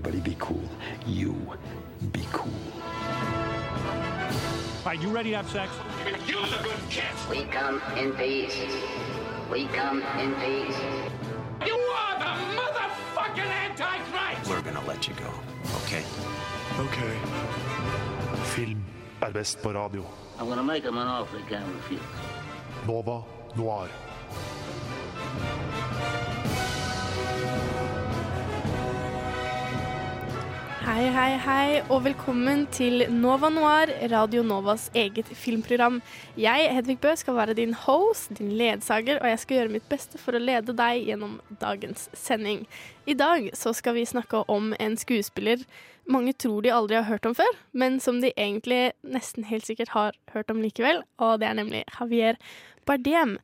[0.00, 0.62] Everybody be cool.
[1.06, 1.34] You
[2.10, 2.50] be cool.
[4.78, 5.70] All right, you ready to have sex?
[6.26, 7.04] You're the good kid.
[7.28, 8.56] We come in peace.
[9.52, 10.78] We come in peace.
[11.66, 14.48] You are the motherfucking Antichrist!
[14.48, 15.30] We're gonna let you go,
[15.84, 16.02] okay?
[16.78, 16.98] Ok.
[18.56, 18.82] Film
[19.22, 20.04] er best på radio.
[20.38, 22.00] I'm gonna make him an offer he can't refuse.
[22.86, 23.22] Nova
[23.54, 24.09] Noir.
[31.00, 35.94] Hei, hei, hei, og velkommen til Nova Noir, Radio Novas eget filmprogram.
[36.36, 40.20] Jeg, Hedvig Bø, skal være din host, din ledsager, og jeg skal gjøre mitt beste
[40.20, 42.66] for å lede deg gjennom dagens sending.
[43.08, 45.62] I dag så skal vi snakke om en skuespiller
[46.04, 49.94] mange tror de aldri har hørt om før, men som de egentlig nesten helt sikkert
[49.96, 52.36] har hørt om likevel, og det er nemlig Javier
[52.84, 53.38] Bardem.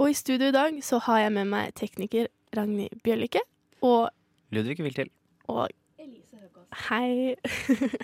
[0.00, 3.44] Og i studio i dag så har jeg med meg tekniker Ragnhild Bjørlikke
[3.84, 4.08] og
[4.48, 5.12] Ludvig vil til.
[5.52, 5.68] og
[6.72, 7.34] Hei.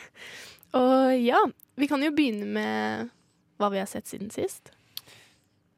[0.79, 1.41] og ja,
[1.81, 3.15] vi kan jo begynne med
[3.59, 4.73] hva vi har sett siden sist.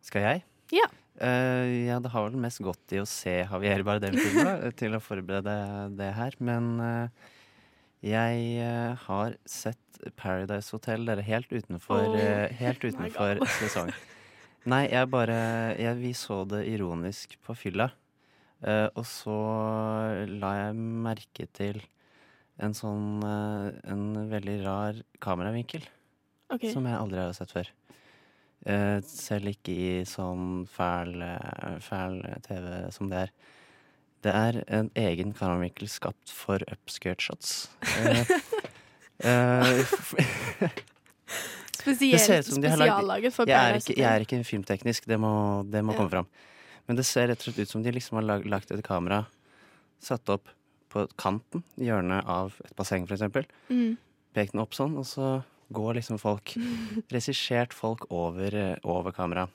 [0.04, 0.42] Skal jeg?
[0.74, 0.88] Ja.
[1.20, 5.02] Uh, ja, det har vel mest gått i å se Javier Bardem-filmer da, til å
[5.04, 5.54] forberede
[5.98, 6.36] det her.
[6.42, 7.30] Men uh,
[8.04, 13.92] jeg uh, har sett Paradise Hotel, dere, helt utenfor, Oh helt utenfor sesong.
[14.70, 15.36] Nei, jeg bare
[15.76, 17.88] jeg, Vi så det ironisk på fylla.
[18.92, 19.34] Og så
[20.28, 21.78] la jeg merke til
[22.60, 25.84] en sånn eh, En veldig rar kameravinkel.
[26.52, 26.72] okay.
[26.74, 27.68] Som jeg aldri har sett før.
[28.66, 33.30] Eh, selv ikke i sånn fæl, eh, fæl TV som det er.
[34.20, 37.70] Det er en egen kameravinkel skapt for upskirt shots.
[41.80, 45.30] Spesielt, spesiallaget for er Paradise ikke, jeg er ikke filmteknisk, det må,
[45.64, 45.98] det må Ja.
[45.98, 46.26] komme fram.
[46.86, 49.26] Men det ser rett og slett ut som de liksom har lag, lagt et kamera
[50.00, 50.48] satt opp
[50.90, 53.46] på kanten, hjørnet av et basseng eksempel.
[53.70, 53.96] Mm.
[54.36, 55.40] Pek den opp sånn, og så
[55.70, 56.56] går liksom folk
[57.14, 59.46] Regissert folk over, eh, over kamera.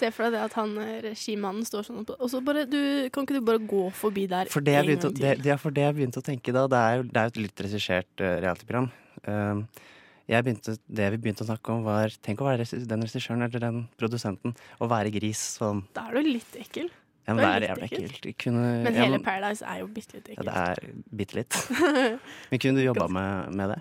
[0.00, 2.80] Se for deg det at han eh, regimannen står sånn og så bare du,
[3.12, 5.86] Kan ikke du bare gå forbi der For det jeg begynte, det, det for det
[5.86, 6.66] jeg begynte å tenke da.
[6.70, 8.88] Det er jo, det er et litt regissert uh, realityprogram.
[9.26, 9.64] Um,
[10.30, 13.82] begynte, det vi begynte å snakke om, var Tenk å være den regissøren eller den
[14.00, 15.42] produsenten og være gris.
[15.58, 15.84] Sånn.
[15.96, 16.88] Da er du litt ekkel.
[17.30, 18.28] Ja, men Det det er jævlig ekkelt.
[18.42, 20.50] Kunne, Men hele Paradise er jo bitte litt Ja, ekkelt.
[20.50, 21.58] det er bitte litt.
[22.50, 23.80] Men kunne du jobba med, med det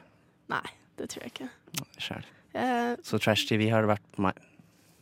[0.53, 0.65] Nei,
[1.01, 1.49] det tror jeg ikke.
[2.01, 2.23] Sjæl.
[2.57, 4.37] Eh, Så Trash TV har det vært på meg.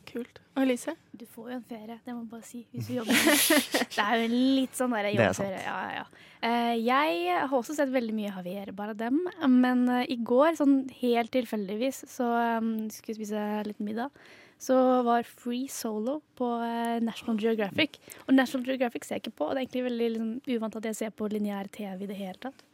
[0.08, 0.38] kult.
[0.56, 0.94] Og Elise?
[1.14, 2.60] Du får jo en ferie, det må jeg bare si.
[2.72, 3.12] Hvis du jobber.
[3.96, 5.48] det er jo litt sånn der Det er sant.
[5.48, 5.62] jobbferie.
[5.68, 6.24] Ja, ja, ja.
[6.48, 9.20] Eh, jeg har også sett veldig mye Javier Bardem,
[9.52, 12.28] men eh, i går, sånn helt tilfeldigvis, så
[12.62, 14.10] um, skulle vi spise litt middag.
[14.58, 14.76] Så
[15.06, 18.00] var Free Solo på eh, National Geographic.
[18.26, 20.88] Og National Geographic ser jeg ikke på, og det er egentlig veldig liksom, uvant at
[20.90, 22.64] jeg ser på lineær TV i det hele tatt.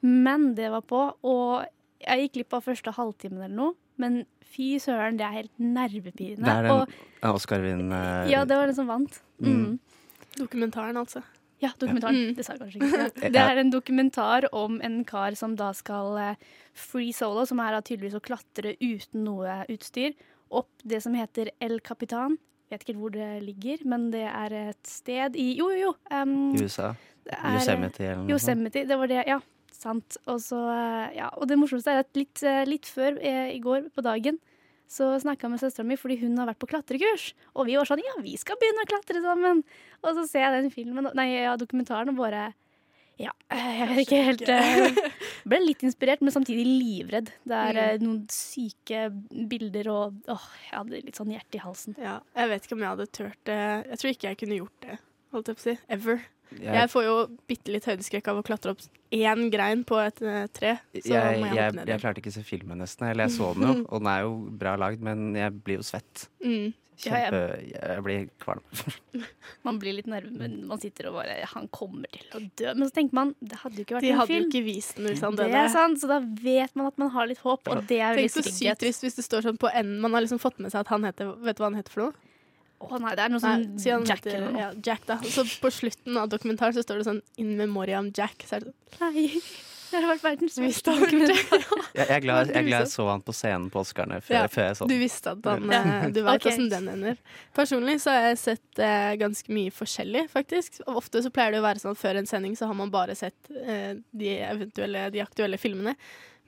[0.00, 1.66] Men det var på, og
[2.00, 3.76] jeg gikk glipp av første halvtimen eller noe.
[3.98, 6.46] Men fy søren, det er helt nervepirrende.
[6.46, 7.88] Det er den Oscar-vinn...
[7.90, 9.18] uh, ja, det var den som vant.
[9.42, 9.58] Mm.
[9.58, 10.14] Mm.
[10.38, 11.24] Dokumentaren, altså.
[11.58, 12.28] Ja, dokumentaren.
[12.28, 12.34] Mm.
[12.38, 13.30] Det sa jeg kanskje ikke.
[13.34, 16.44] Det er en dokumentar om en kar som da skal eh,
[16.78, 20.14] free solo, som er da tydeligvis å klatre uten noe utstyr,
[20.50, 22.36] opp det som heter El Capitan.
[22.70, 25.94] Vet ikke hvor det ligger, men det er et sted i Jo, jo, jo.
[26.12, 26.94] Um, USA.
[27.28, 28.30] er- Yosemite eller noe.
[28.34, 29.38] Yosemite, det var det, ja.
[29.72, 30.16] Sant.
[30.26, 33.60] Og, så, eh, ja, og det morsomste er at litt, eh, litt før eh, i
[33.62, 34.38] går på dagen
[34.88, 37.34] så snakka jeg med søstera mi fordi hun har vært på klatrekurs.
[37.54, 39.62] Og vi var sånn ja, vi skal begynne å klatre sammen.
[40.02, 42.54] Og så ser jeg den filmen, nei, ja, dokumentaren og bare
[43.18, 45.12] ja, eh, jeg vet ikke helt uh,
[45.50, 47.30] Ble litt inspirert, men samtidig livredd.
[47.48, 49.08] Det er eh, noen syke
[49.50, 51.96] bilder og åh, jeg hadde litt sånn hjerte i halsen.
[51.98, 53.60] Ja, jeg vet ikke om jeg hadde turt det.
[53.90, 54.98] Jeg tror ikke jeg kunne gjort det.
[55.34, 55.76] Holdt jeg på å si.
[55.98, 56.20] Ever.
[56.58, 57.14] Jeg- Jeg får jo
[57.46, 58.80] bitte litt høydeskrekk av å klatre opp
[59.12, 60.16] én grein på et
[60.56, 60.78] tre.
[60.96, 63.10] Så jeg, må jeg jeg, ned jeg klarte ikke å se filmen nesten.
[63.10, 64.30] Eller jeg så den jo, og den er jo
[64.62, 66.28] bra lagd, men jeg blir jo svett.
[66.40, 66.72] Mm.
[66.98, 67.40] Kjempe,
[67.70, 68.62] jeg blir kvalm.
[69.66, 72.72] Man blir litt nervøs, men man sitter og bare Han kommer til å dø.
[72.74, 74.96] Men så tenker man, det hadde jo ikke vært De en hadde jo ikke vist
[74.98, 77.68] den hvis han Det er sant, så da vet man at man har litt håp,
[77.70, 80.00] og det er Tenk veldig så sykt trist hvis det står sånn på enden.
[80.02, 82.06] Man har liksom fått med seg at han heter Vet du hva han heter for
[82.08, 82.24] noe?
[82.78, 83.64] Å nei, det er noe sånn
[84.06, 84.60] Jack heter, eller noe.
[84.62, 85.16] ja, Jack, da.
[85.18, 88.44] Og så på slutten av dokumentaren så står det sånn In memoriam Jack.
[88.46, 89.24] Så er det sånn Nei,
[89.90, 91.64] det hadde vært verdens beste dokumentar.
[91.98, 94.42] Jeg, jeg, er glad, jeg glad jeg så han på scenen på Oscarene før, Ja,
[94.52, 95.80] før jeg så Du visste at han Ja.
[96.04, 96.46] eh, Du veit Ok.
[96.52, 97.16] åssen den ender.
[97.56, 100.78] Personlig så har jeg sett eh, ganske mye forskjellig, faktisk.
[100.86, 102.92] Og ofte så pleier det å være sånn at før en sending så har man
[102.94, 105.96] bare sett eh, de eventuelle, de aktuelle filmene.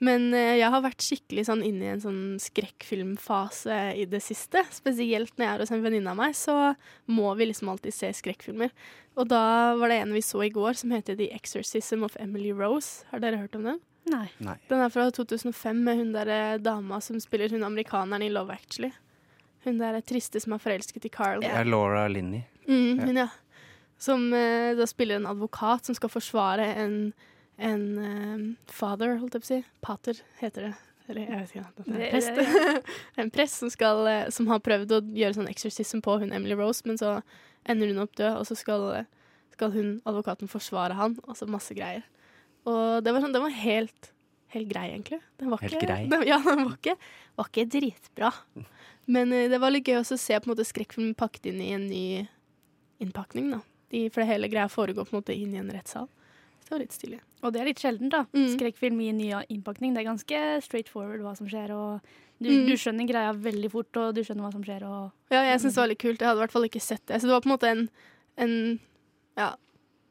[0.01, 4.63] Men eh, jeg har vært skikkelig sånn inne i en sånn skrekkfilmfase i det siste.
[4.73, 6.73] Spesielt når jeg er hos en venninne av meg, så
[7.05, 8.73] må vi liksom alltid se skrekkfilmer.
[9.21, 9.43] Og da
[9.77, 13.05] var det en vi så i går som heter The Exorcism of Emily Rose.
[13.11, 13.79] Har dere hørt om den?
[14.09, 14.25] Nei.
[14.41, 14.57] Nei.
[14.71, 18.55] Den er fra 2005 med hun der eh, dama som spiller hun amerikaneren i Love
[18.55, 18.91] Actually.
[19.65, 21.43] Hun der triste som er forelsket i Carl.
[21.45, 22.41] Ja, Laura Linney.
[22.65, 23.27] Mm, hun, ja.
[24.01, 26.95] Som eh, da spiller en advokat som skal forsvare en,
[27.61, 29.59] en eh, father, holdt jeg på å si.
[29.85, 30.73] Pater heter det.
[31.11, 31.65] Eller jeg vet ikke.
[31.77, 32.91] Det er Det- en prest.
[33.23, 36.55] en prest som, skal, eh, som har prøvd å gjøre sånn exorcism på hun Emily
[36.57, 37.17] Rose, men så
[37.69, 38.85] ender hun opp død, og så skal,
[39.53, 42.03] skal hun, advokaten, forsvare han, og så masse greier.
[42.65, 44.11] Og det var, sånn, den var helt,
[44.55, 45.19] helt grei, egentlig.
[45.41, 46.05] Den var Helt ikke, grei?
[46.09, 46.95] Den, ja, den var ikke,
[47.37, 48.31] var ikke dritbra.
[49.11, 51.61] Men eh, det var litt gøy også å se på en måte skrekkfilmen pakket inn
[51.65, 52.05] i en ny
[53.01, 53.51] innpakning.
[53.51, 53.61] da.
[53.91, 56.07] De, for det hele greia foregår på en måte inn i en rettssal.
[56.71, 57.17] Det var litt stilig.
[57.43, 58.21] Og det er litt sjeldent, da.
[58.31, 58.45] Mm.
[58.53, 59.91] Skrekkfilm i ny innpakning.
[59.91, 61.73] Det er ganske straight forward hva som skjer.
[61.75, 61.99] Og
[62.39, 62.65] du, Mm.
[62.69, 64.85] du skjønner greia veldig fort, og du skjønner hva som skjer.
[64.87, 66.19] Og Ja, jeg syns det var litt kult.
[66.21, 67.19] Jeg hadde i hvert fall ikke sett det.
[67.19, 67.89] Så det var på en måte en,
[68.37, 68.79] en
[69.35, 69.49] Ja,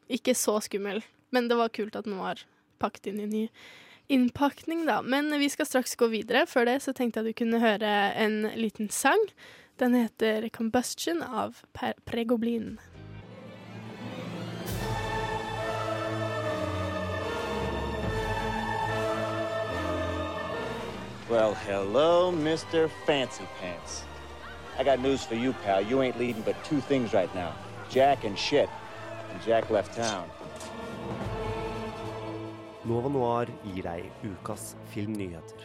[0.07, 2.43] ikke så skummel, men det var kult at den var
[2.79, 3.49] pakket inn i ny
[4.09, 5.01] innpakning, da.
[5.01, 6.45] Men vi skal straks gå videre.
[6.45, 9.25] Før det så tenkte jeg at du kunne høre en liten sang.
[9.77, 12.77] Den heter 'Combustion' av Per Pregoblin.
[21.31, 22.89] Well, hello, Mr.
[23.07, 24.03] Fancy Pants.
[24.77, 25.79] I got news for you, pal.
[25.79, 27.53] You ain't leading but two things right now
[27.89, 28.67] Jack and shit.
[29.31, 30.27] And Jack left town.
[32.83, 35.63] Nova Noir gir deg ukas filmnyheter.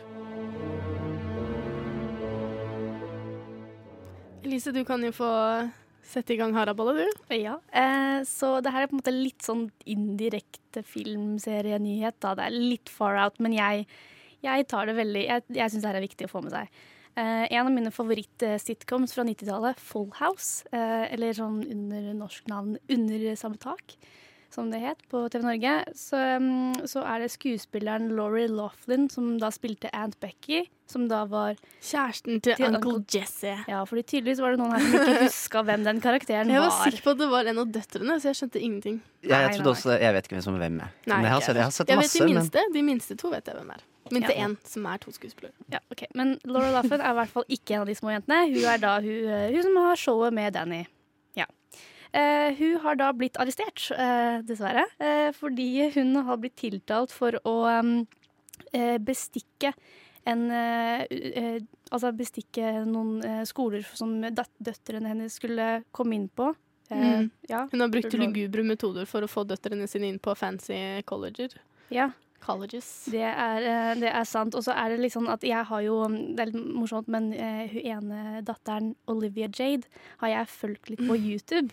[4.47, 5.35] Elise, du kan jo få
[6.07, 7.39] sette i gang haraballet, du.
[7.43, 7.59] ja.
[7.75, 12.23] Eh, så det her er på en måte litt sånn indirekte filmserienyhet.
[12.23, 12.39] da.
[12.39, 13.89] Det er litt far out, men jeg,
[14.47, 16.71] jeg tar det veldig Jeg, jeg syns det her er viktig å få med seg.
[17.17, 22.75] Uh, en av mine favoritt-sitcoms fra 90-tallet, Full House, uh, eller sånn under norsk navn
[22.93, 23.95] Under samme tak,
[24.53, 29.39] som det het på TV Norge, så, um, så er det skuespilleren Laurie Laughlin som
[29.41, 33.57] da spilte Aunt Becky, som da var Kjæresten til, Til Uncle Uncle- Jesse.
[33.67, 36.61] Ja, fordi tydeligvis var det noen her som ikke huska hvem den karakteren var.
[36.61, 39.01] Jeg var sikker på at det var en av døtrene, så jeg skjønte ingenting.
[39.25, 40.95] Ja, jeg Nei, trodde nei, også Jeg vet ikke hvem som er hvem er.
[41.09, 42.71] Nei, Men jeg har sett, jeg har sett Jeg vet de de men minste.
[42.77, 43.87] De minste to vet jeg hvem er.
[44.13, 45.53] Minste til én, som er to skuespillere.
[45.73, 46.05] Ja, ok.
[46.15, 48.43] Men Laura Laffen er i hvert fall ikke en av de små jentene.
[48.53, 50.87] Hun er da hun, eh, hun som har showet med Danny.
[51.37, 51.47] Ja.
[52.15, 57.37] Uh, hun har da blitt arrestert, uh, dessverre, uh, fordi hun har blitt tiltalt for
[57.45, 58.07] å um,
[59.05, 59.73] bestikke
[60.27, 60.49] en
[61.93, 66.49] Altså bestikke noen skoler som døt døtrene hennes skulle komme inn på.
[66.91, 67.31] Eh, Mm.
[67.49, 67.69] ja.
[67.73, 71.51] Hun har brukt lugubre metoder for å få døtrene sine inn på fancy colleger.
[71.91, 72.11] ja.
[72.47, 72.87] Colleges.
[73.11, 74.55] Det er, eh, det er sant.
[74.55, 77.33] Og så er det litt sånn at jeg har jo Det er litt morsomt, men
[77.35, 79.85] eh, hun ene datteren, Olivia Jade,
[80.23, 81.71] har jeg fulgt litt på YouTube.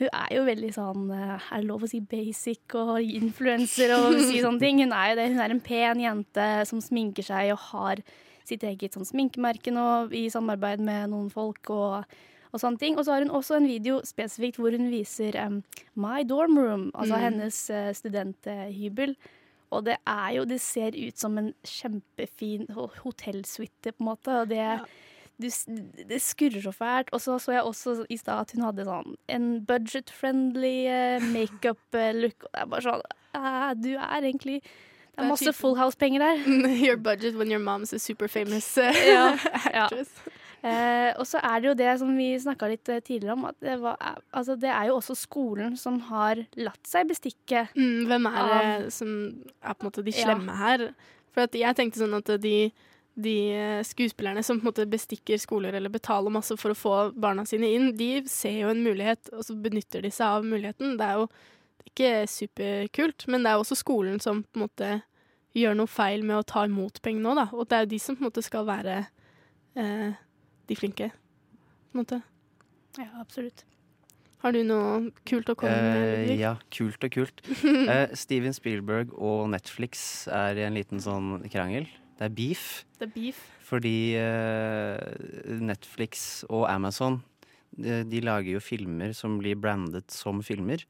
[0.00, 4.14] Hun er jo veldig sånn eh, Er det lov å si basic og influenser og
[4.20, 4.78] si sånne ting?
[4.84, 5.28] Hun er jo det.
[5.34, 8.00] Hun er en pen jente som sminker seg og har
[8.48, 9.86] sitt eget sånn sminkemerke nå
[10.16, 12.08] i samarbeid med noen folk og,
[12.50, 12.96] og sånne ting.
[12.98, 15.60] Og så har hun også en video spesifikt hvor hun viser um,
[15.94, 17.22] My Dorm Room, altså Mm.
[17.28, 19.14] hennes uh, studenthybel.
[19.70, 24.40] Og det er jo Det ser ut som en kjempefin ho- hotellsuite, på en måte.
[24.42, 24.64] Og det,
[25.40, 25.46] du,
[26.10, 27.12] det skurrer så fælt.
[27.14, 32.44] Og så så jeg også i stad at hun hadde sånn en budget-friendly uh, makeup-look.
[32.44, 33.04] Og det er bare sånn
[33.38, 36.44] eh, Du er egentlig Det er masse Full House-penger der.
[36.86, 39.36] Your budget when your mom's a super famous uh, Ja,
[39.74, 39.86] ja.
[39.86, 40.10] actress.
[40.62, 43.56] Eh, og så er det jo det som vi snakka litt eh, tidligere om, at
[43.64, 43.96] det, var,
[44.36, 47.62] altså det er jo også skolen som har latt seg bestikke.
[47.78, 48.52] Mm, hvem er Av-
[48.84, 49.08] det som
[49.62, 50.26] er på en måte de Ja.
[50.26, 50.84] slemme her?
[51.32, 52.70] For at jeg tenkte sånn at de,
[53.16, 56.94] de eh, skuespillerne som på en måte bestikker skoler eller betaler masse for å få
[57.16, 60.98] barna sine inn, de ser jo en mulighet, og så benytter de seg av muligheten.
[61.00, 61.28] Det er jo
[61.88, 64.90] ikke superkult, men det er jo også skolen som på en måte
[65.56, 67.46] gjør noe feil med å ta imot pengene òg, da.
[67.56, 68.98] Og det er jo de som på en måte skal være
[69.80, 70.12] eh,
[70.70, 72.20] de flinke, på en måte.
[72.98, 73.64] Ja, absolutt.
[74.40, 76.30] Har du noe kult å komme med?
[76.30, 77.42] Uh, ja, kult og kult.
[77.60, 81.90] Uh, Steven Spielberg og Netflix er i en liten sånn krangel.
[82.16, 82.64] Det er beef.
[82.96, 83.42] Det er beef.
[83.68, 84.96] Fordi uh,
[85.60, 87.20] Netflix og Amazon
[87.70, 90.82] de, de lager jo filmer som blir brandet som filmer.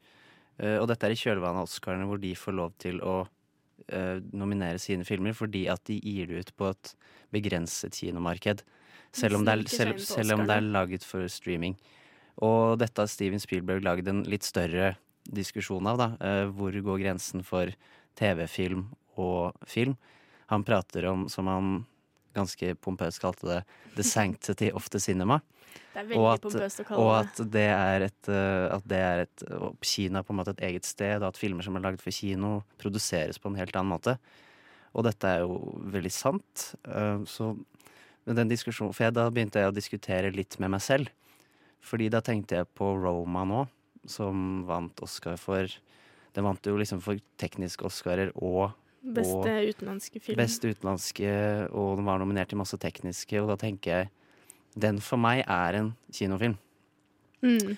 [0.61, 3.21] Eh, og dette er i kjølvannet av Oscarene, hvor de får lov til å
[3.87, 6.93] eh, nominere sine filmer fordi at de gir det ut på et
[7.33, 8.65] begrenset kinomarked.
[9.11, 11.75] Selv om, det er, selv, selv om det er laget for streaming.
[12.41, 14.93] Og dette har Steven Spielberg laget en litt større
[15.27, 15.97] diskusjon av.
[15.99, 16.07] da.
[16.23, 17.73] Eh, hvor går grensen for
[18.19, 18.87] TV-film
[19.19, 19.97] og film?
[20.51, 21.73] Han prater om, som han
[22.35, 23.59] ganske pompøst kalte det,
[23.97, 25.41] the sanctity of the cinema.
[25.93, 27.27] Det er Og veldig at, pompøst å kalle det.
[27.41, 29.43] at det er et, eh, at det er et
[29.83, 32.11] Kina er på en måte et eget sted, og at filmer som er laget for
[32.15, 34.17] kino, produseres på en helt annen måte.
[34.95, 35.59] Og dette er jo
[35.91, 36.75] veldig sant.
[36.87, 37.57] eh, Så
[38.25, 41.09] den diskusjonen For jeg, da begynte jeg å diskutere litt med meg selv.
[41.81, 43.63] Fordi da tenkte jeg på Roma nå,
[44.05, 45.69] som vant Oscar for
[46.31, 50.37] Den vant jo liksom for tekniske Oscarer og Beste utenlandske film.
[50.37, 51.29] Beste utenlandske,
[51.73, 54.11] og den var nominert til masse tekniske, og da tenker jeg
[54.77, 56.53] Den for meg er en kinofilm.
[57.41, 57.73] Mm.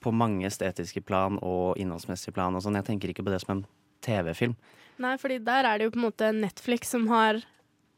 [0.00, 2.78] På mange estetiske plan og innholdsmessige plan og sånn.
[2.78, 3.64] Jeg tenker ikke på det som en
[4.04, 4.54] TV-film.
[5.02, 7.42] Nei, fordi der er det jo på en måte Netflix som har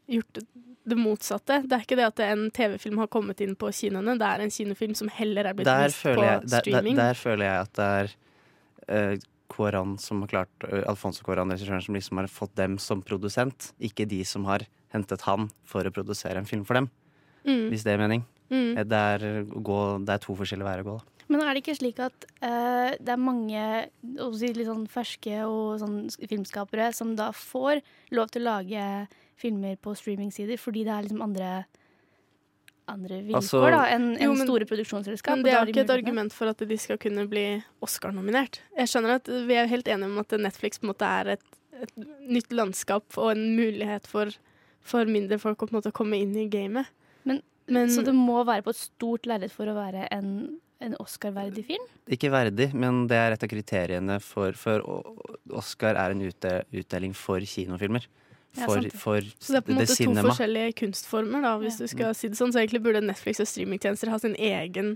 [0.09, 0.47] gjort det-
[0.95, 1.63] motsatte.
[1.67, 4.51] Det er ikke det at en TV-film har kommet inn på kinoene, det er en
[4.55, 6.97] kinofilm som heller er blitt Der vist føler, på jeg, der, der, streaming.
[6.97, 11.95] der føler jeg at det er uh, som har klart uh, Alfonso Koran, regissøren, som
[11.95, 13.73] liksom har fått dem som produsent.
[13.81, 16.91] Ikke de som har hentet han for å produsere en film for dem.
[17.47, 17.71] Mm.
[17.71, 18.25] Hvis det er mening.
[18.51, 18.77] Mm.
[18.79, 21.13] Eh, Det, er, gå, det er to forskjellige veier å gå, da.
[21.29, 23.63] Men er det ikke slik at uh, det er mange
[24.39, 25.97] si, litt sånn ferske og sånn
[26.31, 27.83] filmskapere som da får
[28.15, 31.51] lov til å lage filmer på streamingsider fordi det er liksom andre
[32.89, 35.35] andre vilkår Altså- da, enn Jo, men- store produksjonsselskap.
[35.37, 38.61] Men det er ikke et argument for at de skal kunne bli Oscar-nominert.
[38.79, 41.43] Jeg skjønner at Vi er helt enige om at Netflix på en måte er et,
[41.83, 41.97] et
[42.31, 44.31] nytt landskap og en mulighet for,
[44.81, 46.87] for mindre folk å på en måte komme inn i gamet.
[47.25, 50.95] Men, Men- så det må være på et stort lerret for å være en, en
[51.01, 51.85] Oscar-verdig film?
[52.09, 54.81] Ikke verdig, men det er et av kriteriene for, for
[55.51, 58.07] Oscar er en utdeling for kinofilmer.
[58.57, 58.93] Ja, For, det.
[58.97, 62.31] for Så det er på en måte to forskjellige kunstformer, da, hvis du skal si
[62.33, 62.53] det sånn.
[62.55, 64.95] Så egentlig burde Netflix og streamingtjenester ha sin egen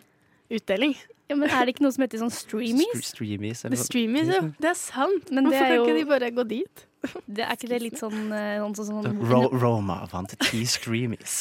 [0.50, 0.94] utdeling.
[1.30, 2.90] Ja, men Er det ikke noe som heter sånn streamies?
[2.98, 4.40] St Streamies, eller streamies, jo.
[4.58, 5.28] Det er sant.
[5.30, 6.86] Men det Hvorfor er kan ikke de bare gå dit?
[7.30, 11.36] Det er ikke det litt sånn, eh, sånn, sånn, sånn Ro Roma vant ti streamies.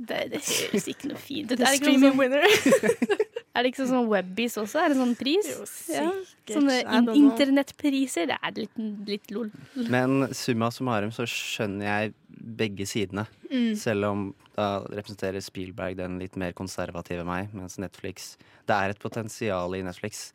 [0.00, 1.58] det, det høres ikke noe fint ut.
[1.60, 3.28] The Er streaming sånn, winner.
[3.56, 4.80] er det ikke sånn Webbies også?
[4.82, 5.48] Er det sånn pris?
[5.48, 6.54] Jo, Ja, sikkert.
[6.56, 8.28] Sånne in internettpriser.
[8.30, 9.48] Det er litt, litt lol.
[9.90, 12.14] Men summa summarum så skjønner jeg
[12.60, 13.26] begge sidene.
[13.50, 13.72] Mm.
[13.80, 18.34] Selv om da representerer Spielberg den litt mer konservative meg, mens Netflix
[18.66, 20.30] Det er et potensial i Netflix,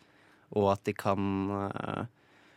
[0.56, 1.22] og at de kan
[1.58, 2.04] eh,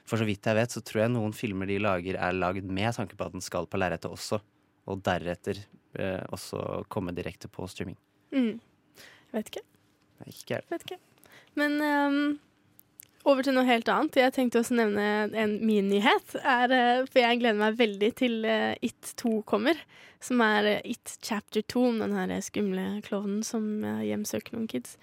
[0.05, 2.93] For så vidt jeg vet, så tror jeg noen filmer de lager, er lagd med
[2.97, 4.41] tanke på at den skal på lerretet også,
[4.85, 5.63] og deretter
[5.97, 7.97] eh, også komme direkte på streaming.
[8.35, 8.61] Mm.
[8.61, 9.65] Jeg vet ikke.
[10.27, 10.67] Ikke jeg.
[10.71, 11.01] Vet ikke.
[11.59, 12.19] Men um,
[13.25, 14.19] over til noe helt annet.
[14.21, 16.37] Jeg tenkte også nevne en mininyhet.
[16.43, 19.79] Er, eh, for jeg gleder meg veldig til uh, It 2 kommer.
[20.21, 24.69] Som er eh, It Chapter 2, om den her skumle klovnen som uh, hjemsøker noen
[24.69, 24.99] kids.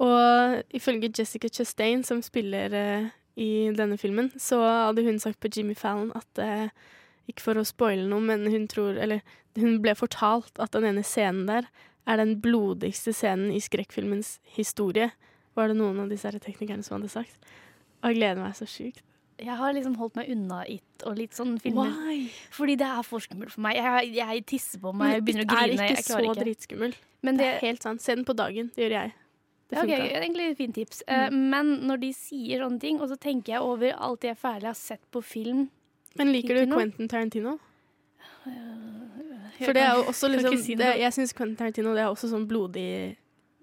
[0.00, 5.50] Og ifølge Jessica Chastain, som spiller uh, i denne filmen, så hadde hun sagt på
[5.54, 6.40] Jimmy Fallon at
[7.28, 9.20] Ikke for å spoile noe, men hun tror Eller
[9.54, 11.68] hun ble fortalt at den ene scenen der
[12.08, 15.10] er den blodigste scenen i skrekkfilmens historie,
[15.58, 17.36] var det noen av disse teknikerne som hadde sagt.
[18.00, 19.04] Og jeg gleder meg så sjukt.
[19.38, 21.92] Jeg har liksom holdt meg unna It og litt sånn filmer.
[21.94, 22.24] Why?
[22.54, 23.78] Fordi det er for skummelt for meg.
[23.78, 25.76] Jeg, jeg tisser på meg, jeg begynner å grine.
[25.78, 26.96] det er ikke så dritskummel.
[27.22, 28.02] Men Det det, er helt sant.
[28.02, 28.72] Se den på dagen.
[28.74, 29.14] Det gjør jeg.
[29.68, 31.02] Det okay, egentlig et fint tips.
[31.06, 34.40] Eh, men når de sier sånne ting, og så tenker jeg over alt det jeg
[34.40, 35.66] ferdig har sett på film
[36.16, 37.58] Men liker du Quentin Tarantino?
[39.58, 40.92] For det er jo også liksom si det.
[41.00, 43.16] Jeg syns Quentin Tarantino det er også sånn blodig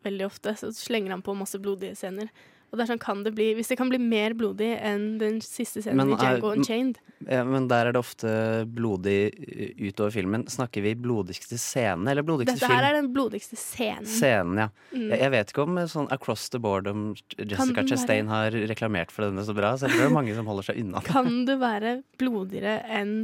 [0.05, 0.55] veldig ofte.
[0.59, 2.29] Så slenger han på masse blodige scener.
[2.75, 5.37] Og det er sånn kan det bli Hvis det kan bli mer blodig enn den
[5.43, 6.97] siste scenen Men i Django Unchained
[7.29, 8.31] Ja, men der er det ofte
[8.67, 9.31] blodig
[9.79, 10.43] utover filmen.
[10.51, 12.75] Snakker vi blodigste scene eller blodigste Dette film?
[12.75, 14.09] her er den blodigste scenen.
[14.09, 14.67] Scenen, ja.
[14.91, 15.07] Mm.
[15.07, 18.53] Jeg, jeg vet ikke om eh, sånn across the board om Jessica den Chastain har
[18.69, 21.01] reklamert for denne så bra, så jeg tror det er mange som holder seg unna.
[21.07, 23.15] Kan det være blodigere enn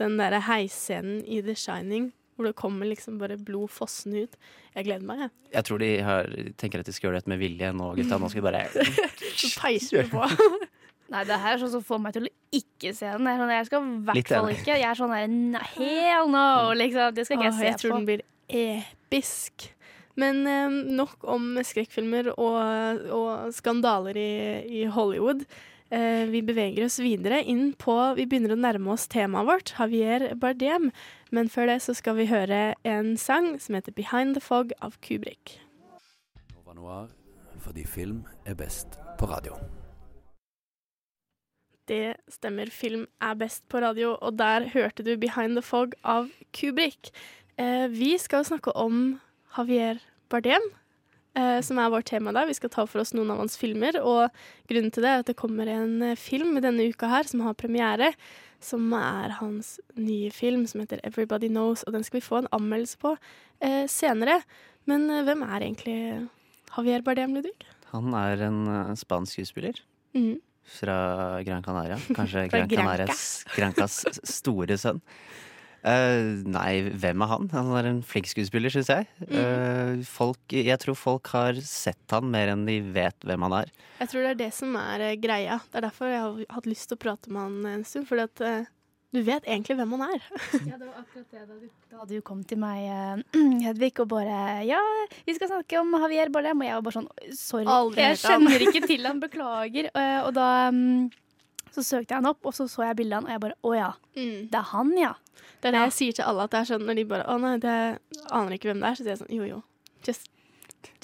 [0.00, 4.36] den derre heisscenen i The Shining, hvor det kommer liksom bare blod fossende ut?
[4.74, 5.32] Jeg gleder meg, jeg.
[5.58, 6.28] Jeg tror de har,
[6.60, 8.18] tenker at de skal gjøre dette med vilje nå, gutta.
[8.22, 8.64] Nå skal vi bare
[9.40, 10.26] Så peiser vi på.
[11.10, 13.26] Nei, det her er sånn som får meg til å ikke se den.
[13.26, 14.76] Er sånn, jeg skal i Litt hvert fall ikke.
[14.78, 16.46] Jeg er sånn der, hell no!
[16.78, 17.98] Liksom, det skal ikke Åh, jeg jeg tror på.
[17.98, 18.22] den blir
[18.60, 19.66] episk.
[20.20, 24.30] Men eh, nok om skrekkfilmer og, og skandaler i,
[24.82, 25.42] i Hollywood.
[25.90, 30.36] Eh, vi beveger oss videre inn på Vi begynner å nærme oss temaet vårt, Javier
[30.38, 30.92] Bardem.
[31.34, 35.00] Men før det så skal vi høre en sang som heter 'Behind the Fog' av
[35.02, 35.58] Kubrick.
[36.54, 37.08] Nova Noir,
[37.58, 39.58] fordi film er best på radio.
[41.88, 46.30] Det stemmer, film er best på radio, og der hørte du 'Behind the Fog' av
[46.52, 47.10] Kubrick.
[47.58, 49.20] Eh, vi skal snakke om
[49.56, 50.62] Javier Bardem.
[51.34, 52.44] Eh, som er vårt tema da.
[52.48, 54.30] Vi skal ta for oss noen av hans filmer, og
[54.70, 57.54] grunnen til det er at det kommer en eh, film denne uka her som har
[57.54, 58.12] premiere,
[58.60, 62.48] som er hans nye film som heter 'Everybody Knows', og den skal vi få en
[62.52, 63.16] anmeldelse på
[63.62, 64.42] eh, senere.
[64.86, 66.28] Men eh, hvem er egentlig
[66.76, 67.54] Javier Bardem, Ludvig?
[67.92, 69.74] Han er en eh, spansk skuespiller
[70.14, 70.40] Mm.
[70.64, 71.96] fra Gran Canaria.
[72.16, 72.76] Kanskje Gran Granca.
[72.76, 75.00] Canarias, Grancas store sønn.
[75.80, 77.46] Eh, nei, hvem er han?
[77.54, 79.06] Han er en flink skuespiller, syns jeg.
[79.24, 79.36] Mm.
[79.36, 83.70] Uh, folk, jeg tror folk har sett han mer enn de vet hvem han er.
[84.02, 85.56] Jeg tror det er det som er uh, greia.
[85.70, 88.08] Det er derfor jeg har hatt lyst til å prate med han en stund.
[88.10, 88.44] Fordi at
[89.10, 90.26] du vet egentlig hvem han er.
[90.68, 91.46] Ja, det var akkurat det.
[91.46, 93.24] Da du, da du kom til meg,
[93.64, 94.82] Hedvig, og bare Ja,
[95.24, 96.60] vi skal snakke om Javier Bardem.
[96.60, 99.90] Og jeg var bare sånn Sorry, Aldri jeg kjenner ikke til han, beklager.
[100.26, 101.08] Og da mm,
[101.74, 103.74] så søkte jeg han opp, og så så jeg bildet han, og jeg bare Å
[103.76, 104.48] ja, Mm.
[104.50, 105.14] det er han, ja.
[105.60, 105.84] Det er det Ja.
[105.86, 107.76] jeg sier til alle, at det er sånn når de bare Å nei, det
[108.30, 108.94] aner ikke hvem det er.
[108.94, 109.62] Så sier jeg sånn jo jo,
[110.06, 110.28] just,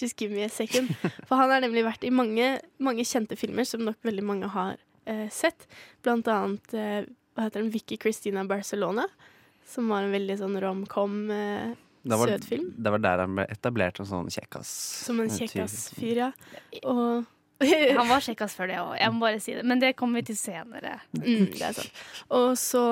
[0.01, 0.89] just give me a second.
[1.29, 4.77] For han har nemlig vært i mange, mange kjente filmer som nok veldig mange har
[5.07, 5.67] eh, sett.
[6.03, 7.05] Blant annet eh,
[7.37, 9.07] hva heter den, Vicky Christina Barcelona.
[9.67, 11.75] Som var en veldig sånn rom-com, eh,
[12.07, 12.73] Det var, søt film.
[12.79, 14.69] det var der han ble etablert som sånn kjekkas.
[15.07, 16.33] Som en kjekkas-fyr, ja.
[16.85, 17.27] Og
[17.99, 19.63] Han var kjekkas før det òg, jeg må bare si det.
[19.65, 20.99] Men det kommer vi til senere.
[21.17, 22.01] Mm, det er sant.
[22.37, 22.83] Og så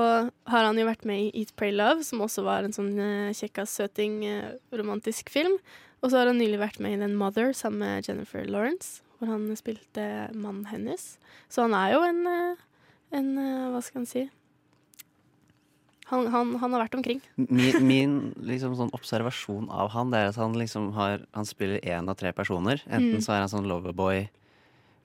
[0.49, 3.33] har han jo vært med i Eat, Pray, Love, som også var en sånn uh,
[3.37, 5.59] kjekkas, søting, eh, romantisk film.
[6.01, 9.31] Og så har han nylig vært med i Den Mother sammen med Jennifer Lawrence, hvor
[9.33, 11.15] han spilte mannen hennes.
[11.53, 12.65] Så han er jo en, eh,
[13.21, 14.25] en eh, Hva skal han si?
[16.11, 17.21] Han, han, han har vært omkring.
[17.41, 21.81] Min, min liksom sånn observasjon av han Det er at han liksom har Han spiller
[21.81, 22.83] én av tre personer.
[22.85, 23.23] Enten Mm.
[23.25, 24.27] så er han sånn loverboy,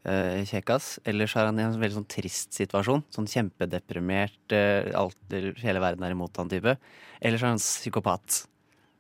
[0.06, 3.04] eh, kjekkas, eller så er han i en veldig sånn trist situasjon.
[3.14, 5.18] Sånn kjempedeprimert, uh, alt,
[5.64, 6.78] hele verden er imot han type.
[7.22, 8.46] Eller så er han psykopat.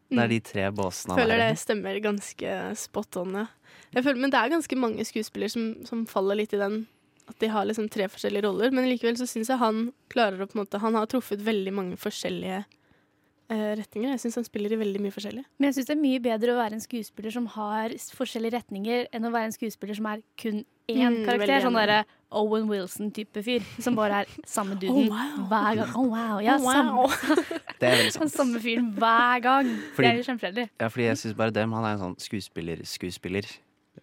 [0.09, 0.29] Det er Mm.
[0.29, 1.53] de tre båsene han Føler er i.
[1.53, 3.47] det stemmer ganske spot on, ja.
[3.93, 6.87] Jeg føler, men det er ganske mange skuespillere som, som faller litt i den
[7.29, 8.71] at de har liksom tre forskjellige roller.
[8.73, 11.73] Men likevel så syns jeg han klarer å på en måte Han har truffet veldig
[11.73, 12.63] mange forskjellige
[13.49, 14.11] retninger.
[14.13, 15.43] Jeg syns han spiller i veldig mye forskjellig.
[15.59, 19.07] Men jeg syns det er mye bedre å være en skuespiller som har forskjellige retninger,
[19.13, 21.61] enn å være en skuespiller som er kun én Mm, karakter.
[21.61, 21.99] Sånn derre
[22.31, 25.47] Owen Wilson-type fyr, som bare er samme duden Oh, wow.
[25.49, 25.95] hver gang.
[25.95, 26.39] Oh, wow.
[26.41, 27.07] Ja, Oh, wow.
[27.79, 28.33] Det er samme, sant.
[28.39, 29.69] samme fyren hver gang.
[29.95, 30.69] Fordi- det er jo kjempekjedelig.
[30.81, 33.45] Ja, fordi jeg syns bare dem Han er en sånn skuespiller-skuespiller.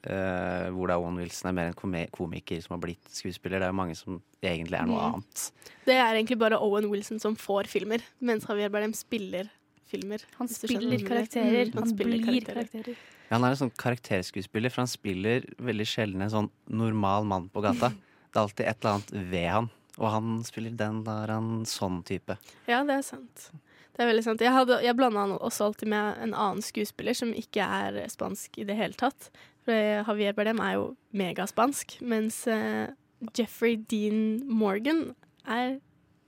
[0.06, 3.58] Eh, hvor da Owen Wilson er mer en komiker som har blitt skuespiller.
[3.60, 5.14] Det er jo mange som egentlig er noe Mm.
[5.14, 5.50] annet.
[5.84, 9.50] Det er egentlig bare Owen Wilson som får filmer, mens Javier Bardem spiller
[9.86, 10.18] filmer.
[10.38, 11.08] Han spiller mener.
[11.08, 11.66] karakterer.
[11.70, 12.54] Mm, Han spiller blir karakterer.
[12.72, 12.96] karakterer.
[13.30, 17.48] Ja, han er en sånn karakterskuespiller, for han spiller veldig sjelden en sånn normal mann
[17.50, 17.90] på gata.
[18.32, 19.70] Det er alltid et eller annet ved han.
[19.98, 22.36] Og han spiller den, da er han sånn type.
[22.68, 23.50] Ja, det er sant.
[23.96, 24.40] Det er veldig sant.
[24.44, 28.58] Jeg, hadde- jeg blanda han også alltid med en annen skuespiller som ikke er spansk
[28.58, 29.30] i det hele tatt.
[29.66, 32.86] For Javier Bardem er jo megaspansk, mens uh,
[33.34, 35.08] Jeffrey Dean Morgan
[35.42, 35.80] er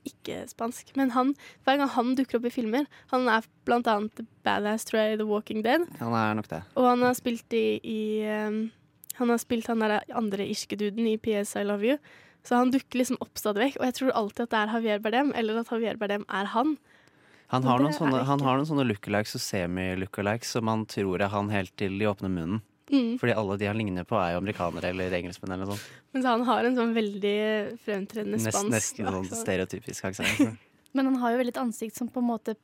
[0.09, 0.91] ikke spansk.
[0.99, 1.35] Men han,
[1.67, 5.21] hver gang han dukker opp i filmer Han er blant annet Badass, tror jeg, i
[5.21, 5.85] The Walking Dead.
[6.01, 6.63] Han er nok det.
[6.79, 8.65] Og han har spilt i, i um,
[9.21, 11.99] Han har spilt han der andre irske duden i PS I Love You.
[12.47, 13.81] Så han dukker liksom opp stadig vekk.
[13.81, 16.79] Og jeg tror alltid at det er Javier Bardem, eller at Javier Bardem er han.
[17.49, 21.33] Han har, noen sånne, han har noen sånne lookalikes og semi-lookalikes som man tror er
[21.33, 22.61] han helt til de åpner munnen.
[22.89, 23.19] Mm.
[23.21, 25.83] Fordi alle de han ligner på, er jo amerikanere eller engelskmenn eller sånn.
[26.17, 27.35] Mens han har en sånn veldig
[27.85, 30.57] fremtredende Nest, spansk nesten sånn stereotypisk aksent.
[30.97, 32.55] Men han har jo veldig et ansikt som på en måte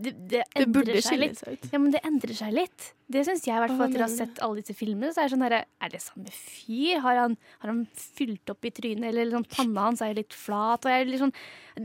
[0.00, 1.36] Det, det Det burde seg litt.
[1.36, 1.66] seg ut.
[1.74, 2.86] Ja, men det endrer seg litt.
[3.04, 5.10] Det syns jeg, i hvert fall etter å ha sett alle disse filmene.
[5.12, 7.02] Så er det sånn her, Er det samme fyr?
[7.04, 9.10] Har han, har han fylt opp i trynet?
[9.10, 10.88] Eller liksom, panna hans er litt flat?
[10.88, 11.34] Og er litt sånn,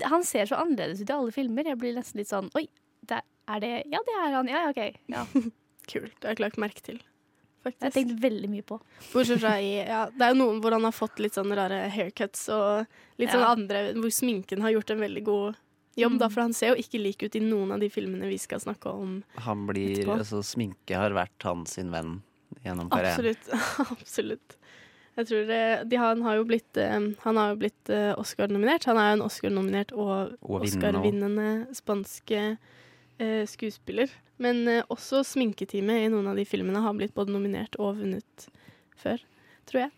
[0.07, 1.67] han ser så annerledes ut i alle filmer.
[1.67, 2.63] Jeg blir nesten litt sånn Oi,
[3.03, 3.19] det,
[3.51, 4.47] er det Ja, det er han.
[4.47, 5.01] Ja, ja, OK.
[5.11, 5.25] Ja.
[5.91, 6.15] Kult.
[6.15, 7.03] Det har jeg ikke lagt merke til.
[7.73, 8.07] Det har jeg Faktisk.
[8.13, 8.79] tenkt veldig mye på.
[9.13, 11.89] Bortsett fra i ja, Det er jo noen hvor han har fått litt sånn rare
[11.89, 12.85] haircuts, og
[13.17, 13.51] litt sånn Ja.
[13.55, 15.55] andre hvor sminken har gjort en veldig god
[15.97, 16.31] jobb, da, Mm.
[16.33, 18.85] for han ser jo ikke lik ut i noen av de filmene vi skal snakke
[18.93, 19.23] om.
[19.37, 20.17] Han blir, Etterpå.
[20.19, 22.21] altså Sminke har vært hans sin venn
[22.65, 23.15] gjennom karrieren.
[23.35, 23.49] Absolutt.
[23.99, 24.55] Absolutt.
[25.17, 28.83] Jeg tror det, de, han har jo blitt, eh, han har jo blitt eh, Oscar-nominert.
[28.85, 32.57] Han er jo en Oscar-nominert og, Og Oscar-vinnende spanske
[33.21, 34.11] eh, skuespiller.
[34.41, 38.47] Men eh, også sminketeamet i noen av de filmene har blitt både nominert og vunnet
[38.99, 39.21] før,
[39.69, 39.93] tror jeg.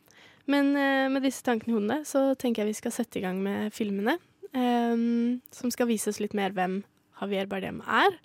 [0.48, 3.42] Men eh, med disse tankene i hodet så tenker jeg vi skal sette i gang
[3.44, 4.18] med filmene.
[4.54, 4.94] eh,
[5.52, 6.82] som skal vise oss litt mer hvem
[7.22, 8.20] Javier Bardem er.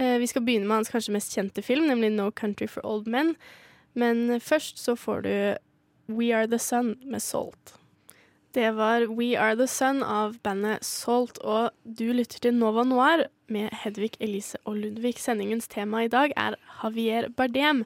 [0.00, 3.10] Eh, vi skal begynne med hans kanskje mest kjente film, nemlig No Country for Old
[3.10, 3.34] Men.
[3.98, 5.34] Men først så får du
[6.14, 7.74] We Are The Sun med Salt.
[8.54, 13.26] Det var We Are The Sun av bandet Salt, og du lytter til Nova Noir
[13.50, 15.16] med Hedvig, Elise og Ludvig.
[15.18, 17.84] Sendingens tema i dag er Javier Bardem.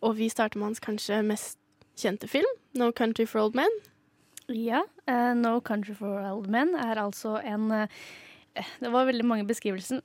[0.00, 1.58] og vi starter med hans kanskje mest
[1.96, 3.80] kjente film, 'No Country for Old Men'.
[4.48, 4.82] Ja.
[5.08, 7.86] uh, No Country for Old Men er altså en uh,
[8.80, 10.00] Det var veldig mange beskrivelser,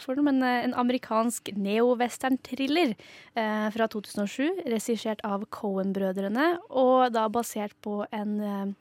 [0.00, 2.94] for den, men en amerikansk neo-western-thriller
[3.34, 8.76] eh, fra 2007, regissert av Cohen-brødrene, og da basert på en,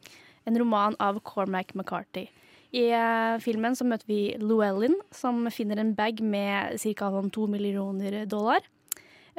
[0.45, 2.27] en roman av Cormac McCarthy.
[2.75, 7.09] I eh, filmen så møter vi Llewellyn, som finner en bag med ca.
[7.15, 8.61] Sånn to millioner dollar.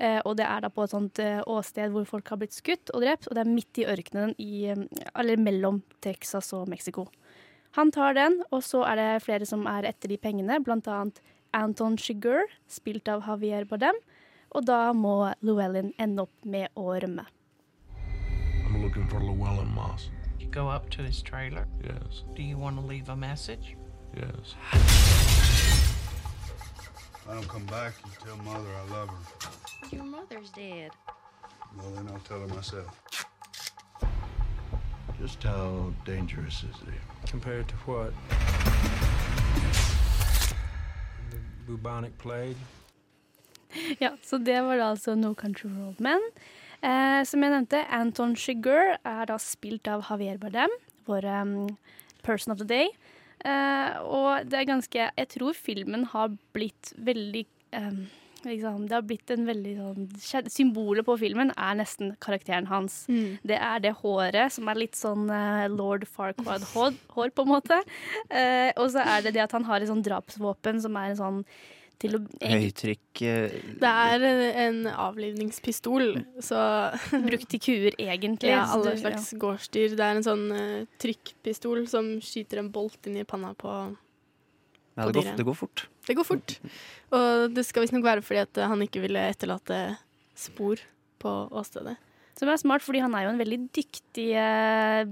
[0.00, 2.90] Eh, og det er da på et sånt eh, åsted hvor folk har blitt skutt
[2.94, 4.70] og drept, og det er midt i ørkenen i,
[5.14, 7.06] eller mellom Texas og Mexico.
[7.78, 11.20] Han tar den, og så er det flere som er etter de pengene, annet
[11.54, 13.98] Anton Chigurh, spilt av Javier Bardem,
[14.50, 17.28] og da må Llewellyn ende opp med å rømme.
[18.70, 20.10] I'm looking Llewellyn Moss.
[20.50, 21.68] You go up to his trailer.
[21.84, 23.76] Yes, Do you want to leave a message?
[24.16, 24.54] yes.
[27.28, 29.16] I don't come back, you tell mother I love her.
[29.96, 30.90] Your mother's dead.
[31.78, 33.00] Well, then I'll tell her myself.
[35.20, 37.30] Just how dangerous is he?
[37.30, 38.12] Compared to what?
[41.30, 42.56] The bubonic plague?
[44.00, 46.20] Ja, så det var da altså No Country for Old Men.
[46.80, 50.72] Eh, som jeg nevnte, Anton Chigurh er da spilt av Javier Bardem,
[51.08, 51.54] vår um,
[52.24, 52.88] person of the day.
[53.44, 58.02] Eh, og det er ganske Jeg tror filmen har blitt veldig um,
[58.44, 63.06] liksom, Det har blitt en veldig sånn Symbolet på filmen er nesten karakteren hans.
[63.40, 67.80] Det er det håret som er litt sånn uh, lord Farquaad-hår, hår, på en måte.
[68.28, 71.20] Eh, og så er det det at han har et sånn drapsvåpen som er en
[71.20, 71.44] sånn
[72.00, 74.24] til å Høytrykk eh, Det er
[74.64, 76.60] en avlivningspistol, så
[77.28, 78.52] Brukt til kuer, egentlig.
[78.52, 79.96] Ja, alle slags slags gårdsdyr.
[79.98, 85.04] Det er en sånn uh, trykkpistol som skyter en bolt inn i panna på Ja,
[85.04, 85.40] på det går, dyret.
[85.40, 85.86] det går fort.
[86.08, 86.56] Det går fort.
[87.14, 89.82] Og det skal visstnok være fordi at han ikke ville etterlate
[90.38, 90.80] spor
[91.20, 91.98] på åstedet.
[92.40, 95.02] Som er smart, fordi han er jo en veldig dyktig eh,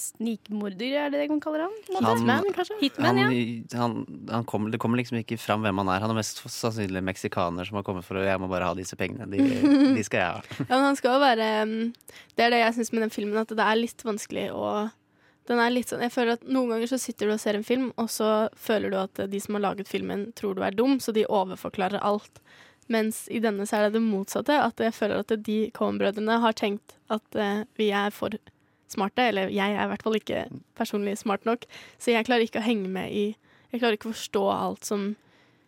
[0.00, 1.76] snikmorder, er det det man kaller ham?
[2.02, 2.78] Han- kanskje?
[2.80, 3.78] Hitman, han, ja.
[3.78, 3.94] han,
[4.32, 6.02] han kommer, det kommer liksom ikke fram hvem han er.
[6.02, 8.98] Han er mest sannsynlig meksikaner som har kommet for å Jeg må bare ha disse
[8.98, 9.28] pengene.
[9.30, 9.38] De,
[9.94, 10.42] de skal jeg ha.
[10.64, 11.80] Ja, men han skal jo være mm,
[12.34, 14.74] Det er det jeg syns med den filmen, at det er litt vanskelig å
[15.44, 17.66] den er litt sånn, jeg føler at Noen ganger så sitter du og ser en
[17.66, 20.96] film, og så føler du at de som har laget filmen, tror du er dum,
[21.04, 22.40] så de overforklarer alt.
[22.92, 24.56] Mens i denne så er det det motsatte.
[24.60, 28.36] At jeg føler at de Cohen-brødrene har tenkt at uh, vi er for
[28.92, 29.30] smarte.
[29.30, 30.46] Eller jeg er i hvert fall ikke
[30.78, 31.66] personlig smart nok.
[31.98, 33.26] Så jeg klarer ikke å henge med i
[33.74, 35.14] Jeg klarer ikke å forstå alt som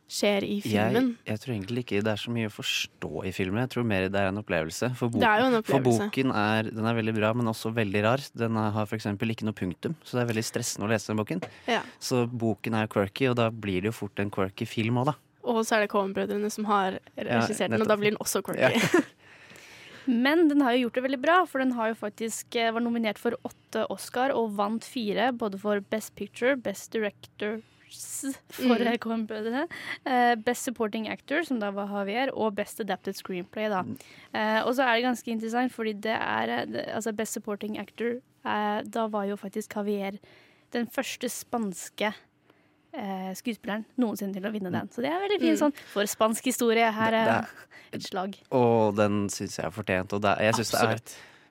[0.06, 1.16] skjer i filmen.
[1.26, 3.58] jeg tror egentlig ikke det er så mye å forstå i filmen.
[3.64, 4.92] Jeg tror mer det er en opplevelse.
[4.98, 8.22] For, Det er en for boken er, den er veldig bra, men også veldig rar.
[8.38, 9.08] Den har f.eks.
[9.10, 11.42] ikke noe punktum, så det er veldig stressende å lese den boken.
[11.66, 11.82] Ja.
[11.98, 15.16] Så boken er quirky, og da blir det jo fort en quirky film òg, da.
[15.46, 18.76] Og så er det Cohen-brødrene som har regissert den, og da blir den også quirky.
[18.76, 19.04] Ja.
[20.06, 22.84] Men den har jo gjort det veldig bra, for den har jo faktisk eh, var
[22.84, 27.64] nominert for åtte Oscar og vant fire, både for Best Picture, Best Directors
[28.50, 28.86] for Mm.
[28.86, 28.98] mm.
[29.02, 29.64] Coen-brødrene,
[30.04, 33.82] eh, Best Supporting Actor, som da var Javier, og Best Adapted Screenplay, da.
[34.34, 39.06] Eh, og så er det ganske interessant, fordi det er Altså, Best Supporting Actor, da
[39.08, 40.18] var jo faktisk Javier
[40.72, 42.12] den første spanske
[42.96, 44.88] eh, skuespilleren noensinne til å vinne den.
[44.88, 45.62] Så det er veldig fint Mm.
[45.62, 46.90] sånn for spansk historie.
[46.92, 47.48] Her Det- er
[47.92, 48.36] et slag.
[48.50, 50.12] Og den syns jeg er fortjent.
[50.12, 51.00] Og det, er- jeg syns det er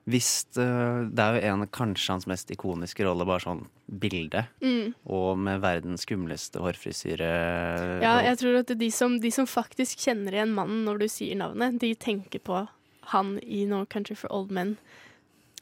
[0.08, 4.46] hvis det, det er jo en kanskje hans mest ikoniske rolle, bare sånn bilde.
[4.62, 4.94] Mm.
[5.08, 8.00] Og med verdens skumleste hårfrisyre.
[8.02, 11.34] Ja, jeg tror at de som, de som faktisk kjenner igjen mannen når du sier
[11.36, 12.68] navnet, de tenker på
[13.12, 14.76] han i No Country for Old Men.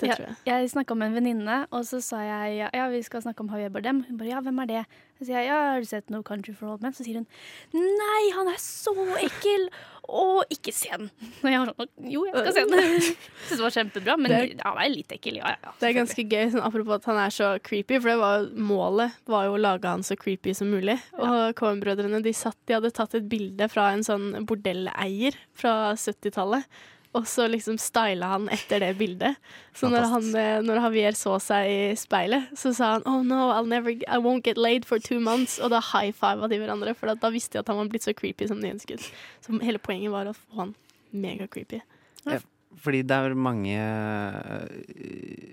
[0.00, 0.36] Det ja, tror jeg.
[0.48, 3.50] Jeg snakka med en venninne, og så sa jeg ja, ja, vi skal snakke om
[3.52, 4.02] Javier Bardem.
[4.08, 4.80] Hun bare ja, hvem er det?
[5.14, 6.94] Så sier jeg ja, har du sett No Country for Old Men?
[6.96, 7.28] Så sier hun
[7.74, 9.68] nei, han er så ekkel!
[10.04, 11.06] Og ikke se den.
[11.44, 12.96] Og jeg var sånn jo, jeg skal se den.
[13.46, 15.74] Syns det var kjempebra, men han er litt ekkel, ja ja.
[15.78, 19.14] Det er ganske gøy, sånn, apropos at han er så creepy, for det var målet
[19.30, 20.98] var jo å lage han så creepy som mulig.
[21.16, 26.66] Og Cohen-brødrene de, de hadde tatt et bilde fra en sånn bordelleier fra 70-tallet.
[27.14, 29.38] Og så liksom styla han etter det bildet.
[29.76, 33.52] Så når, han, eh, når Javier så seg i speilet, så sa han Oh no,
[33.54, 35.60] I'll never, I won't get laid for two months.
[35.62, 38.16] Og da high fiva de hverandre, for da, visste de at han var blitt så
[38.18, 39.06] creepy som de ønsket.
[39.44, 40.74] Så hele poenget var å få han
[41.14, 41.84] mega creepy.
[42.26, 42.40] Ja,
[42.82, 43.78] fordi det er mange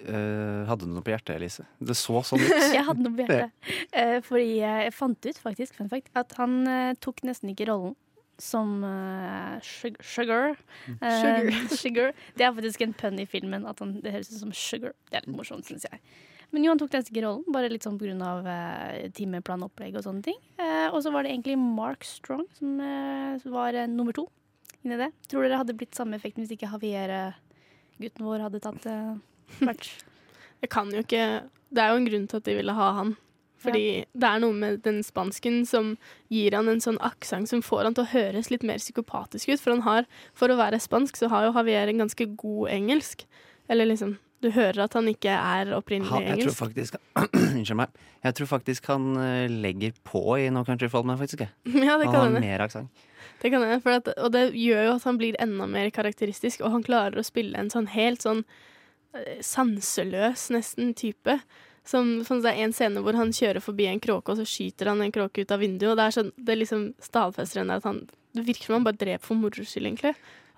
[0.10, 1.67] øh, Hadde du noe på hjertet, Elise?
[1.78, 2.56] Det så sånn ut.
[2.78, 3.52] Jeg hadde noe på hjertet.
[4.02, 6.63] Eh, fordi jeg fant ut faktisk, fun fact, at han
[7.04, 7.93] tok nesten ikke rollen
[8.42, 10.58] som uh, Sugar.
[10.98, 11.48] Uh,
[11.82, 12.12] Sugar.
[12.36, 13.68] Det er faktisk en pønn i filmen.
[13.70, 14.96] At han, det høres ut som Sugar.
[15.12, 16.02] Det er litt morsomt, syns jeg.
[16.52, 18.32] Men jo, han tok den sikre rollen, bare litt sånn pga.
[18.44, 20.40] Uh, timeplan, opplegg og sånne ting.
[20.60, 24.28] Uh, og så var det egentlig Mark Strong som eh, var eh, nummer to
[24.82, 25.12] inni det.
[25.32, 27.36] Tror dere hadde blitt samme effekten hvis ikke Javier,
[28.02, 29.16] gutten vår, hadde tatt uh,
[29.62, 29.94] match?
[30.62, 33.14] Det kan jo ikke Det er jo en grunn til at de ville ha han.
[33.62, 35.93] Fordi det er noe med den spansken som
[36.34, 39.62] gir han en sånn aksent som får han til å høres litt mer psykopatisk ut.
[39.62, 43.26] For han har, for å være spansk, så har jo Javier en ganske god engelsk.
[43.71, 46.95] Eller liksom Du hører at han ikke er opprinnelig ha, jeg tror faktisk
[47.54, 48.00] Unnskyld meg.
[48.26, 51.45] Jeg tror faktisk han eh, legger på i No Country for Old Men, faktisk.
[51.86, 52.89] Ja, det han har mer aksent.
[53.41, 56.62] Det kan jeg, for at, og det gjør jo at han blir enda mer karakteristisk,
[56.65, 58.41] og han klarer å spille en sånn helt sånn
[59.13, 61.38] eh, sanseløs nesten type.
[61.88, 64.91] Som, som det er en scene hvor han kjører forbi en kråke, og så skyter
[64.91, 65.89] han en kråke ut av vinduet.
[65.94, 68.96] Og det er sånn, det liksom stadfester henne at han Det virker som han bare
[68.96, 70.13] dreper for moro skyld, egentlig.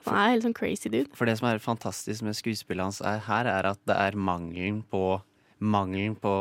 [0.06, 1.10] Han er helt sånn crazy dude.
[1.18, 4.84] For det som er fantastisk med skuespillet hans er, her, er at det er mangelen
[4.92, 5.22] på
[5.64, 6.32] Mangelen på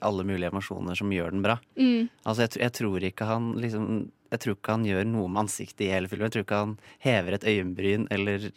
[0.00, 1.58] alle mulige emosjoner som gjør den bra.
[1.76, 2.06] Mm.
[2.24, 3.88] Altså, jeg, jeg tror ikke han liksom
[4.32, 6.30] Jeg tror ikke han gjør noe med ansiktet i hele filmen.
[6.30, 6.72] Jeg tror ikke han
[7.04, 8.48] hever et øyenbryn eller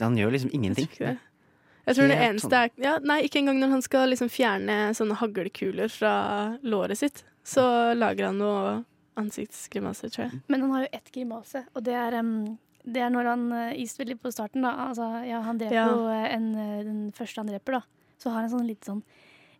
[0.00, 0.88] Han gjør liksom ingenting.
[0.90, 1.33] Jeg tror, ikke det.
[1.84, 5.18] Jeg tror det eneste er ja, Nei, ikke engang når han skal liksom fjerne sånne
[5.20, 6.14] haglkuler fra
[6.64, 7.24] låret sitt.
[7.44, 7.64] Så
[7.96, 8.76] lager han noe
[9.20, 10.40] ansiktsgrimase, tror jeg.
[10.48, 13.74] Men han har jo ett grimase, og det er, um, det er når han uh,
[13.76, 14.72] i på starten, da.
[14.88, 15.86] Altså, ja, han dreper Ja.
[15.92, 17.82] jo eh, en, eh, den første han dreper, da.
[18.18, 19.04] Så har han sånn litt sånn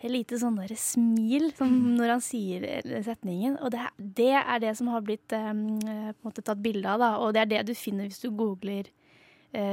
[0.05, 3.57] et lite sånn der smil som når han sier eh, setningen.
[3.65, 7.01] Og det, det er det som har blitt eh, på en måte tatt bilde av,
[7.01, 7.11] da.
[7.25, 8.93] Og det er det du finner hvis du googler eh,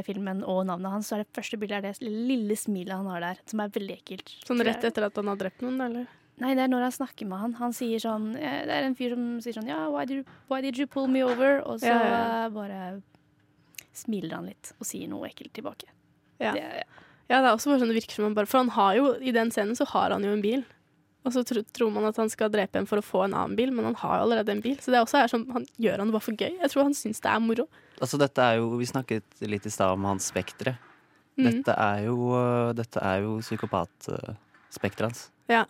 [0.05, 1.09] filmen og navnet hans.
[1.11, 3.95] Så er det første bildet er det lille smilet han har der, som er veldig
[3.99, 4.33] ekkelt.
[4.47, 6.09] Sånn rett etter at han har drept noen, eller?
[6.41, 7.53] Nei, det er når han snakker med han.
[7.59, 10.37] Han sier sånn eh, Det er en fyr som sier sånn Ja, why did, you-
[10.49, 11.59] why did you pull me over?
[11.69, 12.21] Og så Ja, ja.
[12.43, 12.49] ja.
[12.49, 13.01] bare
[13.93, 15.89] smiler han litt og sier noe ekkelt tilbake.
[16.41, 16.53] Ja.
[16.55, 16.63] Det,
[17.29, 19.11] Ja, det er også bare sånn det virker som han bare For han har jo,
[19.21, 20.63] i den scenen så har han jo en bil.
[21.21, 23.57] Og så tro, tror man at han skal drepe en for å få en annen
[23.57, 24.79] bil, men han har jo allerede en bil.
[24.81, 26.55] Så det er også er sånn, han gjør han det bare for gøy.
[26.57, 27.67] Jeg tror han syns det er moro.
[28.01, 30.79] Altså, dette er jo Vi snakket litt i stad om hans spektre.
[31.37, 31.45] Mm.
[31.45, 35.23] Dette er jo, øh, dette er jo psykopatspekteret hans.
[35.51, 35.63] Ja.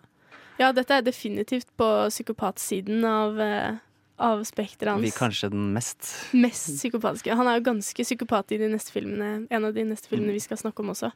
[0.58, 3.78] ja, dette er definitivt på psykopatsiden av, eh,
[4.18, 5.20] av spekteret Vi hans.
[5.20, 7.36] kanskje den mest Mest psykopatiske.
[7.36, 10.40] Han er jo ganske psykopat i de neste filmene, en av de neste filmene vi
[10.40, 11.12] skal snakke om også.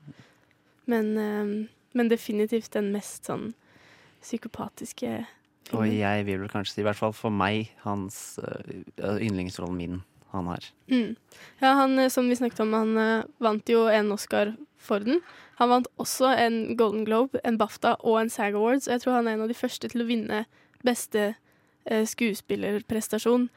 [0.87, 3.55] Men, eh, men definitivt den mest sånn
[4.27, 5.13] psykopatiske
[5.75, 10.05] Og jeg vil vel kanskje si, i hvert fall for meg, hans uh, yndlingsrollen min
[10.35, 10.65] han har.
[10.91, 11.17] Mm.
[11.59, 15.23] Ja, han, eh, som vi snakket om, han uh, vant jo en Oscar for den.
[15.59, 18.87] Han vant også en Golden Globe, en BAFTA og en SAG Awards.
[18.87, 20.45] Og jeg tror han er en av de første til å vinne
[20.87, 23.49] beste uh, skuespillerprestasjon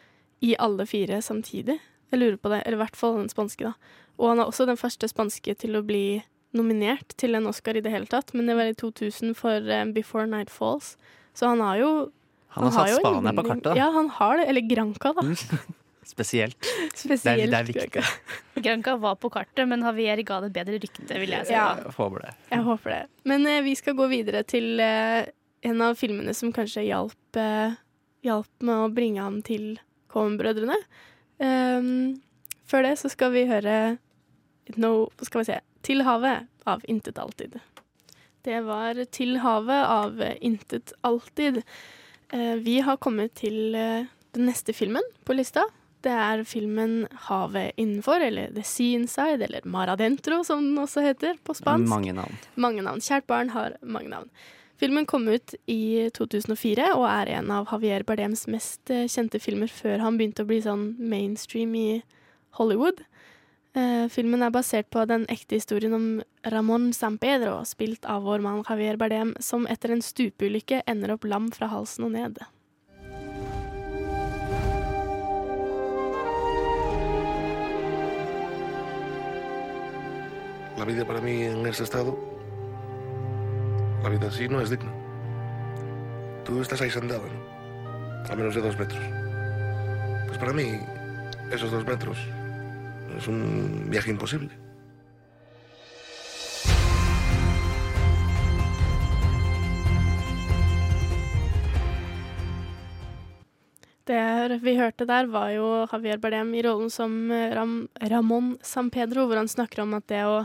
[0.45, 1.79] i alle fire samtidig.
[2.09, 3.97] Jeg lurer på det, eller i hvert fall den spanske, da.
[4.17, 6.21] Og han er også den første spanske til å bli
[6.55, 9.93] nominert til en Oscar i det hele tatt, men det var i 2000 for um,
[9.93, 10.95] Before Night Falls.
[11.37, 11.89] Så han har jo
[12.55, 13.75] Han har satt Spania på kartet, da.
[13.77, 14.47] Ja, han har det.
[14.49, 15.25] Eller Granca, da.
[16.09, 16.57] Spesielt.
[16.97, 17.89] Spesielt Det er, det er viktig.
[17.93, 18.61] Granca.
[18.65, 21.53] Granca var på kartet, men Havier ga det bedre rykte, vil jeg si.
[21.53, 21.75] Ja.
[21.77, 22.31] Jeg håper det.
[22.49, 23.03] Jeg håper det.
[23.29, 25.21] Men uh, vi skal gå videre til uh,
[25.69, 27.77] en av filmene som kanskje hjalp, uh,
[28.25, 29.77] hjalp med å bringe ham til
[30.09, 30.79] Coen-brødrene.
[31.37, 32.17] Um,
[32.69, 33.75] før det så skal vi høre
[34.81, 37.59] no, skal vi se, Til havet av Intet alltid.
[38.45, 41.63] Det var Til havet av Intet alltid.
[42.29, 45.65] Eh, vi har kommet til eh, den neste filmen på lista.
[46.05, 51.35] Det er filmen Havet innenfor, eller The Sea Inside, eller 'Maradentro', som den også heter
[51.43, 51.89] på spansk.
[51.89, 52.37] Mange navn.
[52.55, 53.03] Mange navn.
[53.03, 54.29] Kjært barn har mange navn.
[54.79, 59.67] Filmen kom ut i 2004 og er en av Javier Bardems mest eh, kjente filmer
[59.67, 62.01] før han begynte å bli sånn mainstream i
[62.55, 63.03] Hollywood.
[63.77, 66.05] Eh, filmen er basert på den ekte historien om
[66.41, 71.27] Ramón San Pedro, spilt av vår mann Javier Bardem, som etter en stupeulykke ender opp
[71.29, 72.39] lam fra halsen og ned.
[80.79, 82.17] La vida para mí en ese estado,
[84.01, 84.91] la vida así no es digna.
[86.43, 88.31] Tú estás ahí sentado, ¿no?
[88.31, 89.03] A menos de dos metros.
[90.25, 90.79] Pues para mí,
[91.51, 92.17] esos dos metros
[93.17, 94.49] es un viaje imposible.
[104.09, 108.89] Det vi hørte der, var jo Javier Bardem i rollen som eh, Ram, Ramón San
[108.89, 110.39] Pedro, hvor han snakker om at det å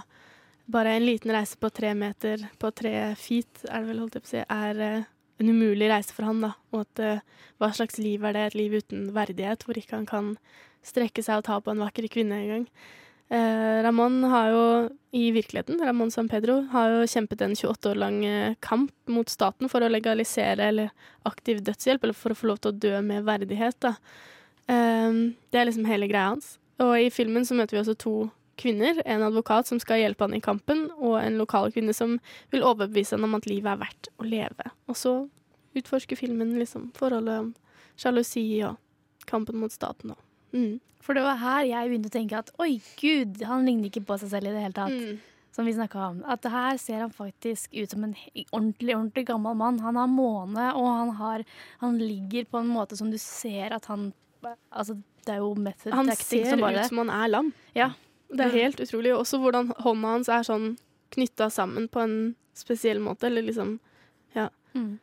[0.68, 4.24] bare en liten reise på tre meter, på tre feet, er det vel holdt jeg
[4.24, 6.52] på å si, er eh, en umulig reise for han, da.
[6.74, 8.44] Og at uh, hva slags liv er det?
[8.48, 10.34] Et liv uten verdighet, hvor ikke han kan
[10.84, 12.68] strekke seg og ta på en vakker kvinne engang.
[13.32, 14.64] Uh, Ramón har jo
[15.16, 19.30] i virkeligheten, Ramón San Pedro, har jo kjempet en 28 år lang eh, kamp mot
[19.30, 20.90] staten for å legalisere eller
[21.24, 23.78] aktiv dødshjelp, eller for å få lov til å dø med verdighet.
[23.80, 23.94] da.
[24.68, 26.56] Uh, det er liksom hele greia hans.
[26.82, 28.14] Og i filmen så møter vi også to
[28.60, 29.00] kvinner.
[29.04, 32.18] En advokat som skal hjelpe han i kampen, og en lokal kvinne som
[32.54, 34.70] vil overbevise han om at livet er verdt å leve.
[34.90, 35.14] Og så
[35.74, 37.52] utforsker filmen liksom forholdet om
[38.00, 38.78] sjalusi og
[39.30, 40.14] kampen mot staten.
[40.14, 40.24] Og.
[40.54, 40.80] Mm.
[41.04, 44.18] For det var her jeg begynte å tenke at oi, gud, han ligner ikke på
[44.22, 44.94] seg selv i det hele tatt.
[44.94, 45.22] Mm.
[45.54, 46.16] Som vi snakka om.
[46.26, 48.16] At her ser han faktisk ut som en
[48.48, 49.78] ordentlig, ordentlig gammel mann.
[49.84, 51.44] Han har måne, og han, har,
[51.78, 54.12] han ligger på en måte som du ser at han
[54.76, 54.92] Altså,
[55.24, 57.46] det er jo method Han ser som bare ut som han er lam.
[57.72, 57.86] Ja.
[58.34, 59.14] Det er helt utrolig.
[59.14, 60.74] Også hvordan hånda hans er sånn
[61.14, 62.16] knytta sammen på en
[62.58, 63.28] spesiell måte.
[63.30, 63.78] Eller liksom
[64.34, 64.48] Ja.
[64.74, 64.98] Mm.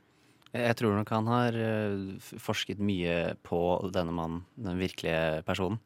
[0.51, 3.59] Jeg tror nok han har eh, forsket mye på
[3.95, 5.79] denne mannen, den virkelige personen,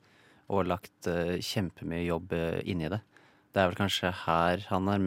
[0.49, 2.97] og lagt uh, kjempemye jobb uh, inni det.
[3.53, 5.05] Det er vel kanskje her han er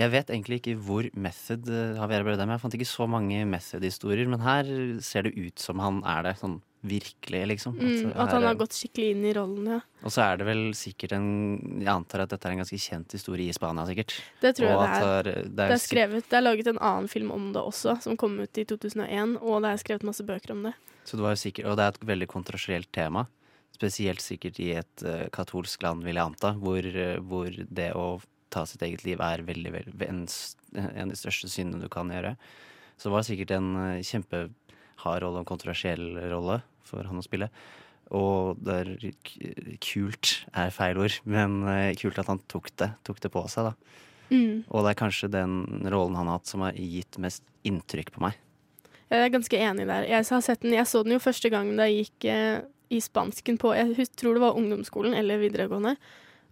[0.00, 1.68] Jeg vet egentlig ikke hvor method
[2.00, 2.54] har vært med.
[2.56, 4.68] Jeg fant ikke så mange method-historier, men her
[5.04, 6.36] ser det ut som han er det.
[6.40, 7.74] Sånn virkelig, liksom.
[7.76, 9.80] Mm, At at han har er- gått skikkelig inn i rollen, ja.
[10.02, 13.12] Og så er det vel sikkert en Jeg antar at dette er en ganske kjent
[13.12, 14.14] historie i Spania, sikkert.
[14.40, 15.22] Det tror jeg det er.
[15.22, 18.38] det Det er skrevet, det er laget en annen film om det også, som kom
[18.40, 20.74] ut i 2001, og det er skrevet masse bøker om det.
[21.04, 23.26] Så det var jo sikkert, og det er et veldig kontroversielt tema.
[23.72, 28.20] Spesielt sikkert i et uh, katolsk land, vil jeg anta, hvor, uh, hvor det å
[28.52, 30.24] ta sitt eget liv er veldig, veldig en,
[30.74, 32.34] en av de største syndene du kan gjøre.
[32.96, 37.24] Så det var sikkert en eh, kjempehard rolle og en kontroversiell rolle for han å
[37.24, 37.48] spille.
[38.16, 43.22] Og det er kult er feil ord, men eh, kult at han tok det, tok
[43.22, 44.00] det på seg, da.
[44.30, 44.66] Mm.
[44.68, 48.22] Og det er kanskje den rollen han har hatt som har gitt mest inntrykk på
[48.26, 48.38] meg.
[49.10, 50.06] Jeg er ganske enig der.
[50.06, 50.26] Jeg
[50.62, 52.60] den, jeg så den jo første gang da jeg gikk eh,
[52.90, 55.96] i spansken på Jeg tror det var ungdomsskolen eller videregående.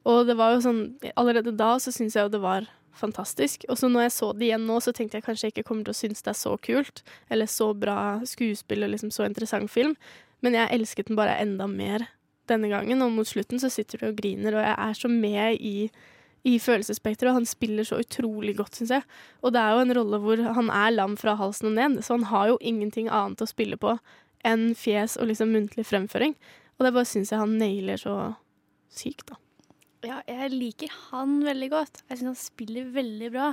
[0.09, 0.83] Og det var jo sånn
[1.21, 2.69] Allerede da så syns jeg jo det var
[2.99, 3.67] fantastisk.
[3.71, 5.87] Og så når jeg så det igjen nå, så tenkte jeg kanskje jeg ikke kommer
[5.87, 7.03] til å synes det er så kult.
[7.31, 9.95] Eller så bra skuespill og liksom så interessant film.
[10.43, 12.09] Men jeg elsket den bare enda mer
[12.51, 13.05] denne gangen.
[13.05, 15.91] Og mot slutten så sitter du og griner, og jeg er så med i
[16.47, 19.05] i følelsesspekteret, og han spiller så utrolig godt, syns jeg.
[19.43, 22.15] Og det er jo en rolle hvor han er lam fra halsen og ned, så
[22.15, 23.97] han har jo ingenting annet å spille på
[24.47, 26.37] enn fjes og liksom muntlig fremføring.
[26.79, 28.15] Og det bare syns jeg han nailer så
[28.95, 29.41] sykt, da.
[30.07, 32.03] Ja, jeg liker han veldig godt.
[32.07, 33.53] Jeg syns han spiller veldig bra.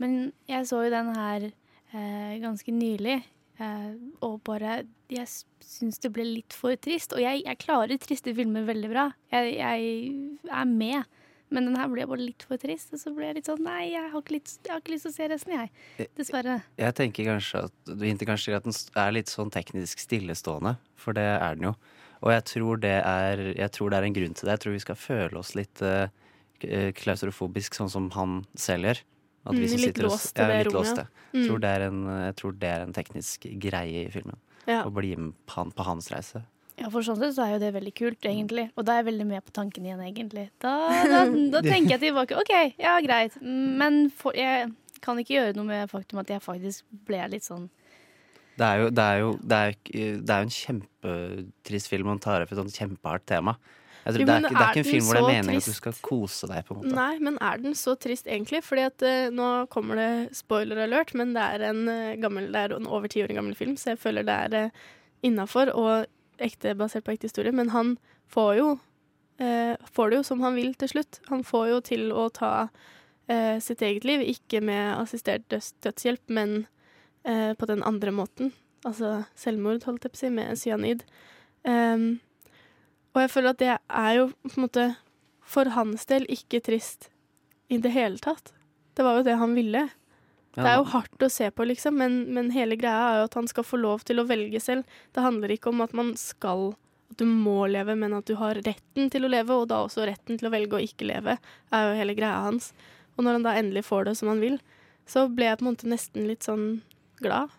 [0.00, 3.20] Men jeg så jo den her eh, ganske nylig,
[3.60, 3.90] eh,
[4.24, 7.12] og bare Jeg syns det ble litt for trist.
[7.12, 9.10] Og jeg, jeg klarer triste filmer veldig bra.
[9.34, 11.18] Jeg, jeg er med.
[11.52, 13.90] Men den her ble bare litt for trist, og så ble jeg litt sånn Nei,
[13.92, 16.08] jeg har ikke, litt, jeg har ikke lyst til å se resten, jeg.
[16.16, 16.54] Dessverre.
[16.80, 20.78] Jeg tenker kanskje at Du hinter kanskje til at den er litt sånn teknisk stillestående,
[20.96, 21.74] for det er den jo.
[22.22, 24.56] Og jeg tror det er, jeg tror det er en grunn til det.
[24.56, 26.06] Jeg tror vi skal føle oss litt uh,
[26.98, 29.02] klaustrofobisk, sånn som han selv gjør.
[29.42, 31.06] At vi Mm, litt sitter låst i ja, det rommet, ja.
[31.34, 31.46] Mm.
[31.48, 34.38] tror det er en, jeg tror det er en teknisk greie i filmen.
[34.68, 34.84] Ja.
[34.86, 36.44] Å bli med på, han, på hans reise.
[36.78, 38.68] Ja, for sånn sett så er jo det veldig kult, egentlig.
[38.78, 40.46] Og da er jeg veldig med på tanken igjen, egentlig.
[40.62, 40.76] Da,
[41.10, 42.38] da, da tenker jeg tilbake.
[42.38, 43.34] OK, ja, greit.
[43.42, 44.70] Men for, jeg
[45.02, 47.66] kan ikke gjøre noe med faktum at jeg faktisk ble litt sånn
[48.58, 52.18] Det er jo, det er jo, det er, det er jo en kjempetrist film, Om
[52.18, 53.56] den tar opp et sånt kjempehardt tema.
[54.02, 55.70] Jo, det, er ikke, det er ikke en film hvor det er meningen meningen at
[55.70, 56.64] du skal kose deg.
[56.66, 56.94] på en måte.
[56.96, 58.62] Nei, men er den så trist egentlig?
[58.66, 62.64] Fordi at uh, nå kommer det spoiler alert, men det er en uh, gammel, det
[62.64, 64.88] er en over ti år gammel film, så jeg føler det er uh,
[65.22, 67.54] innafor og ekte, basert på ekte historie.
[67.54, 67.94] Men han
[68.32, 71.22] får jo uh, får det jo som han vil til slutt.
[71.30, 72.54] Han får jo til å ta
[73.62, 76.50] sitt eget liv, ikke med assistert døds dødshjelp, men
[77.24, 78.52] eh, på den andre måten.
[78.86, 81.04] Altså selvmord, holdt jeg på å si, med cyanid.
[81.62, 82.18] Um,
[83.14, 84.86] og jeg føler at det er jo på en måte
[85.46, 87.10] for hans del ikke trist
[87.70, 88.50] i det hele tatt.
[88.96, 89.86] Det var jo det han ville.
[90.52, 93.36] Det er jo hardt å se på, liksom, men, men hele greia er jo at
[93.38, 94.84] han skal få lov til å velge selv.
[95.14, 96.74] Det handler ikke om at man skal
[97.12, 100.06] at du må leve, men at du har retten til å leve, og da også
[100.08, 101.36] retten til å velge å ikke leve,
[101.72, 102.70] er jo hele greia hans.
[103.16, 104.56] Og når han da endelig får det som han vil,
[105.08, 106.66] så ble jeg på en måte nesten litt sånn
[107.22, 107.50] glad.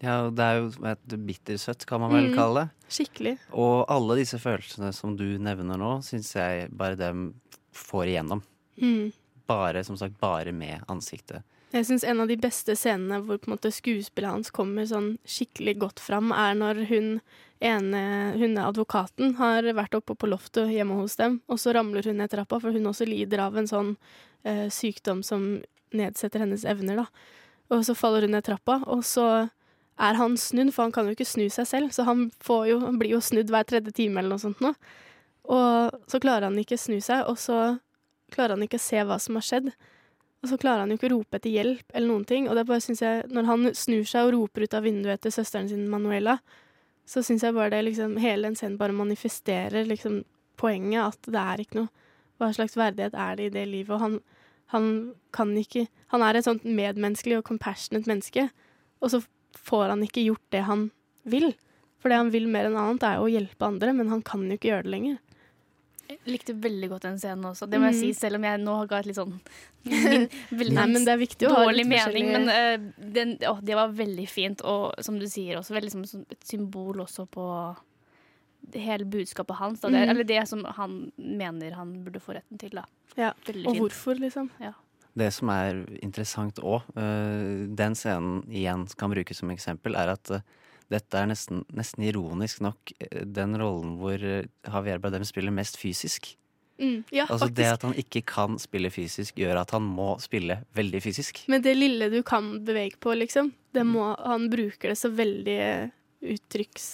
[0.00, 2.34] Ja, det er jo et bittersøtt, kan man vel Mm.
[2.36, 2.88] kalle det.
[2.94, 3.36] Skikkelig.
[3.52, 7.32] Og alle disse følelsene som du nevner nå, syns jeg bare dem
[7.74, 8.42] får igjennom.
[8.80, 9.12] Mm.
[9.48, 11.42] Bare, som sagt, bare med ansiktet.
[11.72, 15.18] Jeg syns en av de beste scenene hvor på en måte skuespillet hans kommer sånn
[15.26, 17.20] skikkelig godt fram, er når hun
[17.60, 22.04] ene hun er advokaten har vært oppe på loftet hjemme hos dem, og så ramler
[22.06, 23.96] hun ned trappa, for hun også lider av en sånn
[24.44, 25.60] eh, sykdom som
[25.92, 27.06] nedsetter hennes evner, da.
[27.74, 29.48] Og så faller hun ned trappa, og så
[29.98, 32.28] er han snudd, for han kan jo ikke snu seg selv, så han,
[32.68, 34.72] jo, han blir jo snudd hver tredje time eller noe sånt nå.
[35.48, 37.78] Og så klarer han ikke snu seg, og så
[38.32, 39.70] klarer han ikke å se hva som har skjedd.
[40.38, 42.46] Og så klarer han jo ikke å rope etter hjelp eller noen ting.
[42.46, 45.34] Og det bare synes jeg, når han snur seg og roper ut av vinduet etter
[45.34, 46.36] søsteren sin Manuela,
[47.08, 50.20] så syns jeg bare det liksom Hele den scenen bare manifesterer liksom
[50.60, 51.88] poenget at det er ikke noe
[52.38, 53.94] Hva slags verdighet er det i det livet?
[53.96, 54.18] Og han,
[54.72, 58.46] han kan ikke Han er et sånt medmenneskelig og compassionate menneske,
[59.04, 59.18] og så
[59.52, 60.86] får han ikke gjort det han
[61.28, 61.50] vil.
[62.00, 64.56] For det han vil mer enn annet, er å hjelpe andre, men han kan jo
[64.56, 65.18] ikke gjøre det lenger.
[66.08, 68.76] Jeg likte veldig godt den scenen også, det må jeg si, selv om jeg nå
[68.88, 69.34] ga et litt sånn
[69.90, 72.30] min, veldig Nei, men det er viktig å ha dårlig litt mening.
[72.32, 76.06] Men uh, den, å, det var veldig fint, og som du sier, også veldig som
[76.08, 77.44] et symbol også på
[78.74, 79.80] hele budskapet hans.
[79.80, 79.88] Da.
[79.88, 80.10] Det, mm.
[80.12, 82.76] Eller det som han mener han burde få retten til.
[82.76, 82.84] Da.
[83.16, 83.32] Ja.
[83.46, 83.82] Veldig Og fint.
[83.84, 84.50] hvorfor, liksom.
[84.60, 84.74] Ja.
[85.18, 90.44] Det som er interessant òg, den scenen igjen kan brukes som eksempel, er at eh,
[90.92, 95.78] dette er nesten, nesten ironisk nok eh, den rollen hvor eh, Javier Bardem spiller mest
[95.80, 96.30] fysisk.
[96.78, 97.56] Mm, ja, altså faktisk.
[97.58, 101.42] Det at han ikke kan spille fysisk, gjør at han må spille veldig fysisk.
[101.50, 105.62] Men det lille du kan bevege på, liksom, det må, han bruker det så veldig
[106.36, 106.86] uttrykks...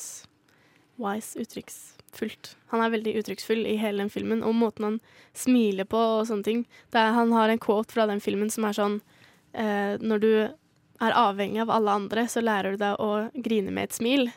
[1.01, 2.55] Wise, uttrykksfullt.
[2.72, 5.01] Han er veldig uttrykksfull i hele den filmen, og måten han
[5.36, 6.64] smiler på og sånne ting.
[6.92, 9.01] Er, han har en quote fra den filmen som er sånn
[9.53, 10.30] eh, Når du
[11.03, 14.28] er avhengig av alle andre, så lærer du deg å grine med et smil.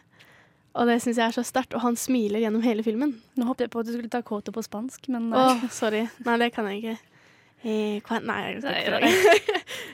[0.78, 3.16] Og det syns jeg er så sterkt, og han smiler gjennom hele filmen.
[3.38, 6.06] Nå håpet jeg på at du skulle ta quota på spansk, men Å, oh, sorry.
[6.26, 7.17] Nei, det kan jeg ikke.
[7.68, 9.10] Eh, Nei, jeg skal Nei.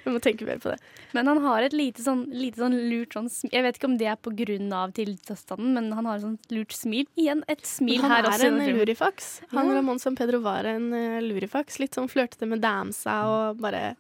[0.04, 0.78] Jeg må tenke mer på det.
[1.18, 3.50] Men han har et lite sånn, lite sånn lurt sånn smil.
[3.56, 6.54] Jeg vet ikke om det er på grunn av tilstanden, men han har et sånt
[6.54, 7.08] lurt smil.
[7.18, 8.46] Igjen et smil han her også.
[8.46, 9.32] Han er en lurifaks.
[9.56, 9.80] Han Ja.
[9.80, 11.80] Ramón San Pedro var en uh, lurifaks.
[11.82, 13.96] Litt sånn flørtete med damsa og bare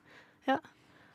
[0.49, 0.59] Ja.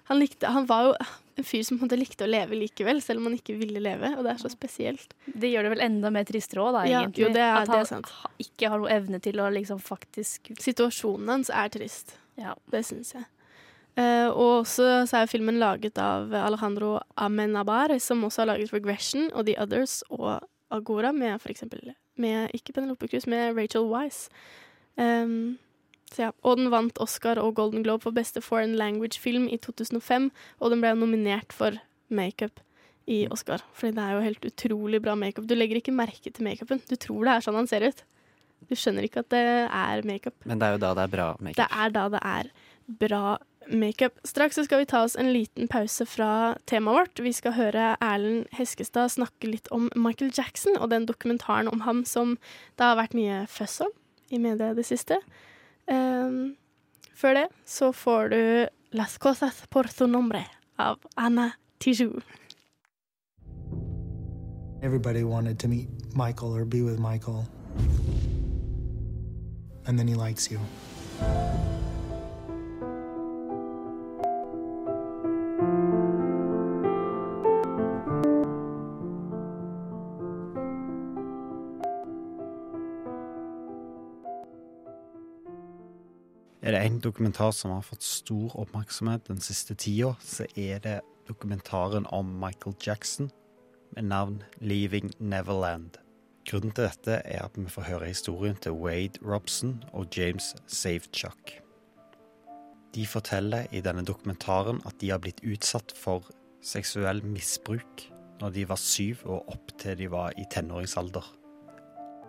[0.08, 0.92] Han, likte, han var jo
[1.38, 4.14] en fyr som likte å leve likevel, selv om han ikke ville leve.
[4.16, 5.12] Og det er så spesielt.
[5.28, 7.74] Det gjør det vel enda mer tristere òg, da, Ja, jo, det er- At det
[7.74, 8.10] er han sant.
[8.40, 12.16] ikke har noe evne til å liksom faktisk Situasjonen hans er trist.
[12.38, 12.54] Ja.
[12.70, 13.26] Det syns jeg.
[13.98, 19.26] Uh, og også så er filmen laget av Alejandro Amenabar, som også har laget Regression
[19.32, 24.30] og The Others og Agora, med for eksempel med, Ikke Penelope Cruz, med Rachel Wise.
[24.96, 25.58] Um,
[26.18, 26.30] ja.
[26.42, 30.30] Og den vant Oscar og Golden Globe for beste foreign language-film i 2005,
[30.60, 31.78] og den ble nominert for
[32.08, 32.60] makeup
[33.08, 33.64] i Oscar.
[33.72, 35.48] Fordi det er jo helt utrolig bra makeup.
[35.48, 36.82] Du legger ikke merke til makeupen.
[36.88, 38.04] Du tror det er sånn han ser ut.
[38.68, 40.34] Du skjønner ikke at det er makeup.
[40.48, 41.60] Men det er jo da det er bra makeup.
[41.60, 42.50] Det er da det er
[43.04, 43.22] bra
[43.68, 44.18] makeup.
[44.24, 47.22] Straks så skal vi ta oss en liten pause fra temaet vårt.
[47.24, 52.04] Vi skal høre Erlend Heskestad snakke litt om Michael Jackson og den dokumentaren om ham
[52.08, 52.36] som
[52.76, 53.94] det har vært mye føss om
[54.32, 55.20] i media i det siste.
[55.88, 56.56] Um,
[57.16, 58.42] før det så får du
[58.90, 60.46] Las cosas por su nombre
[60.76, 62.22] av Anna Tijoux.
[64.80, 67.44] Everybody wanted to meet Michael or be with Michael.
[69.88, 70.60] And then he likes you.
[86.62, 91.00] Er det en dokumentar som har fått stor oppmerksomhet den siste tida, så er det
[91.28, 93.30] dokumentaren om Michael Jackson
[93.96, 96.07] med navn Leaving Neverland.
[96.48, 101.58] Grunnen til dette er at vi får høre historien til Wade Robson og James Safechuck.
[102.96, 106.30] De forteller i denne dokumentaren at de har blitt utsatt for
[106.64, 108.06] seksuell misbruk
[108.40, 111.26] når de var syv og opp til de var i tenåringsalder.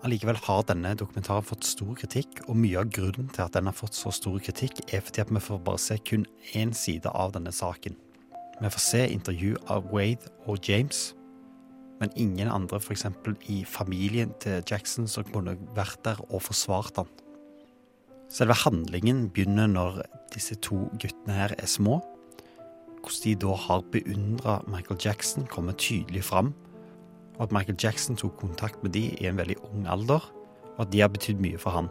[0.03, 3.76] Allikevel har denne dokumentaren fått stor kritikk, og mye av grunnen til at den har
[3.76, 6.24] fått så stor kritikk, er fordi at vi får bare se kun
[6.55, 7.97] én side av denne saken.
[8.59, 11.09] Vi får se intervju av Wade og James,
[12.00, 13.06] men ingen andre f.eks.
[13.52, 17.10] i familien til Jackson som kunne vært der og forsvart han.
[18.30, 22.00] Selve handlingen begynner når disse to guttene her er små.
[23.00, 26.54] Hvordan de da har beundra Michael Jackson, kommer tydelig fram
[27.39, 30.24] og at Michael Jackson tok kontakt med de i en veldig ung alder,
[30.76, 31.88] og at de har betydd mye for han.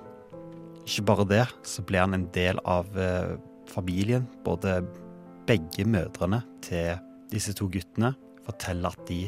[0.85, 3.37] Ikke bare det, så ble han en del av eh,
[3.69, 4.27] familien.
[4.45, 4.83] Både
[5.49, 7.01] begge mødrene til
[7.33, 8.13] disse to guttene
[8.45, 9.23] forteller at de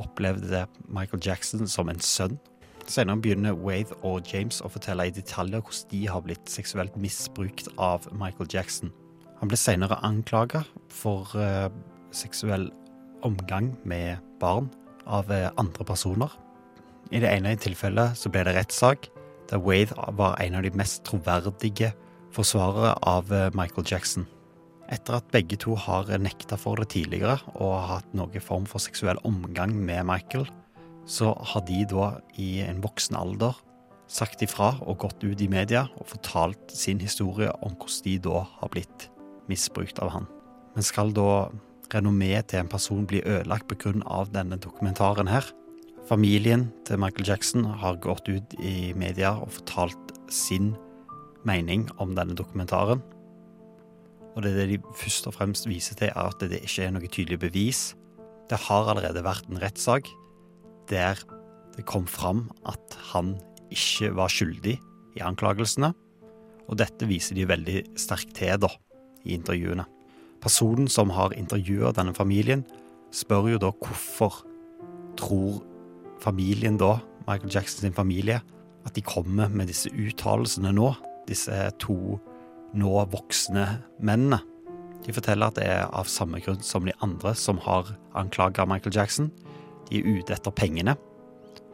[0.00, 2.38] opplevde Michael Jackson som en sønn.
[2.86, 7.70] Senere begynner Wade og James å fortelle i detaljer hvordan de har blitt seksuelt misbrukt
[7.80, 8.92] av Michael Jackson.
[9.40, 11.68] Han ble senere anklaga for uh,
[12.14, 12.68] seksuell
[13.24, 14.68] omgang med barn
[15.06, 16.32] av uh, andre personer.
[17.12, 19.08] I det ene tilfellet så ble det rettssak,
[19.50, 21.92] der Wade var en av de mest troverdige
[22.34, 24.28] forsvarere av uh, Michael Jackson.
[24.92, 28.82] Etter at begge to har nekta for det tidligere og har hatt noen form for
[28.82, 30.44] seksuell omgang med Michael,
[31.08, 32.10] så har de da
[32.40, 33.56] i en voksen alder
[34.10, 38.44] sagt ifra og gått ut i media og fortalt sin historie om hvordan de da
[38.60, 39.08] har blitt
[39.48, 40.28] misbrukt av han.
[40.74, 41.48] Men skal da
[41.94, 44.24] renommeet til en person bli ødelagt pga.
[44.32, 45.44] denne dokumentaren her?
[46.08, 50.74] Familien til Michael Jackson har gått ut i media og fortalt sin
[51.44, 53.02] mening om denne dokumentaren.
[54.34, 57.10] Og det, det de først og fremst viser til, er at det ikke er noe
[57.10, 57.82] tydelig bevis.
[58.50, 60.10] Det har allerede vært en rettssak
[60.90, 61.20] der
[61.74, 63.34] det kom fram at han
[63.74, 64.76] ikke var skyldig
[65.16, 65.90] i anklagelsene.
[66.68, 68.70] Og dette viser de veldig sterkt til da,
[69.24, 69.86] i intervjuene.
[70.44, 72.64] Personen som har intervjua denne familien,
[73.14, 74.42] spør jo da hvorfor
[75.18, 75.62] tror
[76.22, 78.40] familien da, Michael Jackson sin familie,
[78.84, 80.90] at de kommer med disse uttalelsene nå,
[81.28, 82.18] disse to
[82.74, 83.66] nå voksne
[84.02, 84.40] mennene.
[85.04, 88.94] De forteller at det er av samme grunn som de andre som har anklaga Michael
[88.96, 89.30] Jackson.
[89.90, 90.96] De er ute etter pengene.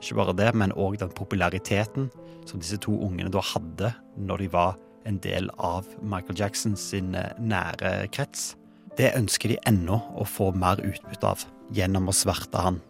[0.00, 2.08] Ikke bare det, men òg den populariteten
[2.48, 4.78] som disse to ungene da hadde når de var
[5.08, 8.54] en del av Michael Jackson sin eh, nære krets.
[8.98, 12.80] Det ønsker de ennå å få mer utbytte av, gjennom å sverte han.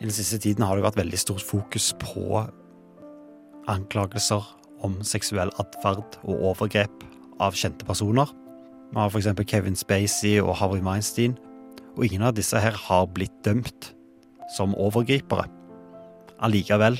[0.00, 2.42] I den siste tiden har det vært veldig stort fokus på
[3.70, 4.42] anklagelser
[4.82, 7.11] om seksuell atferd og overgrep
[7.42, 8.30] av kjente personer.
[8.92, 9.30] Vi har f.eks.
[9.48, 11.36] Kevin Spacey og Harvey Weinstein,
[11.96, 13.92] og ingen av disse her har blitt dømt
[14.56, 15.46] som overgripere.
[16.42, 16.98] Allikevel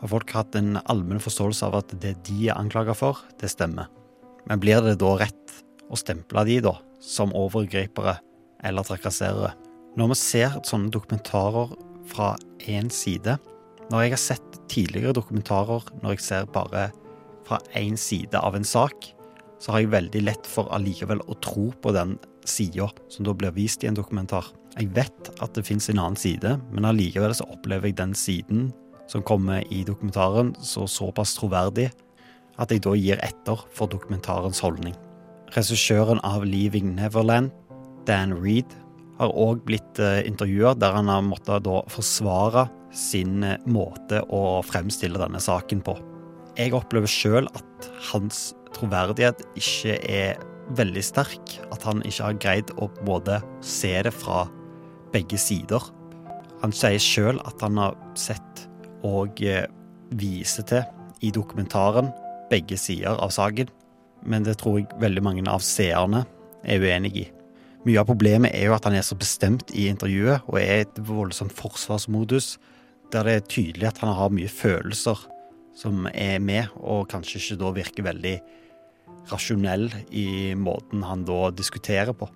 [0.00, 3.90] har folk hatt en allmenn forståelse av at det de er anklaga for, det stemmer.
[4.48, 5.56] Men blir det da rett
[5.90, 6.74] å stemple de da
[7.04, 8.16] som overgripere
[8.64, 9.52] eller trakasserere?
[9.98, 11.72] Når vi ser sånne dokumentarer
[12.10, 12.34] fra
[12.70, 13.38] én side
[13.90, 16.90] Når jeg har sett tidligere dokumentarer, når jeg ser bare
[17.46, 19.08] fra én side av en sak,
[19.60, 22.16] så har jeg veldig lett for allikevel å tro på den
[22.48, 24.48] sida som da blir vist i en dokumentar.
[24.78, 28.70] Jeg vet at det fins en annen side, men allikevel så opplever jeg den siden
[29.10, 31.90] som kommer i dokumentaren, så såpass troverdig
[32.60, 34.94] at jeg da gir etter for dokumentarens holdning.
[35.56, 37.50] Regissøren av Leaving Neverland,
[38.06, 38.70] Dan Reed,
[39.20, 44.62] har òg blitt uh, intervjua der han har måttet da forsvare sin eh, måte å
[44.66, 45.92] fremstille denne saken på.
[46.58, 50.40] Jeg opplever sjøl at hans troverdighet ikke er
[50.78, 51.56] veldig sterk.
[51.74, 54.44] At han ikke har greid å både se det fra
[55.14, 55.82] begge sider.
[56.60, 58.66] Han sier sjøl at han har sett
[59.06, 59.64] og eh,
[60.20, 60.84] viser til
[61.24, 62.10] i dokumentaren
[62.50, 63.68] begge sider av saken,
[64.26, 66.24] men det tror jeg veldig mange av seerne
[66.64, 67.26] er uenig i.
[67.86, 70.84] Mye av problemet er jo at han er så bestemt i intervjuet og er i
[70.84, 72.58] et voldsomt forsvarsmodus,
[73.10, 75.22] der det er tydelig at han har mye følelser
[75.76, 78.34] som er med, og kanskje ikke da virker veldig
[79.28, 82.28] rasjonell i måten han da diskuterer på.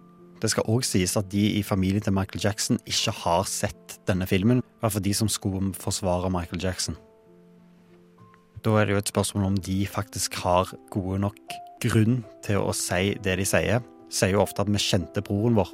[0.43, 4.26] Det skal òg sies at de i familien til Michael Jackson ikke har sett denne
[4.28, 6.99] filmen, i de som skulle forsvare Michael Jackson.
[8.64, 11.41] Da er det jo et spørsmål om de faktisk har gode nok
[11.85, 13.82] grunn til å si det de sier.
[14.12, 15.72] Sier jo ofte at vi kjente broren vår.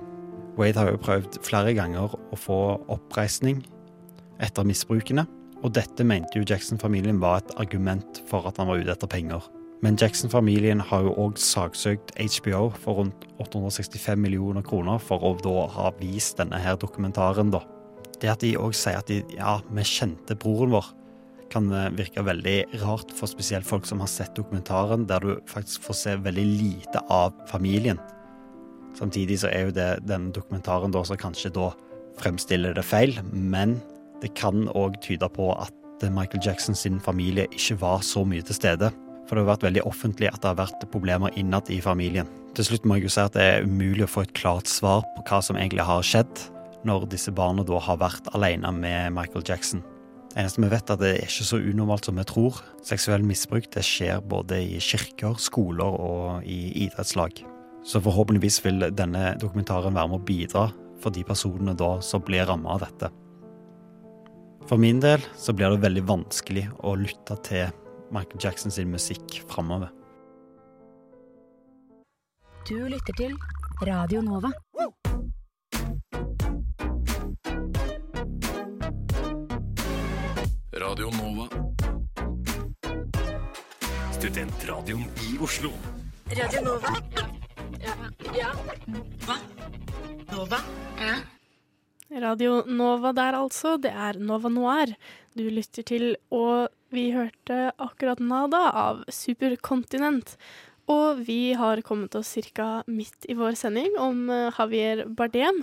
[0.58, 3.62] Wade har jo prøvd flere ganger å få oppreisning
[4.42, 5.26] etter misbrukene,
[5.60, 9.44] og dette mente jo Jackson-familien var et argument for at han var ute etter penger.
[9.80, 15.66] Men Jackson-familien har jo òg saksøkt HBO for rundt 865 millioner kroner for å da
[15.72, 17.62] ha vist denne her dokumentaren, da.
[18.20, 20.90] Det at de òg sier at de, ja, vi kjente broren vår,
[21.50, 21.66] kan
[21.96, 26.16] virke veldig rart for spesielt folk som har sett dokumentaren, der du faktisk får se
[26.28, 27.98] veldig lite av familien.
[28.98, 31.72] Samtidig så er jo det denne dokumentaren da som kanskje da
[32.20, 33.78] fremstiller det feil, men
[34.20, 35.74] det kan òg tyde på at
[36.12, 38.92] Michael Jackson sin familie ikke var så mye til stede.
[39.30, 42.26] For det har vært veldig offentlig at det har vært problemer innad i familien.
[42.58, 45.04] Til slutt må jeg jo si at det er umulig å få et klart svar
[45.14, 46.40] på hva som egentlig har skjedd
[46.82, 49.84] når disse barna da har vært alene med Michael Jackson.
[50.32, 52.58] Det eneste vi vet, er at det er ikke så unormalt som vi tror.
[52.86, 56.58] Seksuell misbruk det skjer både i kirker, skoler og i
[56.88, 57.38] idrettslag.
[57.86, 60.64] Så forhåpentligvis vil denne dokumentaren være med å bidra
[60.98, 63.12] for de personene da som blir ramma av dette.
[64.66, 67.70] For min del så blir det veldig vanskelig å lytte til
[68.10, 69.88] Michael Jackson sin musikk framover.
[72.68, 73.36] Du lytter til
[73.86, 74.50] Radio Nova.
[80.74, 81.46] Radio Nova.
[84.18, 85.70] Studentradioen i Oslo.
[86.30, 86.94] Radio Nova.
[87.80, 87.94] Ja.
[88.36, 88.52] ja.
[89.26, 89.38] Hva?
[90.32, 90.60] Nova?
[92.10, 93.76] Radio Nova der, altså.
[93.78, 94.94] Det er Nova Noir
[95.38, 100.36] du lytter til, og vi hørte akkurat Nada av Superkontinent.
[100.90, 102.82] Og vi har kommet oss ca.
[102.90, 105.62] midt i vår sending om eh, Javier Bardem.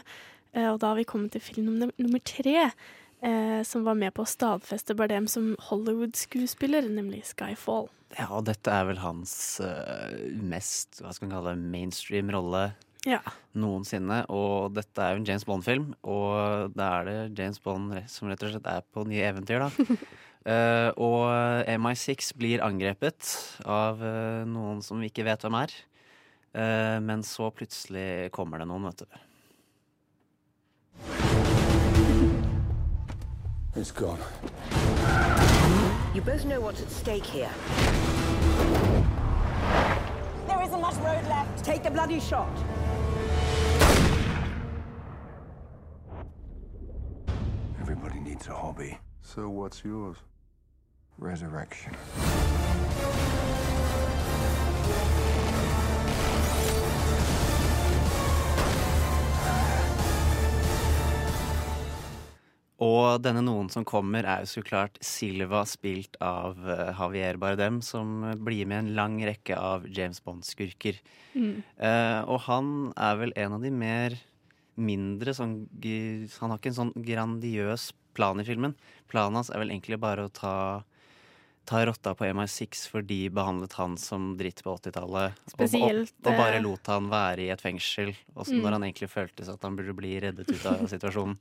[0.54, 2.70] Eh, og da har vi kommet til film nummer, tre,
[3.20, 7.90] eh, som var med på å stadfeste Bardem som Hollywood-skuespiller, nemlig Skyfall.
[8.16, 9.34] Ja, og dette er vel hans
[10.40, 12.70] mest hva skal man kalle det, mainstream rolle
[13.04, 13.20] Ja.
[13.54, 14.22] noensinne.
[14.32, 18.44] Og dette er jo en James Bond-film, og da er det James Bond som rett
[18.48, 19.98] og slett er på nye eventyr, da.
[20.48, 21.28] Eh, og
[21.68, 23.34] MI6 blir angrepet
[23.68, 25.74] av uh, noen som vi ikke vet hvem er.
[26.56, 29.08] Uh, men så plutselig kommer det noen, vet du.
[33.76, 34.24] It's gone.
[36.16, 37.52] You both know what's at stake here.
[40.48, 41.66] There isn't much road left.
[41.66, 42.48] Take the bloody shot.
[47.82, 48.98] Everybody needs a hobby.
[49.22, 50.18] So what's yours?
[51.20, 51.94] Resurrection.
[62.78, 67.80] Og denne noen som kommer, er jo så klart Silva, spilt av eh, Javier Bardem,
[67.82, 71.00] som blir med i en lang rekke av James Bond-skurker.
[71.34, 71.64] Mm.
[71.82, 74.18] Uh, og han er vel en av de mer
[74.78, 78.78] mindre sånn Han har ikke en sånn grandiøs plan i filmen.
[79.10, 80.54] Planen hans er vel egentlig bare å ta
[81.68, 85.34] Ta rotta på MI6, for de behandlet han som dritt på 80-tallet.
[85.60, 88.62] Og, og, og bare eh, lot han være i et fengsel, også Mm.
[88.64, 91.36] når han egentlig følte seg at han burde bli reddet ut av situasjonen.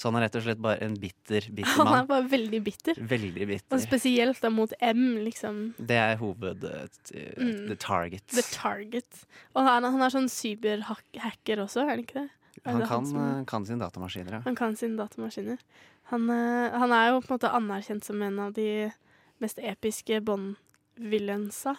[0.00, 2.94] Så han er rett og slett bare en bitter, bitter Han er bare veldig bitter.
[3.12, 3.76] Veldig bitter.
[3.76, 5.60] Og spesielt da mot M, liksom.
[5.76, 6.64] Det er hoved...
[6.64, 6.88] eh,
[7.36, 7.68] Mm.
[7.68, 8.24] The target.
[8.32, 9.26] The target.
[9.54, 12.28] Og han, han er sånn cyberhacker også, er han ikke det?
[12.64, 14.40] Han det kan, som- eh, kan sine datamaskiner, ja.
[14.44, 15.58] Han kan sine datamaskiner.
[16.10, 18.92] Han, eh, han er jo på en måte anerkjent som en av de
[19.42, 21.76] mest episke Bond-villainsa.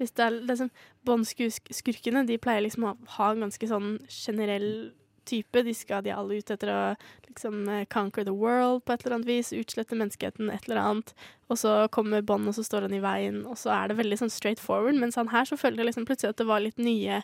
[0.00, 0.72] Hvis det er liksom
[1.06, 4.92] Bond-skurkene, de pleier liksom å ha en ganske sånn generell
[5.28, 5.62] type.
[5.62, 6.80] De skal de alle ut etter å
[7.28, 9.52] liksom eh, conquer the world på et eller annet vis.
[9.56, 11.14] Utslette menneskeheten, et eller annet.
[11.52, 14.22] Og så kommer Bond, og så står han i veien, og så er det veldig
[14.24, 14.98] sånn straight forward.
[15.00, 17.22] Mens han her så følte jeg liksom plutselig at det var litt nye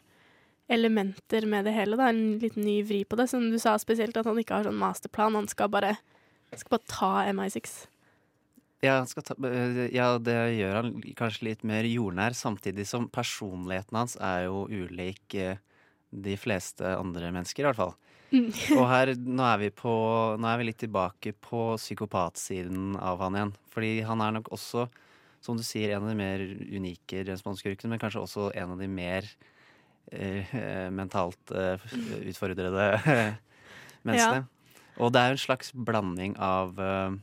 [0.68, 1.98] elementer med det hele.
[1.98, 2.10] Da.
[2.12, 3.30] En litt ny vri på det.
[3.32, 5.38] Som du sa spesielt, at han ikke har sånn masterplan.
[5.38, 5.96] Han skal bare,
[6.54, 7.80] skal bare ta MI6.
[8.84, 9.34] Ja, skal ta,
[9.90, 15.34] ja, det gjør han kanskje litt mer jordnær, samtidig som personligheten hans er jo ulik
[16.10, 17.96] de fleste andre mennesker, i hvert fall.
[18.32, 18.48] Mm.
[18.76, 19.92] Og her, nå er, vi på,
[20.40, 23.54] nå er vi litt tilbake på psykopatsiden av han igjen.
[23.72, 24.88] Fordi han er nok også,
[25.44, 28.90] som du sier, en av de mer unike responskurkene, men kanskje også en av de
[28.90, 29.26] mer
[30.12, 30.54] eh,
[30.94, 31.88] mentalt eh,
[32.24, 32.90] utfordrede
[34.06, 34.46] menneskene.
[34.98, 37.18] Og det er jo en slags blanding av eh,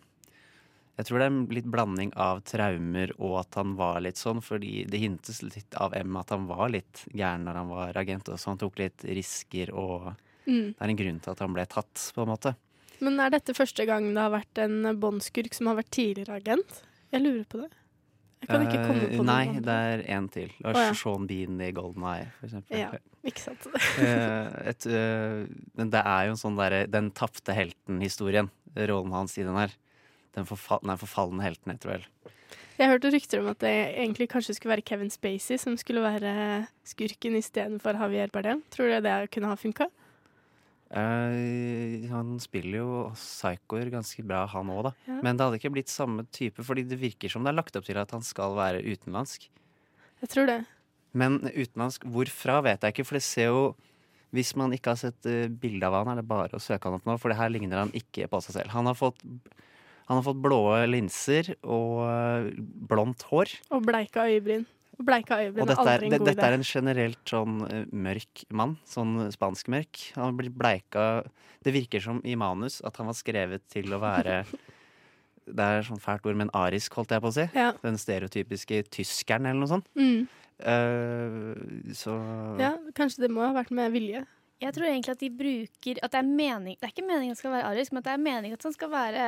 [0.98, 4.40] Jeg tror det er en litt blanding av traumer og at han var litt sånn,
[4.42, 8.30] fordi det hintes litt av M at han var litt gæren når han var agent
[8.32, 8.54] også.
[8.54, 10.14] Han tok litt risker, og
[10.46, 10.76] Mm.
[10.78, 12.56] det er en grunn til at han ble tatt, på en måte.
[13.02, 16.84] Men er dette første gang det har vært en Bond-skurk som har vært tidligere agent?
[17.12, 17.72] Jeg lurer på det.
[18.42, 19.62] Jeg kan ikke komme på Eh, noen Nei, andre.
[19.66, 19.76] det
[20.06, 20.52] er én til.
[20.62, 20.94] Var Å, ja.
[20.94, 22.78] Sean Bean i Golden Eye, for eksempel.
[22.78, 22.92] Ja,
[23.26, 23.66] ikke sant.
[23.66, 28.52] uh, et, uh, men det er jo en sånn derre Den tapte helten-historien.
[28.78, 29.74] Rollen hans i den her.
[30.36, 32.34] Den forfall, nei, forfalne helten, heter det vel.
[32.76, 36.66] Jeg hørte rykter om at det egentlig kanskje skulle være Kevin Spacey som skulle være
[36.88, 38.66] skurken istedenfor Javier Bardem.
[38.74, 39.88] Tror du det kunne ha funka?
[40.96, 44.92] Uh, han spiller jo psychoer ganske bra, han òg, da.
[45.08, 45.18] Ja.
[45.26, 47.88] Men det hadde ikke blitt samme type, fordi det virker som det er lagt opp
[47.88, 49.50] til at han skal være utenlandsk.
[50.22, 50.60] Jeg tror det.
[51.18, 53.68] Men utenlandsk hvorfra, vet jeg ikke, for det ser jo
[54.36, 56.98] Hvis man ikke har sett uh, bilde av han, er det bare å søke han
[56.98, 58.74] opp nå, for det her ligner han ikke på seg selv.
[58.76, 59.22] Han har fått,
[60.06, 62.50] han har fått blå linser og eh,
[62.90, 63.56] blondt hår.
[63.74, 64.66] Og bleika øyebryn.
[64.96, 67.58] Og bleika øyebryn Og dette er, aldri en det, god dette er en generelt sånn
[67.68, 68.78] eh, mørk mann.
[68.88, 70.12] Sånn spanskmørk.
[70.20, 71.08] Han har blitt bleika
[71.66, 74.44] Det virker som i manus at han var skrevet til å være
[75.46, 77.44] Det er sånn fælt ord, men arisk, holdt jeg på å si.
[77.54, 77.68] Ja.
[77.84, 79.92] Den stereotypiske tyskeren, eller noe sånt.
[79.94, 80.24] Mm.
[80.58, 82.16] Uh, så
[82.58, 84.24] Ja, kanskje det må ha vært med vilje.
[84.64, 87.36] Jeg tror egentlig at de bruker At det er mening Det er ikke meningen at
[87.36, 89.26] han skal være arisk, men at det er meningen at han skal være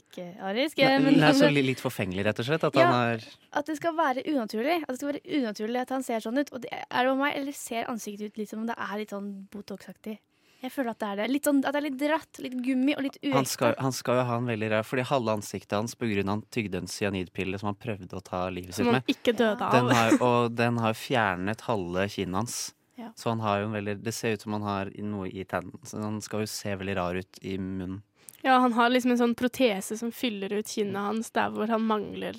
[0.00, 0.82] ikke arisk.
[0.82, 2.66] Men nei, så litt forfengelig, rett og slett?
[2.68, 2.90] At Ja.
[2.90, 4.82] han er At det skal være unaturlig.
[4.82, 6.52] At det skal være unaturlig at han ser sånn ut.
[6.52, 8.96] Og det er det med meg, eller ser ansiktet ut litt som om det er
[8.98, 10.18] litt sånn Botox-aktig.
[10.64, 11.24] Jeg føler at det er det.
[11.28, 13.36] Litt sånn, at det er litt dratt, litt gummi og litt uekte.
[13.36, 16.80] han han skal jo ha en veldig rar Fordi halve ansiktet hans av han tygde
[16.80, 18.94] en cyanidpille som han prøvde å ta livet sitt med.
[18.94, 19.72] Som han ikke døde av.
[19.76, 22.56] Den har, og den har fjernet halve kinnet hans.
[22.96, 23.10] Ja.
[23.18, 25.82] Så han har jo en veldig Det ser ut som han har noe i tennene.
[25.84, 28.02] Så han skal jo se veldig rar ut i munnen.
[28.44, 31.86] Ja, han har liksom en sånn protese som fyller ut kinnet hans der hvor han
[31.88, 32.36] mangler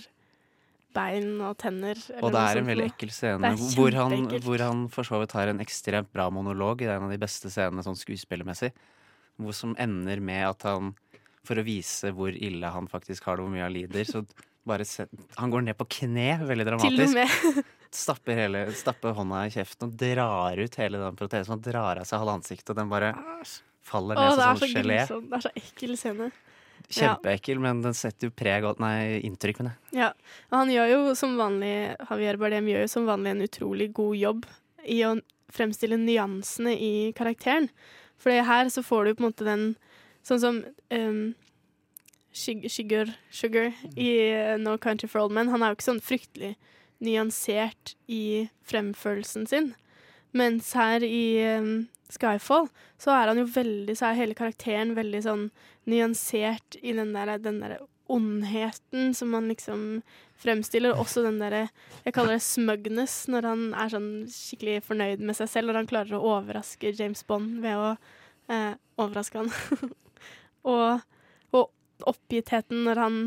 [0.95, 1.97] bein og tenner.
[2.13, 5.35] eller Og det er en veldig ekkel scene hvor han, hvor han for så vidt
[5.35, 6.83] har en ekstremt bra monolog.
[6.83, 8.71] Det er en av de beste scenene sånn skuespillermessig.
[9.41, 10.93] Hvor som ender med at han,
[11.45, 14.23] for å vise hvor ille han faktisk har det, hvor mye han lider, så
[14.65, 15.05] bare se,
[15.37, 17.17] Han går ned på kne, veldig Til dramatisk.
[17.17, 17.63] med.
[17.95, 21.53] Stapper, hele, stapper hånda i kjeften og drar ut hele den protesen.
[21.53, 23.13] Han drar av seg halve ansiktet, og den bare
[23.85, 24.99] faller ned som sånn gelé.
[25.03, 25.29] Grusom.
[25.29, 26.31] Det er så ekkel scene.
[26.85, 30.01] Kjempeekkel, men den setter jo preg og Nei, inntrykk, med det.
[30.03, 30.11] Ja,
[30.51, 34.19] og han gjør jo som vanlig Javier Bardem gjør jo som vanlig en utrolig god
[34.19, 34.45] jobb
[34.85, 35.15] i å
[35.55, 37.71] fremstille nyansene i karakteren.
[38.21, 39.67] For her så får du på en måte den
[40.25, 40.55] Sånn som
[40.89, 41.35] um,
[42.33, 45.51] Sugar, Sugar, Sugar i uh, No Country for Old Men.
[45.53, 46.55] Han er jo ikke sånn fryktelig
[47.05, 49.67] nyansert i fremførelsen sin.
[50.33, 52.67] Mens her i um, Skyfall
[53.01, 55.47] så er han jo veldig Så er hele karakteren veldig sånn
[55.89, 57.79] nyansert i den der, den der
[58.11, 60.01] ondheten som han liksom
[60.41, 60.93] fremstiller.
[60.93, 61.67] Og også den derre
[62.03, 65.69] Jeg kaller det smugness, når han er sånn skikkelig fornøyd med seg selv.
[65.71, 67.95] Når han klarer å overraske James Bond ved å
[68.53, 69.51] eh, overraske han.
[70.75, 71.01] og,
[71.55, 73.19] og oppgittheten når han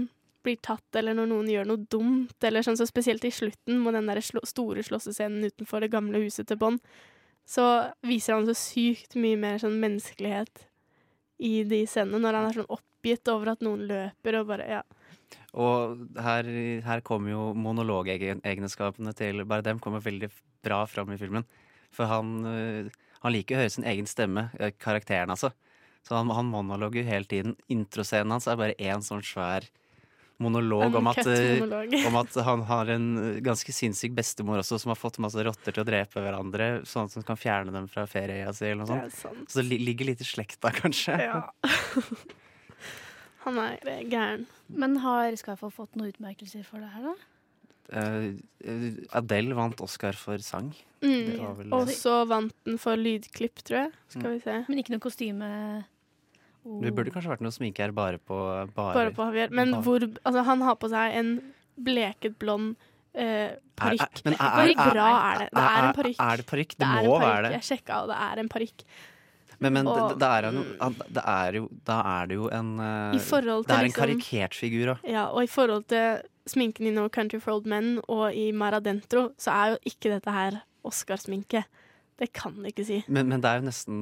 [0.47, 2.39] blir tatt, eller når noen gjør noe dumt.
[2.47, 6.23] Eller sånn, så Spesielt i slutten, med den der slå, store slåssescenen utenfor det gamle
[6.23, 6.83] huset til Bond,
[7.49, 7.65] så
[8.05, 10.67] viser han så sykt mye mer sånn menneskelighet
[11.41, 12.21] i de scenene.
[12.21, 14.83] Når han er sånn oppgitt over at noen løper og bare Ja.
[15.59, 16.47] Og her,
[16.85, 20.29] her kommer jo monologegenskapene til Bardem kommer veldig
[20.65, 21.47] bra fram i filmen.
[21.93, 22.91] For han, øh,
[23.25, 25.51] han liker å høre sin egen stemme, øh, karakteren altså.
[26.05, 27.57] Så han, han monologer hele tiden.
[27.73, 29.67] Introscenen hans er bare én sånn svær
[30.39, 31.63] monolog om at, øh,
[32.07, 35.75] om at han har en øh, ganske sinnssyk bestemor også, som har fått masse rotter
[35.75, 39.09] til å drepe hverandre, sånn at hun kan fjerne dem fra ferieøya si eller noe
[39.11, 39.49] sånt.
[39.51, 41.17] Så det ligger litt i slekta, kanskje.
[41.27, 41.41] Ja.
[43.47, 44.47] Han er eh, gæren.
[44.69, 47.17] Men har Skyfall fått noen utmerkelser for det her, da?
[47.89, 48.25] Eh,
[48.69, 50.73] eh, Adele vant Oscar for sang.
[51.01, 51.39] Mm.
[51.57, 53.93] vel- Og så vant den for lydklipp, tror jeg.
[54.13, 54.57] Skal vi se.
[54.69, 55.51] Men ikke noe kostyme?
[56.67, 56.81] Oh.
[56.83, 58.37] Det burde kanskje vært noe sminke her bare på
[58.75, 59.51] bare, Bare på Javier.
[59.51, 61.31] Men hvor Altså, han har på seg en
[61.79, 62.75] bleket blond
[63.15, 64.25] eh, parykk.
[64.25, 65.49] Men er- er- bra er det?
[65.55, 66.19] Det er en parykk.
[66.21, 66.75] Er det parykk?
[66.79, 67.53] Det, må være det.
[67.53, 68.85] Jeg sjekka, og det er en parykk.
[69.61, 70.65] Men, men Og- det, det, er jo,
[71.11, 74.95] det er jo Da er det jo en eh, Det er en liksom- karikert figur
[74.95, 74.99] òg.
[75.09, 79.31] Ja, og i forhold til sminken i No Country for Old Men og i Maradentro,
[79.39, 81.65] så er jo ikke dette her Oscar-sminke.
[82.19, 82.97] Det kan jeg ikke si.
[83.15, 83.99] Men, men det er jo nesten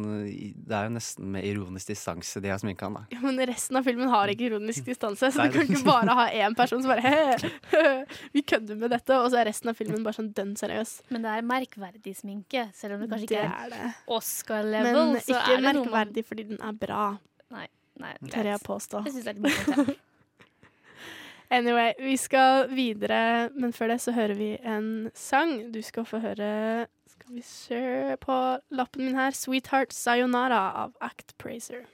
[0.57, 3.03] Det er jo nesten med ironisk distanse de har sminka han, da.
[3.13, 6.25] Ja, Men resten av filmen har ikke ironisk distanse, så du kan ikke bare ha
[6.33, 7.91] én person som bare «He,
[8.33, 10.95] Vi kødder med dette, og så er resten av filmen bare sånn dønn seriøs.
[11.13, 13.95] Men det er merkverdig sminke, selv om det kanskje Det ikke er.
[14.17, 15.01] Oscar-level.
[15.13, 17.05] Men så ikke er det noe man- merkverdig fordi den er bra,
[17.53, 17.67] Nei,
[18.01, 19.05] nei, tør jeg påstå.
[19.07, 19.97] Jeg synes det er litt morsomt.
[21.49, 25.53] Anyway, vi skal videre, men før det så hører vi en sang.
[25.71, 26.49] Du skal få høre
[27.27, 28.35] Skal vi se på
[28.71, 29.33] lappen min her.
[29.35, 31.87] 'Sweetheart Sayonara' av Act Praiser.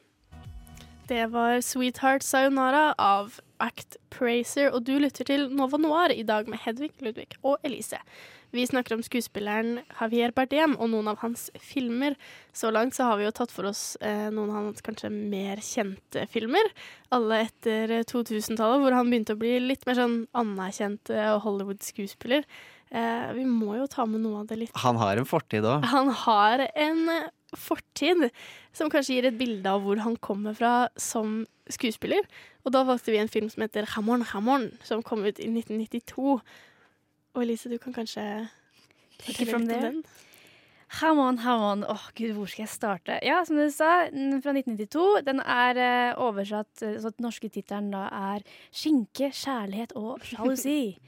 [1.09, 6.49] Det var 'Sweetheart Sayonara' av Act Praiser, og du lytter til Nova Noir i dag
[6.49, 7.97] med Hedvig, Ludvig og Elise.
[8.53, 12.12] Vi snakker om skuespilleren Javier Bardem og noen av hans filmer.
[12.53, 15.57] Så langt så har vi jo tatt for oss eh, noen av hans kanskje mer
[15.64, 16.68] kjente filmer.
[17.09, 22.45] Alle etter eh, 2000-tallet, hvor han begynte å bli litt mer sånn anerkjent eh, Hollywood-skuespiller.
[22.93, 25.84] Eh, vi må jo ta med noe av det litt Han har en fortid òg.
[25.88, 27.07] han har en
[27.57, 28.26] fortid
[28.76, 32.24] som kanskje gir et bilde av hvor han kommer fra som skuespiller.
[32.64, 36.40] Og da valgte vi en film som heter Hamon Hamon, som kom ut i 1992.
[37.32, 38.24] Og Elise, du kan kanskje
[39.22, 40.03] fortelle litt om den?
[41.01, 41.84] Hamon, Hamon.
[41.88, 43.16] Åh, gud, hvor skal jeg starte?
[43.24, 44.05] Ja, som du sa,
[44.45, 45.22] fra 1992.
[45.24, 51.01] Den er eh, oversatt eh, Så den norske tittelen da er 'Skinke, kjærlighet og sjalusi'.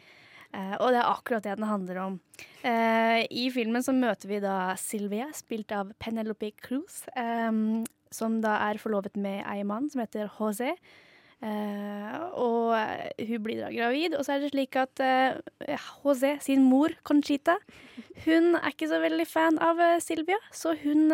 [0.54, 2.18] Eh, og det er akkurat det den handler om.
[2.62, 7.50] Eh, I filmen så møter vi da Sylvia, spilt av Penelope Cruz, eh,
[8.14, 10.76] som da er forlovet med ei mann som heter José.
[11.44, 15.02] Og hun blir da gravid, og så er det slik at
[15.66, 17.58] José sin mor, Conchita,
[18.24, 21.12] hun er ikke så veldig fan av Silvia, så hun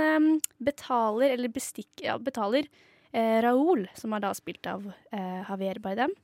[0.63, 2.69] betaler, eller bestikk, ja, betaler
[3.43, 6.15] Raúl, som er da spilt av Javier Bardem,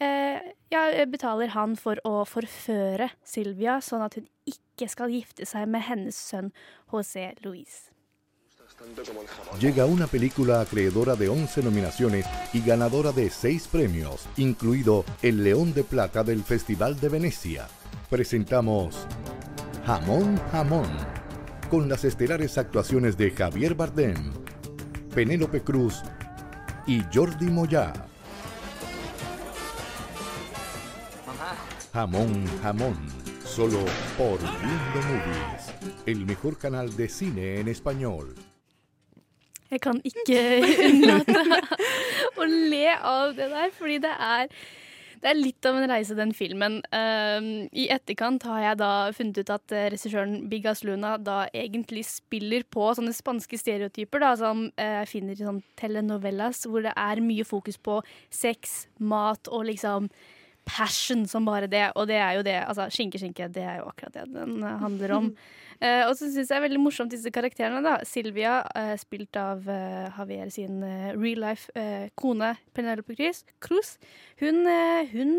[0.00, 5.86] ja, betaler han for å forføre Silvia, sånn at hun ikke skal gifte seg med
[5.86, 6.50] hennes sønn
[6.90, 7.94] José Luis.
[9.60, 15.72] Llega una película acreedora de 11 nominaciones y ganadora de 6 premios, incluido el León
[15.74, 17.68] de Plata del Festival de Venecia.
[18.10, 19.06] Presentamos
[19.86, 20.88] Jamón Jamón,
[21.70, 24.32] con las estelares actuaciones de Javier Bardem,
[25.14, 26.02] Penélope Cruz
[26.86, 27.92] y Jordi Moya.
[31.94, 32.96] Jamón Jamón,
[33.44, 33.84] solo
[34.18, 35.72] por Mundo Movies,
[36.06, 38.34] el mejor canal de cine en español.
[39.70, 40.40] Jeg kan ikke
[40.88, 41.44] unnlate
[42.34, 44.50] å le av det der, fordi det er
[45.22, 46.82] Det er litt av en reise, den filmen.
[46.90, 52.02] Um, I etterkant har jeg da funnet ut at uh, regissøren Bigas Luna da egentlig
[52.10, 56.92] spiller på sånne spanske stereotyper da, som uh, jeg finner i sånn telenovelas, hvor det
[56.92, 60.10] er mye fokus på sex, mat og liksom
[60.68, 61.86] passion som bare det.
[61.98, 62.56] Og det er jo det.
[62.64, 65.30] Altså, skinke, skinke, det er jo akkurat det den uh, handler om.
[65.80, 67.82] Uh, og så syns jeg er veldig morsomt disse karakterene.
[67.84, 70.82] da Silvia, uh, spilt av uh, Javier sin
[71.18, 71.72] real life
[72.20, 73.44] kone Penelope Cruz.
[73.60, 73.96] Cruz.
[74.42, 74.64] Hun,
[75.14, 75.38] hun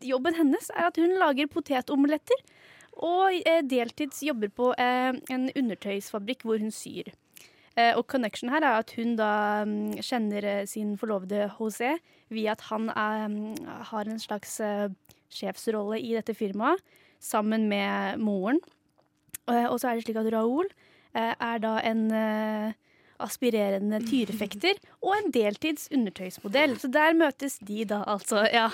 [0.00, 2.38] Jobben hennes er at hun lager potetomeletter.
[3.00, 3.36] Og
[3.68, 7.08] deltids jobber på en undertøysfabrikk hvor hun syr.
[7.96, 9.32] Og connection her er at hun da
[9.64, 11.96] um, kjenner sin forlovede José
[12.30, 13.54] via at han er, um,
[13.92, 14.58] har en slags
[15.30, 16.82] sjefsrolle i dette firmaet
[17.20, 18.60] sammen med moren.
[19.50, 20.68] Eh, og så er det slik at Raoul
[21.14, 22.78] eh, er da en eh,
[23.20, 26.78] aspirerende tyrefekter og en deltids undertøysmodell.
[26.80, 28.46] Så der møtes de da, altså.
[28.52, 28.70] Ja.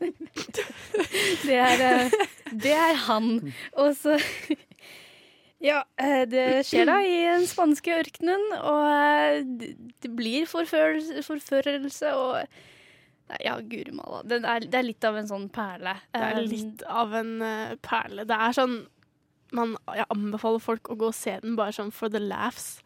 [1.44, 2.10] Det er,
[2.50, 3.52] det er han.
[3.78, 4.16] Og så
[5.64, 5.80] Ja,
[6.28, 9.52] det skjer da i den spanske ørkenen, og
[10.04, 14.20] det blir forførelse, forførelse og ja, guri malla.
[14.28, 15.96] Det, det, er litt av en sånn perle.
[16.12, 17.32] Det er litt av en
[17.80, 18.26] perle.
[18.28, 18.82] Det er sånn
[19.54, 22.78] man, jeg anbefaler folk å gå og se den bare sånn for the laughs.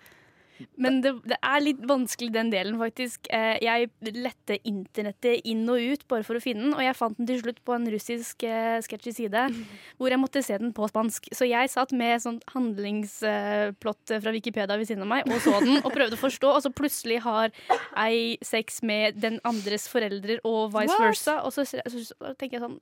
[0.81, 3.29] Men det, det, er litt vanskelig, den delen, faktisk.
[3.35, 7.19] Eh, jeg lette internettet inn og ut bare for å finne den, og jeg fant
[7.19, 9.45] den til slutt på en russisk uh, sketsjy side,
[9.99, 11.31] hvor jeg måtte se den på spansk.
[11.35, 15.81] Så jeg satt med sånn handlingsplott fra Wikipedia ved siden av meg og så den
[15.83, 17.53] og prøvde å forstå, og så plutselig har
[17.99, 21.05] ei sex med den andres foreldre og vice What?
[21.09, 22.79] versa, og så, så, så, tenker jeg sånn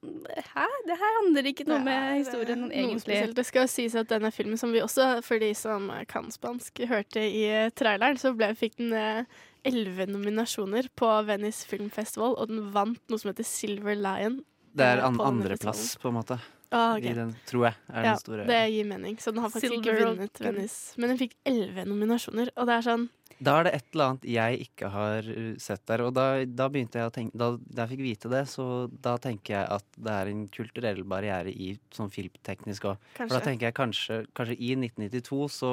[0.53, 0.67] Hæ?
[0.87, 3.05] Det her handler ikke noe med historien egentlig.
[3.07, 3.37] Spesielt.
[3.37, 7.23] Det skal sies at denne filmen, som vi også, for de som kan spansk, hørte
[7.23, 7.45] i
[7.75, 13.03] traileren, så ble, fikk den eh, elleve nominasjoner på Venice Film Festival, og den vant
[13.11, 14.43] noe som heter Silver Lion.
[14.77, 16.39] Det er eh, an andreplass, på en måte.
[16.75, 17.15] Ah, okay.
[17.15, 17.79] den, tror jeg.
[17.89, 18.47] Er ja, den store.
[18.49, 19.19] Det gir mening.
[19.23, 20.97] Så den har faktisk Silver ikke vunnet Venice.
[20.99, 23.07] Men den fikk elleve nominasjoner, og det er sånn
[23.37, 26.03] Da er det et eller annet jeg ikke har uh, sett der.
[26.09, 29.15] Og da, da begynte jeg å tenke Da, da jeg fikk vite det, så da
[29.23, 33.07] tenker jeg at det er en kulturell barriere i sånn filmteknisk òg.
[33.21, 35.73] For da tenker jeg kanskje, kanskje i 1992 så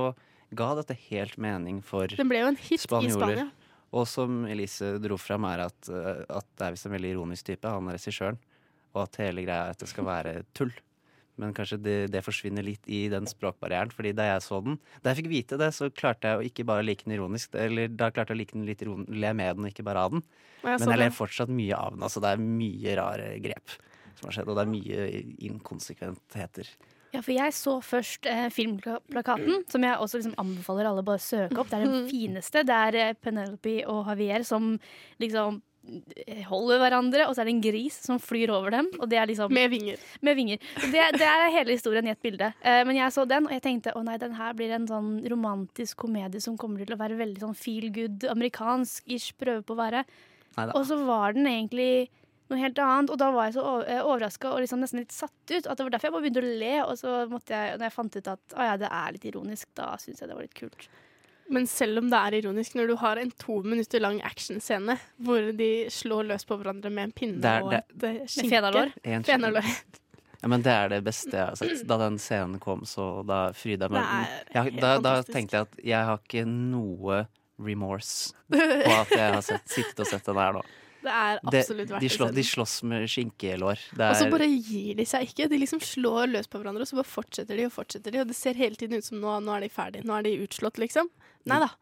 [0.58, 3.12] ga dette helt mening for Den ble jo en hit spanjoler.
[3.12, 3.52] i Spania.
[3.94, 7.52] Og som Elise dro fram, er at, eh, at det er visst en veldig ironisk
[7.52, 8.40] type, han er regissøren.
[8.94, 10.74] Og at hele greia er at det skal være tull.
[11.42, 13.92] Men kanskje det, det, forsvinner litt i den språkbarrieren.
[13.94, 16.66] fordi da jeg så den Da jeg fikk vite det, så klarte jeg å ikke
[16.70, 17.56] bare like den ironisk.
[17.58, 20.06] Eller da klarte jeg å like den litt ironisk, le med den, og ikke bare
[20.06, 20.24] av den.
[20.62, 22.06] Jeg Men jeg ler fortsatt mye av den.
[22.06, 23.78] Altså det er mye rare grep
[24.20, 25.08] som har skjedd, og det er mye
[25.50, 26.70] inkonsekventheter.
[27.14, 31.24] Ja, for jeg så først eh, filmplakaten, som jeg også liksom anbefaler alle bare å
[31.24, 31.70] søke opp.
[31.70, 32.64] Det er den fineste.
[32.66, 34.72] Det er eh, Penelope og Javier som
[35.22, 35.60] liksom
[36.26, 38.90] eh, holder hverandre, og så er det en gris som flyr over dem.
[38.98, 40.02] Og det er liksom Med vinger.
[40.26, 40.58] Med vinger.
[40.82, 42.50] Det, det er hele historien i et bilde.
[42.66, 45.14] Eh, men jeg så den, og jeg tenkte å nei, den her blir en sånn
[45.30, 49.82] romantisk komedie som kommer til å være veldig sånn feel good, amerikansk-ish, prøve på å
[49.84, 50.06] være.
[50.58, 50.74] Neida.
[50.78, 52.10] Og så var den egentlig
[52.52, 53.14] noe helt annet.
[53.14, 53.64] Og da var jeg så
[54.02, 55.66] overraska og liksom nesten litt satt ut.
[55.68, 56.76] At det var derfor jeg bare begynte å le.
[56.84, 59.72] Og så måtte jeg, når jeg fant ut at å ja, det er litt ironisk,
[59.80, 60.88] da syns jeg det var litt kult.
[61.54, 64.96] Men selv om det er ironisk, når du har en to minutter lang actionscene
[65.28, 68.62] hvor de slår løs på hverandre med en pinne det er, og et det, skinke
[69.28, 69.68] Fenalår.
[70.44, 71.86] Ja, men det er det beste jeg har sett.
[71.88, 74.80] Da den scenen kom, så da fryda jeg meg.
[74.80, 77.22] Da, da tenkte jeg at jeg har ikke noe
[77.64, 80.64] remorse på at jeg har sett, sittet og sett den her nå.
[81.04, 82.18] Det er absolutt verdt det.
[82.20, 83.82] De, de slåss med skinkelår.
[83.98, 85.50] Og så bare gir de seg ikke.
[85.52, 88.22] De liksom slår løs på hverandre, og så bare fortsetter de og fortsetter de.
[88.24, 90.08] Og det ser hele tiden ut som nå, nå er de ferdige.
[90.08, 91.12] Nå er de utslått, liksom.
[91.52, 91.74] Nei da.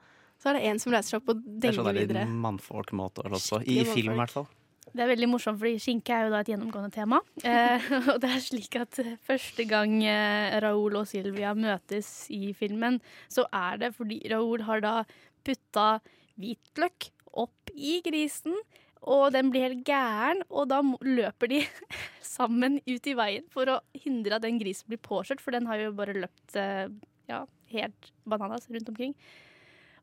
[0.42, 1.94] Så er det en som reiser seg opp og denger videre.
[1.94, 3.62] Det er sånn det er mannfolkmåte å slåss på.
[3.70, 4.50] I film, i hvert fall.
[4.92, 7.22] Det er veldig morsomt, fordi skinke er jo da et gjennomgående tema.
[7.48, 13.00] Eh, og det er slik at første gang eh, Raoul og Silvia møtes i filmen,
[13.32, 14.96] så er det fordi Raoul har da
[15.46, 15.88] putta
[16.42, 18.58] hvitløk opp i grisen
[19.02, 21.62] og den blir helt gæren, og da løper de
[22.36, 25.82] sammen ut i veien for å hindre at den grisen blir påkjørt, for den har
[25.82, 26.86] jo bare løpt eh,
[27.32, 29.16] ja, helt bananas rundt omkring.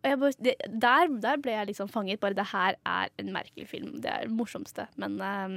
[0.07, 2.21] Og bare, det, der, der, ble jeg liksom fanget.
[2.23, 3.97] Bare det her er en merkelig film.
[4.03, 4.87] Det er det morsomste.
[5.01, 5.57] Men uh,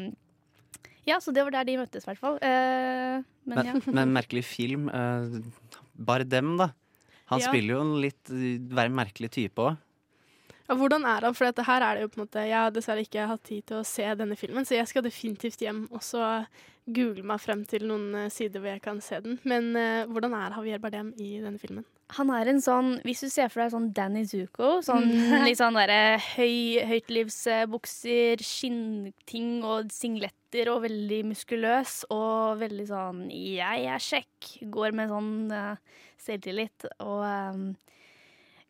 [1.06, 2.40] ja, så det var der de møttes, i hvert fall.
[2.42, 3.76] Uh, men, men, ja.
[3.94, 4.90] men, merkelig film.
[4.90, 5.38] Uh,
[5.94, 6.72] bare dem, da.
[7.32, 7.52] Han ja.
[7.52, 9.78] spiller jo en litt være merkelig type òg.
[10.78, 11.38] Hvordan er han?
[11.38, 13.66] For dette her er det jo på en måte Jeg har dessverre ikke hatt tid
[13.70, 16.28] til å se denne filmen, så jeg skal definitivt hjem og så
[16.92, 19.38] google meg frem til noen uh, sider hvor jeg kan se den.
[19.48, 21.86] Men uh, hvordan er Javier Bardem i denne filmen?
[22.18, 25.46] Han er en sånn, hvis du ser for deg sånn Danny Zuko, sånn Mm.
[25.48, 33.88] litt sånn derre høy, høytlivsbukser, skinnting og singletter og veldig muskuløs og veldig sånn 'jeg
[33.88, 35.76] er sjekk', går med sånn uh,
[36.22, 37.62] selvtillit og eh,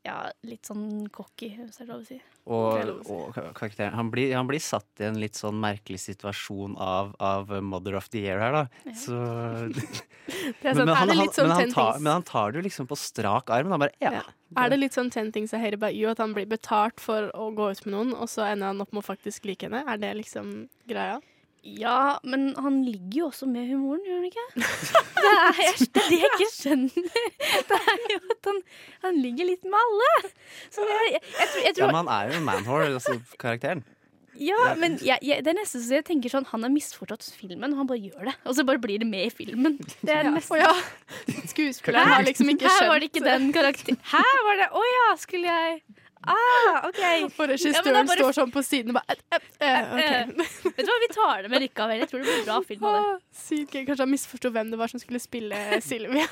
[0.05, 2.17] ja, litt sånn cocky, hvis det er lov å si.
[2.51, 7.13] Og, og karakteren han blir, han blir satt i en litt sånn merkelig situasjon av,
[7.21, 8.93] av Mother of the Year her, da.
[8.97, 9.17] Så
[10.61, 10.89] Det er sant.
[10.89, 13.51] Er det litt sånn men, han tar, men han tar det jo liksom på strak
[13.53, 13.73] arm.
[13.73, 14.23] Han bare ja.
[14.57, 17.29] Er det litt sånn Ten Things I Hate About You, at han blir betalt for
[17.37, 19.83] å gå ut med noen, og så ender han opp med å faktisk like henne?
[19.85, 21.21] Er det liksom greia?
[21.63, 24.45] Ja, men han ligger jo også med humoren, gjør han ikke?
[25.21, 27.09] Det er, jeg, det er det jeg ikke skjønner.
[27.69, 28.61] Det er jo at han,
[29.03, 30.07] han ligger litt med alle.
[30.73, 31.21] Så jeg, jeg,
[31.67, 33.83] jeg, tror, ja, men han er jo en manhore, altså karakteren.
[34.41, 37.73] Ja, men jeg, jeg, det er nesten så jeg tenker sånn Han har misforstått filmen,
[37.75, 38.35] og han bare gjør det.
[38.47, 39.75] Og så bare blir det med i filmen.
[40.01, 40.31] Det er Ja.
[40.33, 40.71] nesten ja.
[41.51, 43.99] Skuespilleren har liksom ikke skjønt Her var det ikke den karakteren.
[44.15, 45.81] Her var det Å ja, skulle jeg
[46.27, 46.99] Ah, OK.
[47.39, 50.27] Og regissøren Ja, bare- står sånn på siden og bare eh, eh, Eh.
[50.27, 51.99] Vet du hva, vi tar det med likevel.
[52.03, 53.01] Jeg tror det blir bra film av det.
[53.01, 53.85] Å, Sykt gøy.
[53.87, 56.27] Kanskje han misforsto hvem det var som skulle spille Silvia.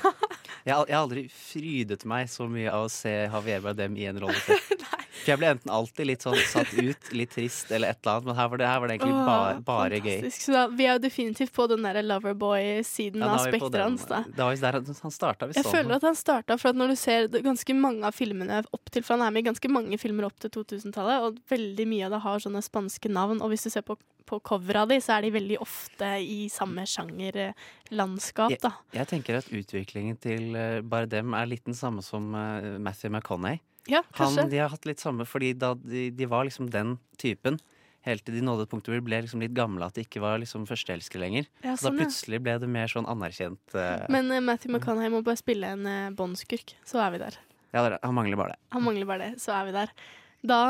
[0.64, 4.06] Jeg, har- jeg har aldri frydet meg så mye av å se Havier Bardem i
[4.06, 4.60] en rolle før.
[5.20, 8.28] For jeg ble enten alltid litt sånn satt ut, litt trist eller et eller annet,
[8.30, 10.30] men her var det, her var det egentlig bare, bare gøy.
[10.32, 14.06] Så da, vi er jo definitivt på den der Loverboy-siden Ja, av er spekteret hans.
[14.08, 14.22] da.
[14.28, 15.50] Det var der han- starta.
[15.54, 18.90] Jeg føler at han starta, for at når du ser ganske mange av filmene opp
[18.90, 22.06] til For han er med i ganske mange filmer opp til 2000-tallet, og veldig mye
[22.06, 23.42] av det har sånne spanske navn.
[23.42, 23.96] Og hvis du ser på,
[24.26, 28.72] på covera di, så er de veldig ofte i samme sjangerlandskap, da.
[28.94, 33.60] jeg tenker at utviklingen til bare Bardem er litt den samme som eh, Matthew McConney.
[33.90, 37.58] Ja, Han, de har hatt litt samme, fordi da de, de var liksom den typen.
[38.06, 40.22] Helt til de nådde et punkt hvor de ble liksom litt gamle, at de ikke
[40.24, 41.50] var liksom førsteelskere lenger.
[41.60, 43.60] Ja, så sånn, da plutselig ble det mer sånn anerkjent.
[43.74, 47.36] Uh, Men uh, Matthew McConaughey må bare spille en uh, båndskurk, så er vi der.
[47.76, 48.62] ja, han mangler bare det.
[48.72, 49.92] Han mangler bare det, så er vi der.
[50.40, 50.60] Da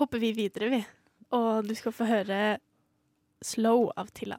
[0.00, 0.80] hopper vi videre, vi.
[1.36, 2.40] Og du skal få høre
[3.42, 4.38] 'Slow' av Tilla.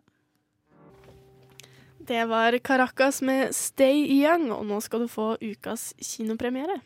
[2.04, 6.82] Det var Caracas med 'Stay Young', og nå skal du få ukas kinopremiere.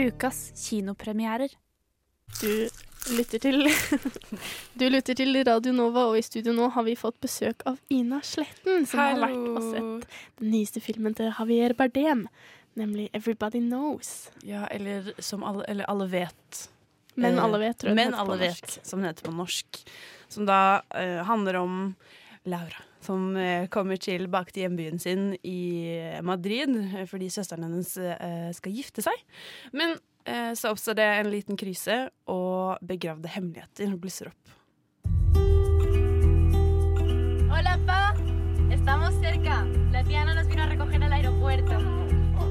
[0.00, 1.52] Ukas kinopremierer.
[2.40, 2.68] Du
[3.16, 3.66] lytter til
[4.80, 8.22] Du lytter til Radio Nova, og i studio nå har vi fått besøk av Ina
[8.24, 12.26] Sletten, som har vært og sett den nyeste filmen til Javier Bardem,
[12.80, 14.30] nemlig 'Everybody Knows'.
[14.46, 16.68] Ja, eller som alle, eller alle vet.
[17.14, 18.62] Men Eh, alle vet, tror jeg Men alle norsk.
[18.64, 19.84] vet, som den heter på norsk.
[20.28, 21.96] Som da uh, handler om
[22.44, 28.50] Laura, som eh, kommer tilbake til hjembyen sin i Madrid eh, fordi søsteren hennes eh,
[28.56, 29.24] skal gifte seg.
[29.72, 34.56] Men eh, så oppstår det en liten krise, og begravde hemmeligheter blusser opp.
[37.50, 38.02] Hola, pa.
[38.70, 39.64] Estamos cerca.
[39.92, 41.76] La tía Ana nos vino a recoger al aeropuerto.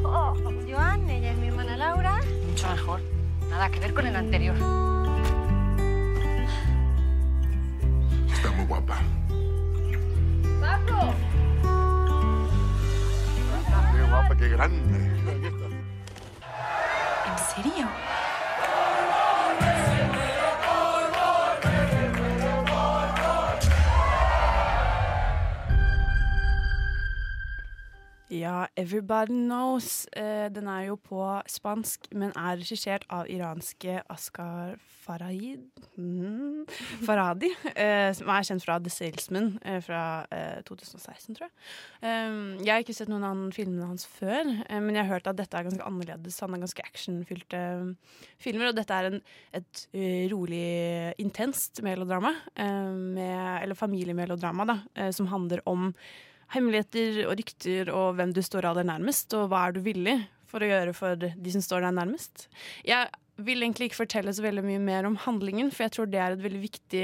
[0.03, 0.33] Oh,
[0.67, 2.19] Joan, ella es mi hermana Laura.
[2.49, 3.01] Mucho mejor.
[3.49, 4.55] Nada que ver con el anterior.
[8.31, 8.99] Está muy guapa.
[10.59, 11.13] ¡Paco!
[13.93, 14.97] Qué guapa, qué grande.
[17.27, 17.87] ¿En serio?
[28.29, 30.05] Ja, 'Everybody Knows'.
[30.13, 35.63] Eh, den er jo på spansk, men er regissert av iranske Askar Farahid
[35.97, 36.67] mm,
[37.07, 41.55] Faradi, eh, som er kjent fra 'The Salesman' eh, fra eh, 2016, tror jeg.
[42.05, 45.33] Um, jeg har ikke sett noen av filmene hans før, eh, men jeg har hørt
[45.33, 46.39] at dette er ganske annerledes.
[46.45, 47.65] Han har ganske actionfylte
[48.37, 49.21] filmer, og dette er en,
[49.57, 50.63] et eh, rolig,
[51.17, 55.95] intenst melodrama, eh, med, eller familiemelodrama, da, eh, som handler om
[56.53, 60.17] hemmeligheter og rykter og hvem du står av deg nærmest, og hva er du villig
[60.49, 62.47] for å gjøre for de som står deg nærmest.
[62.87, 66.21] Jeg vil egentlig ikke fortelle så veldig mye mer om handlingen, for jeg tror det
[66.21, 67.03] er et veldig viktig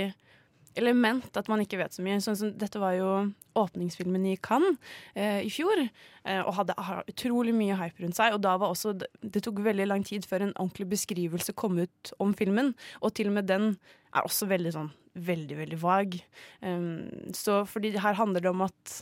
[0.75, 2.19] element at man ikke vet så mye.
[2.23, 3.11] Sånn som, dette var jo
[3.55, 4.75] åpningsfilmen i Cannes
[5.15, 6.75] eh, i fjor, eh, og hadde
[7.11, 8.35] utrolig mye hype rundt seg.
[8.35, 12.13] Og da var også, det tok veldig lang tid før en ordentlig beskrivelse kom ut
[12.19, 13.75] om filmen, og til og med den
[14.11, 16.17] er også veldig sånn veldig, veldig vag.
[16.59, 18.95] Um, så fordi her handler det om at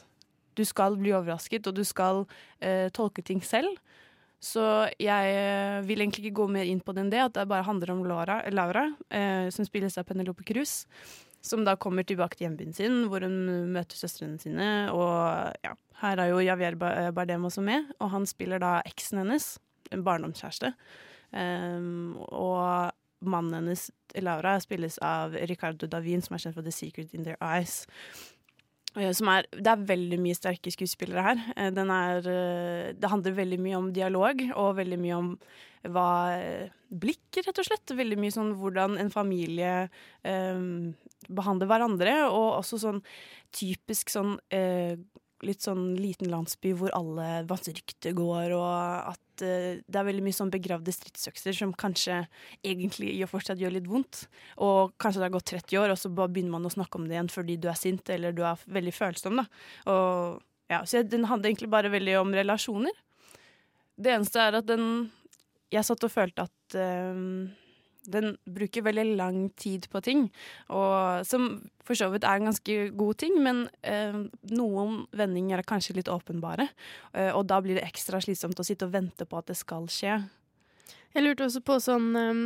[0.57, 2.23] du skal bli overrasket, og du skal
[2.59, 3.77] eh, tolke ting selv.
[4.43, 4.63] Så
[4.99, 7.67] jeg eh, vil egentlig ikke gå mer inn på det enn det, at det bare
[7.67, 10.83] handler om Laura, Laura eh, som spilles av Penelope Cruz,
[11.43, 14.67] som da kommer tilbake til hjembyen sin, hvor hun møter søstrene sine.
[14.91, 15.73] Og ja,
[16.03, 19.55] her er jo Javier Bardem også med, og han spiller da eksen hennes,
[19.91, 20.73] en barndomskjæreste.
[21.33, 22.93] Um, og
[23.25, 23.89] mannen hennes,
[24.21, 27.83] Laura, spilles av Ricardo Davin, som er kjent for The Secret in Their Eyes.
[28.95, 31.43] Eh, er, det er veldig mye sterke skuespillere her.
[31.57, 35.37] Eh, er, eh, det handler veldig mye om dialog, og veldig mye om
[35.83, 36.09] hva
[36.93, 37.95] Blikk, rett og slett.
[37.97, 39.89] Veldig mye sånn hvordan en familie
[40.23, 40.61] eh,
[41.29, 43.01] behandler hverandre, og også sånn
[43.53, 44.95] typisk sånn eh,
[45.43, 50.23] Litt sånn liten landsby hvor alle hva rykte går, og at uh, det er veldig
[50.25, 52.21] mye sånn begravde stridsøkser som kanskje
[52.63, 54.25] egentlig gjør fortsatt gjør litt vondt.
[54.63, 57.09] Og kanskje det har gått 30 år, og så bare begynner man å snakke om
[57.09, 59.41] det igjen fordi du er sint eller du er veldig følsom.
[59.41, 59.47] da.
[59.91, 62.95] Og, ja, så den handler egentlig bare veldig om relasjoner.
[63.99, 65.11] Det eneste er at den
[65.73, 67.21] Jeg satt og følte at eh,
[68.03, 70.25] den bruker veldig lang tid på ting,
[70.69, 74.15] og som for så vidt er en ganske god ting, men eh,
[74.55, 76.69] noen vendinger er kanskje litt åpenbare,
[77.13, 79.89] eh, og da blir det ekstra slitsomt å sitte og vente på at det skal
[79.91, 80.21] skje.
[81.13, 82.45] Jeg lurte også på sånn um,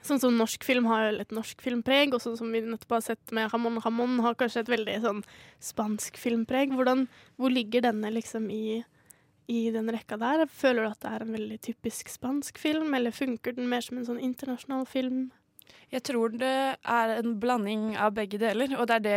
[0.00, 3.32] Sånn som norsk film har et norsk filmpreg, og sånn som vi nettopp har sett
[3.36, 5.20] med Ramón Ramón, har kanskje et veldig sånn
[5.62, 6.72] spansk filmpreg.
[6.72, 7.04] Hvordan,
[7.36, 8.80] hvor ligger denne liksom i,
[9.50, 10.46] i den rekka der?
[10.50, 13.98] Føler du at det er en veldig typisk spansk film, eller funker den mer som
[13.98, 15.30] en sånn internasjonal film?
[15.92, 16.48] Jeg tror det
[16.88, 19.16] er en blanding av begge deler, og det er det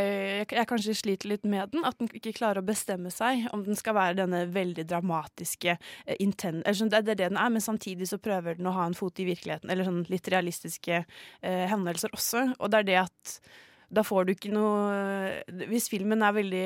[0.52, 1.86] jeg, kanskje sliter litt med den.
[1.88, 6.18] At den ikke klarer å bestemme seg om den skal være denne veldig dramatiske eh,
[6.20, 6.60] inten...
[6.76, 9.24] Sånn, det er det den er, men samtidig så prøver den å ha en fot
[9.24, 12.50] i virkeligheten, eller sånn litt realistiske eh, hendelser også.
[12.60, 13.38] Og det er det at
[13.96, 16.66] da får du ikke noe Hvis filmen er veldig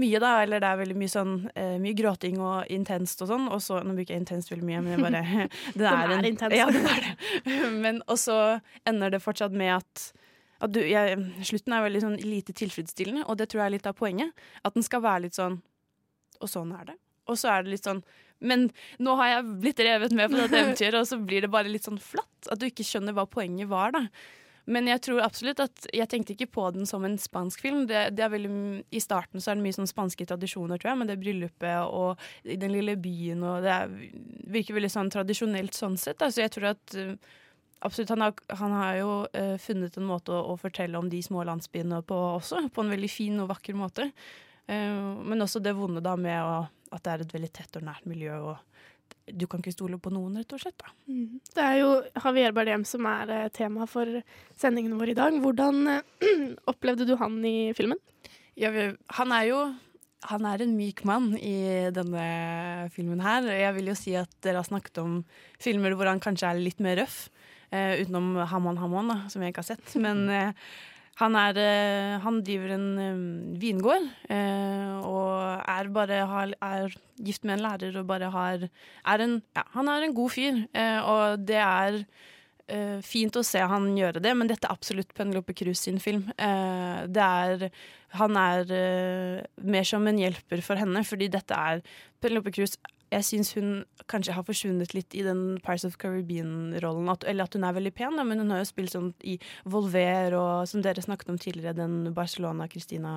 [0.00, 3.46] mye, da, eller det er veldig mye sånn eh, Mye gråting og intenst og sånn,
[3.54, 5.22] og så Nå bruker jeg intenst veldig mye, men jeg bare
[5.78, 6.56] Den Den er en- intens.
[6.58, 7.14] Ja, den er det.
[7.84, 8.38] Men og så
[8.88, 10.10] ender det fortsatt med at
[10.64, 13.88] at du, jeg, slutten er veldig sånn lite tilfredsstillende, og det tror jeg er litt
[13.90, 14.30] av poenget.
[14.64, 15.58] At den skal være litt sånn
[16.40, 16.94] Og sånn er det.
[17.28, 18.00] Og så er det litt sånn
[18.40, 18.68] Men
[19.02, 21.84] nå har jeg blitt revet med på dette eventyret, og så blir det bare litt
[21.84, 22.48] sånn flatt.
[22.48, 24.04] At du ikke skjønner hva poenget var, da.
[24.70, 27.84] Men jeg tror absolutt at Jeg tenkte ikke på den som en spansk film.
[27.90, 31.12] Det, det veldig, I starten så er det mye sånn spanske tradisjoner, tror jeg, med
[31.12, 33.96] det bryllupet og i den lille byen, og det er,
[34.54, 36.18] virker veldig sånn tradisjonelt sånn sett.
[36.22, 36.30] Da.
[36.32, 37.12] Så jeg tror at uh,
[37.84, 41.20] absolutt han har, han har jo uh, funnet en måte å, å fortelle om de
[41.24, 44.08] små landsbyene på også, på en veldig fin og vakker måte.
[44.64, 46.62] Uh, men også det vonde da med å,
[46.94, 48.40] at det er et veldig tett og nært miljø.
[48.52, 48.73] og
[49.32, 50.76] du kan ikke stole på noen, rett og slett.
[50.82, 50.90] da.
[51.08, 51.40] Mm.
[51.54, 54.20] Det er jo Javier Bardem som er eh, tema for
[54.60, 55.38] sendingen vår i dag.
[55.44, 56.28] Hvordan eh,
[56.72, 58.00] opplevde du han i filmen?
[58.60, 58.70] Ja,
[59.18, 59.64] han er jo
[60.24, 62.24] han er en myk mann i denne
[62.94, 63.44] filmen her.
[63.52, 65.18] Jeg vil jo si at dere har snakket om
[65.60, 67.26] filmer hvor han kanskje er litt mer røff.
[67.74, 69.94] eh, utenom Haman Haman, da, som jeg ikke har sett.
[70.00, 70.52] Men eh,
[71.20, 73.24] han, er, eh, han driver en eh,
[73.62, 76.20] vingård eh, og er bare
[76.58, 80.30] er gift med en lærer og bare har er en, ja, Han er en god
[80.34, 80.64] fyr,
[81.06, 82.04] og det er
[83.04, 86.30] fint å se han gjøre det, men dette er absolutt Penelope Cruz sin film.
[86.38, 87.68] Er
[88.16, 91.82] Han er mer som en hjelper for henne, fordi dette er
[92.24, 92.78] Penelope Cruz
[93.14, 93.68] jeg syns hun
[94.10, 97.08] kanskje har forsvunnet litt i den Pirates of Caribbean-rollen.
[97.30, 99.38] Eller at hun er veldig pen, da, men hun har jo spilt sånn i
[99.70, 103.14] Volver og som dere snakket om tidligere, den Barcelona-Christina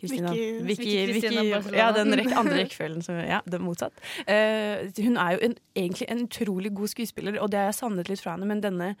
[0.00, 1.78] Christina- Vicky- Vicky Christina Barcelona.
[1.78, 3.04] Ja, den rek andre rekkefølgen.
[3.28, 4.00] Ja, det er motsatt.
[4.28, 8.10] Uh, hun er jo en, egentlig en utrolig god skuespiller, og det har jeg savnet
[8.12, 8.94] litt fra henne, men denne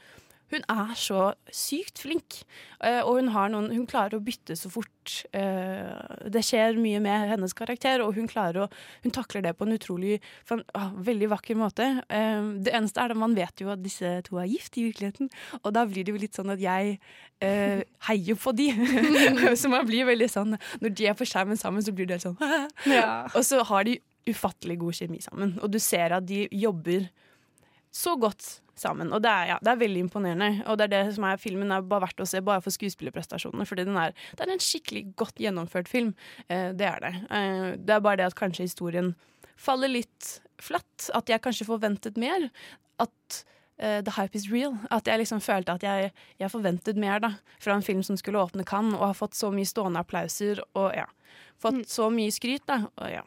[0.54, 2.40] hun er så sykt flink,
[2.84, 4.90] eh, og hun, har noen, hun klarer å bytte så fort.
[5.36, 8.68] Eh, det skjer mye med hennes karakter, og hun, å,
[9.04, 10.16] hun takler det på en utrolig
[10.54, 11.90] en, ah, veldig vakker måte.
[12.08, 15.30] Eh, det eneste er at man vet jo at disse to er gift i virkeligheten,
[15.62, 16.96] og da blir det jo litt sånn at jeg
[17.44, 18.70] eh, heier på de.
[19.60, 22.38] så man blir veldig sånn Når de er på skjermen sammen, så blir det sånn
[22.94, 23.26] Ja.
[23.34, 23.98] Og så har de
[24.28, 27.10] ufattelig god kjemi sammen, og du ser at de jobber
[27.94, 29.12] så godt sammen.
[29.14, 30.50] Og det er, ja, det er veldig imponerende.
[30.70, 33.66] Og det er det som er filmen er bare verdt å se bare for skuespillerprestasjonene.
[33.68, 36.14] Fordi den er, det er en skikkelig godt gjennomført film.
[36.48, 37.14] Eh, det er det.
[37.30, 39.14] Eh, det er bare det at kanskje historien
[39.54, 41.10] faller litt flatt.
[41.14, 42.48] At jeg kanskje forventet mer.
[43.02, 43.44] At
[43.78, 44.78] eh, the hype is real.
[44.94, 46.10] At jeg liksom følte at jeg,
[46.40, 49.52] jeg forventet mer da, fra en film som skulle åpne Cannes, og har fått så
[49.54, 51.06] mye stående applauser og ja,
[51.62, 52.66] fått så mye skryt.
[52.70, 53.24] da, og ja.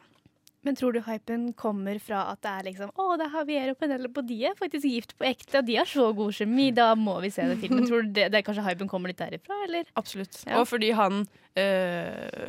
[0.66, 3.78] Men tror du hypen kommer fra at det er liksom Å, det er Javier og
[3.80, 6.90] Penelope, og de er faktisk gift på ekte, og de har så god kjemi, da
[6.98, 7.86] må vi se det filmen.
[7.88, 9.86] Tror du det, det kanskje hypen kommer litt derifra, eller?
[10.00, 10.42] Absolutt.
[10.48, 10.58] Ja.
[10.58, 12.48] Og fordi han uh,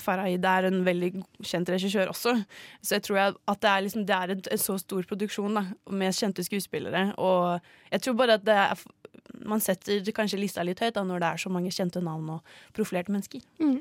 [0.00, 1.10] Farahid er en veldig
[1.44, 2.36] kjent regissør også,
[2.80, 5.58] så jeg tror jeg at det er, liksom, det er en, en så stor produksjon
[5.58, 7.10] da, med kjente skuespillere.
[7.20, 7.60] Og
[7.90, 8.88] jeg tror bare at det er
[9.46, 12.54] man setter kanskje lista litt høyt da, når det er så mange kjente navn og
[12.76, 13.44] profilerte mennesker.
[13.62, 13.78] Mm.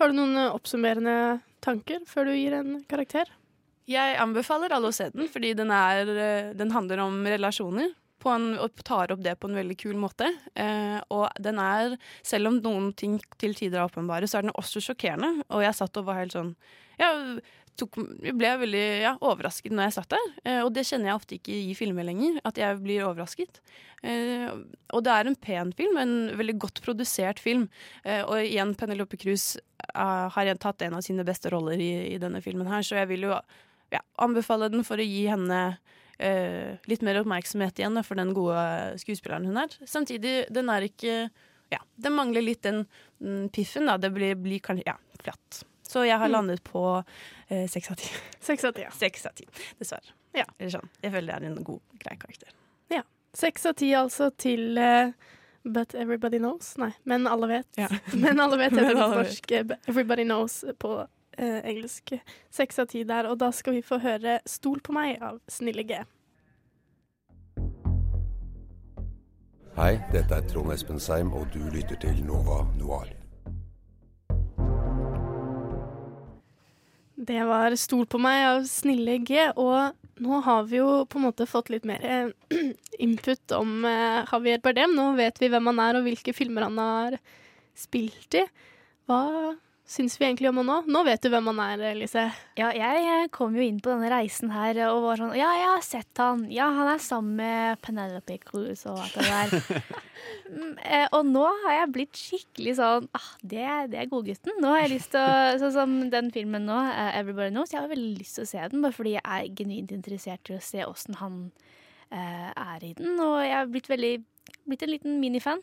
[0.00, 1.16] Har du noen eh, oppsummerende
[1.64, 3.30] tanker før du gir en karakter?
[3.90, 7.94] Jeg anbefaler alle å se den, fordi den, er, eh, den handler om relasjoner.
[8.28, 10.28] En, og tar opp det på en veldig kul måte.
[10.52, 14.58] Eh, og den er, selv om noen ting til tider er åpenbare, så er den
[14.60, 15.46] også sjokkerende.
[15.48, 16.54] Og jeg satt og var helt sånn
[17.00, 17.40] Jeg,
[17.80, 20.26] tok, jeg ble veldig ja, overrasket når jeg satt der.
[20.44, 23.60] Eh, og det kjenner jeg ofte ikke i filmer lenger, at jeg blir overrasket.
[24.06, 24.46] Eh,
[24.94, 27.66] og det er en pen film, en veldig godt produsert film.
[28.04, 32.18] Eh, og igjen, Penelope Cruz eh, har tatt en av sine beste roller i, i
[32.22, 33.34] denne filmen her, så jeg vil jo
[33.90, 35.60] ja, anbefale den for å gi henne
[36.22, 38.60] eh, litt mer oppmerksomhet igjen da, for den gode
[39.02, 39.72] skuespilleren hun er.
[39.88, 41.22] Samtidig, den er ikke
[41.70, 42.80] Ja, den mangler litt den
[43.22, 43.94] den piffen, da.
[44.00, 45.60] Det blir, blir kanskje Ja, flatt.
[45.86, 46.32] Så jeg har Mm.
[46.32, 46.80] landet på
[47.70, 48.08] seks av ti.
[48.50, 48.90] Seks av ti, ja.
[48.94, 49.46] Seks av ti,
[49.78, 50.14] dessverre.
[50.36, 50.44] Ja.
[50.58, 50.90] Eller sånn.
[51.02, 52.52] Jeg føler det er en god, grei karakter.
[52.92, 53.02] Ja.
[53.36, 55.10] Seks av ti altså til uh,
[55.64, 56.76] But Everybody Knows.
[56.80, 57.80] Nei, Men alle vet.
[58.24, 59.50] Men alle vet heter det på norsk.
[59.58, 62.14] eh, Everybody Knows på uh, engelsk.
[62.50, 63.28] Seks av ti der.
[63.30, 66.00] Og da skal vi få høre Stol på meg av Snille G.
[69.76, 73.19] Hei, dette er Trond Espen Seim, og du lytter til Nova Noir.
[77.20, 79.92] Det var Stol på meg av Snille G, og
[80.24, 82.30] nå har vi jo på en måte fått litt mer eh,
[83.06, 84.94] input om eh, Javier Bardem.
[84.96, 87.18] Nå vet vi hvem han er og hvilke filmer han har
[87.76, 88.46] spilt i.
[89.04, 89.20] Hva
[89.90, 90.76] syns vi egentlig om han nå?
[90.94, 92.28] Nå vet du hvem han er, Lise.
[92.58, 95.84] Ja, jeg kom jo inn på denne reisen her og var sånn Ja, jeg har
[95.86, 96.44] sett han.
[96.52, 99.98] Ja, han er sammen med Penelope Cruz og alt det der.
[100.50, 103.62] Mm, eh, og nå har jeg blitt skikkelig sånn ah, det,
[103.92, 104.56] det er godgutten.
[104.60, 107.72] Nå har jeg lyst til å Sånn som den filmen nå, eh, 'Everybody Knows'.
[107.72, 110.58] Jeg har veldig lyst til å se den, bare fordi jeg er genuint interessert i
[110.58, 111.38] å se åssen han
[112.10, 113.14] eh, er i den.
[113.22, 114.12] Og jeg har blitt veldig
[114.66, 115.62] Blitt en liten minifan.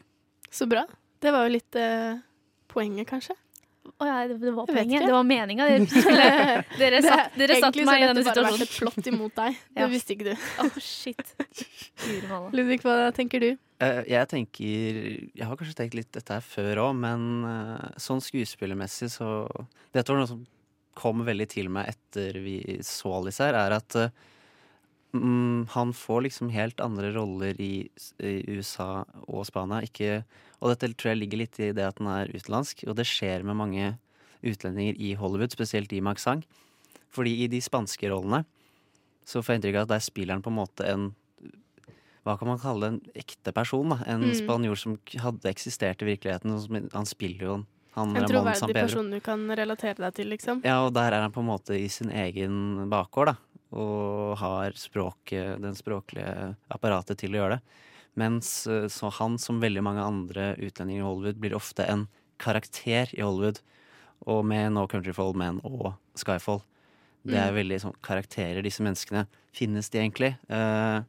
[0.49, 0.85] Så bra.
[1.21, 2.19] Det var jo litt eh,
[2.71, 3.35] poenget, kanskje.
[3.97, 5.05] Å ja, det, var poenget.
[5.07, 5.65] Det var meninga.
[5.67, 8.67] Dere, dere satt, dere satt Egentlig så meg i har denne dette bare vært situasjonen.
[8.67, 9.61] et plott imot deg.
[9.77, 9.87] Det Ja.
[9.93, 10.45] visste ikke du.
[10.63, 11.23] Oh, shit.
[12.53, 13.49] Ludvig, hva tenker du?
[13.81, 14.65] Uh, Jeg tenker
[15.37, 19.27] Jeg har kanskje tenkt litt dette her før òg, men uh, sånn skuespillermessig så
[19.93, 20.45] Dette var noe som
[20.97, 24.07] kom veldig til meg etter vi så Alice her, er at eh,
[25.13, 27.89] mm, han får liksom helt andre roller i,
[28.19, 29.81] i USA og Spania.
[29.87, 30.23] Ikke,
[30.61, 33.43] og dette tror jeg ligger litt i det at han er utenlandsk, og det skjer
[33.43, 33.97] med mange
[34.43, 36.43] utlendinger i Hollywood, spesielt i Maxang.
[37.09, 38.43] Fordi i de spanske rollene
[39.27, 41.07] så får jeg inntrykk av at der spiller han på en måte en
[42.27, 43.87] hva kan man kalle det, en ekte person?
[43.89, 44.33] da En Mm.
[44.35, 46.59] spanjol som hadde eksistert i virkeligheten.
[46.59, 47.65] som- Han spiller jo
[47.95, 50.61] han En troverdig person du kan relatere deg til, liksom.
[50.65, 53.35] Ja, og der er han på en måte i sin egen bakgård, da.
[53.75, 57.61] Og har språket, den språklige apparatet til å gjøre det.
[58.17, 62.07] Mens eh, så han, som veldig mange andre utlendinger i Hollywood, blir ofte en
[62.39, 63.59] karakter i Hollywood.
[64.25, 66.63] Og med No Country for Old Men og Skyfall.
[67.27, 67.57] Det er Mm.
[67.59, 69.25] veldig sånn karakterer, disse menneskene.
[69.53, 70.37] Finnes de egentlig?
[70.49, 71.03] Uh,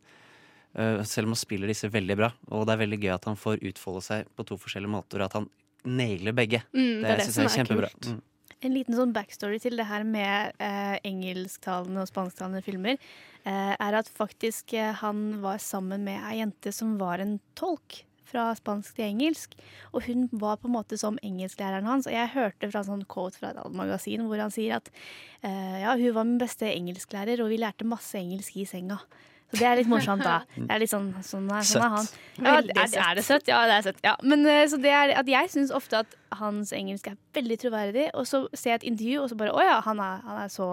[0.74, 2.32] uh, selv om han spiller disse veldig bra.
[2.50, 5.28] Og det er veldig gøy at han får utfolde seg på to forskjellige måter, og
[5.28, 5.48] at han
[5.86, 6.64] nailer begge.
[6.74, 7.90] Mm, det er det syns jeg er kjempebra.
[7.94, 8.08] kult.
[8.10, 8.22] Mm.
[8.66, 12.98] En liten sånn backstory til det her med eh, engelsktalende og spansktalende filmer,
[13.46, 18.00] eh, er at faktisk eh, han var sammen med ei jente som var en tolk
[18.28, 19.54] fra spansk til engelsk.
[19.94, 22.08] Og hun var på en måte som engelsklæreren hans.
[22.10, 25.78] Og jeg hørte fra en sånn quote fra et magasin hvor han sier at eh,
[25.84, 29.00] ja, hun var min beste engelsklærer, og vi lærte masse engelsk i senga.
[29.48, 30.42] Så det er litt morsomt, da.
[30.56, 32.08] Det er litt sånn, sånn, er, sånn er han.
[32.36, 33.46] Ja, er, er det søtt?
[33.48, 34.00] Ja, det er søtt.
[34.04, 34.12] Ja.
[34.22, 38.10] Men eh, så det er at jeg syns ofte at hans engelsk er veldig troverdig,
[38.12, 40.52] og så ser jeg et intervju, og så bare Å ja, han er, han er
[40.52, 40.68] så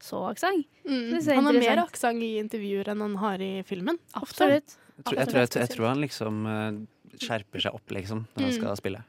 [0.00, 0.64] så aksent.
[0.88, 1.10] Mm.
[1.18, 3.98] Er Han har mer aksent i intervjuer enn han har i filmen.
[4.16, 4.76] Absolutt.
[4.96, 5.18] Absolutt.
[5.18, 6.78] Jeg tror, jeg, jeg, jeg tror han liksom eh,
[7.20, 8.56] skjerper seg opp, liksom, når han Mm.
[8.60, 9.02] skal spille.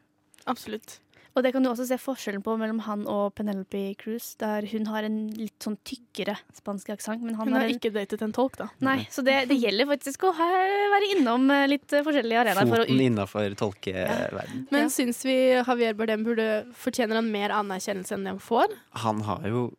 [0.52, 0.98] Absolutt.
[1.32, 4.88] Og det kan du også se forskjellen på mellom han og Penelope Cruz, der hun
[4.92, 7.24] har en litt sånn tykkere spansk aksent.
[7.24, 8.68] Hun har en, ikke datet en tolk, da.
[8.84, 12.88] Nei, så det, det gjelder faktisk å være innom eh, litt forskjellige arenaer for å
[12.88, 13.06] Foten ut...
[13.08, 14.66] innafor tolkeverden.
[14.76, 18.76] Men syns vi Javier Bardem burde fortjener han mer anerkjennelse enn det han får?
[19.06, 19.70] Han har jo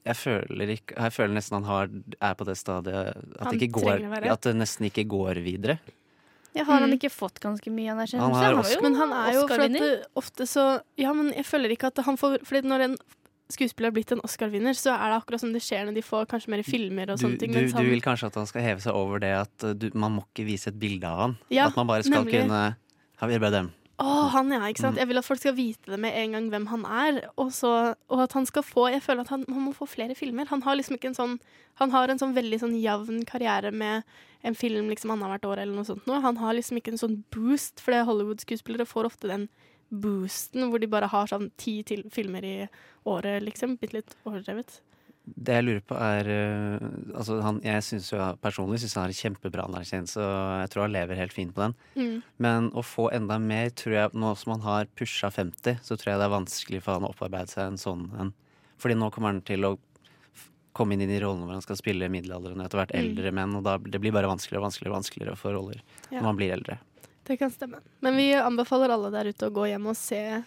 [0.00, 1.90] jeg føler, ikke, jeg føler nesten han har,
[2.24, 5.76] er på det stadiet at Han det, ikke går, at det nesten ikke går videre.
[6.54, 6.98] Ja, har han Mm.
[6.98, 8.18] ikke fått ganske mye anerkjennelse?
[8.42, 10.04] Han var Oscar- Men han er jo Oscar-vinner.
[10.16, 12.96] ofte så Ja, men jeg føler ikke at han får Fordi når en
[13.50, 16.26] skuespiller har blitt en Oscar-vinner, så er det akkurat som det skjer når de får
[16.26, 17.50] kanskje mer filmer og Du, sånne ting.
[17.52, 19.90] du, mens du vil kanskje at han skal heve seg over det at uh, du,
[19.94, 21.38] man må ikke vise et bilde av han.
[21.50, 22.46] Ja, at man bare skal nemlig.
[22.46, 22.76] kunne
[23.20, 23.72] Javier Bardem.
[24.00, 24.96] Å, han ja, ikke sant.
[24.96, 25.00] Mm.
[25.02, 27.20] Jeg vil at folk skal vite det med en gang hvem han er.
[27.34, 27.70] Og, så,
[28.08, 30.48] og at han skal få Jeg føler at han, han må få flere filmer.
[30.48, 31.38] Han har liksom ikke en sånn
[31.80, 34.08] Han har en sånn veldig sånn jevn karriere med
[34.44, 36.06] en film liksom annethvert år eller noe sånt.
[36.08, 36.16] Nå.
[36.24, 39.48] Han har liksom ikke en sånn boost, for Hollywood-skuespillere får ofte den
[39.90, 41.80] boosten hvor de bare har sånn ti
[42.14, 42.54] filmer i
[43.08, 43.76] året, liksom.
[43.80, 44.80] Bitte litt overdrevet.
[45.26, 46.84] Det jeg lurer på er eh,
[47.14, 50.92] altså han, Jeg synes jo personlig synes han har kjempebra anerkjennelse, og jeg tror han
[50.96, 51.74] lever helt fint på den.
[51.94, 52.22] Mm.
[52.38, 56.12] Men å få enda mer, tror jeg nå som han har pusha 50, så tror
[56.14, 58.32] jeg det er vanskelig for han å opparbeide seg en sånn en.
[58.80, 59.76] Fordi nå kommer han til å
[60.72, 63.00] komme inn i de rollene hvor han skal spille middelaldrende, etter hvert Mm.
[63.04, 66.18] eldre menn, og da det blir bare vanskeligere og vanskeligere, vanskeligere få roller Ja.
[66.20, 66.78] når man blir eldre.
[67.24, 67.80] Det kan stemme.
[68.00, 70.42] Men vi anbefaler alle der ute å gå hjem og se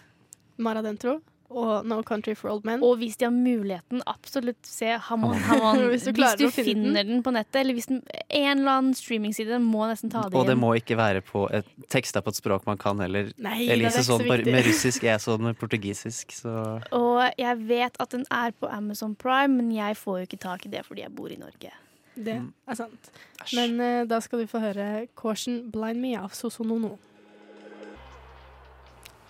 [0.58, 1.20] Mara Dentro
[1.54, 2.82] og No Country for Old Men.
[2.84, 5.84] Og hvis de har muligheten, absolutt se Hamon Hamon.
[5.92, 7.22] Hvis hvis du du, å finne finner den.
[7.24, 10.56] på nettet, eller hvis den, en eller annen streamingside må nesten ta det Og det
[10.60, 13.30] må ikke være på et teksta på et språk man kan heller.
[13.38, 16.58] Nei, det er Elise sånn så med russisk, jeg sånn med portugisisk, så
[16.96, 20.68] Og jeg vet at den er på Amazon Prime, men jeg får jo ikke tak
[20.68, 21.72] i det fordi jeg bor i Norge.
[22.14, 23.10] Det er sant.
[23.56, 26.94] Men uh, da skal du få høre Caution Blind Me av Sosonono.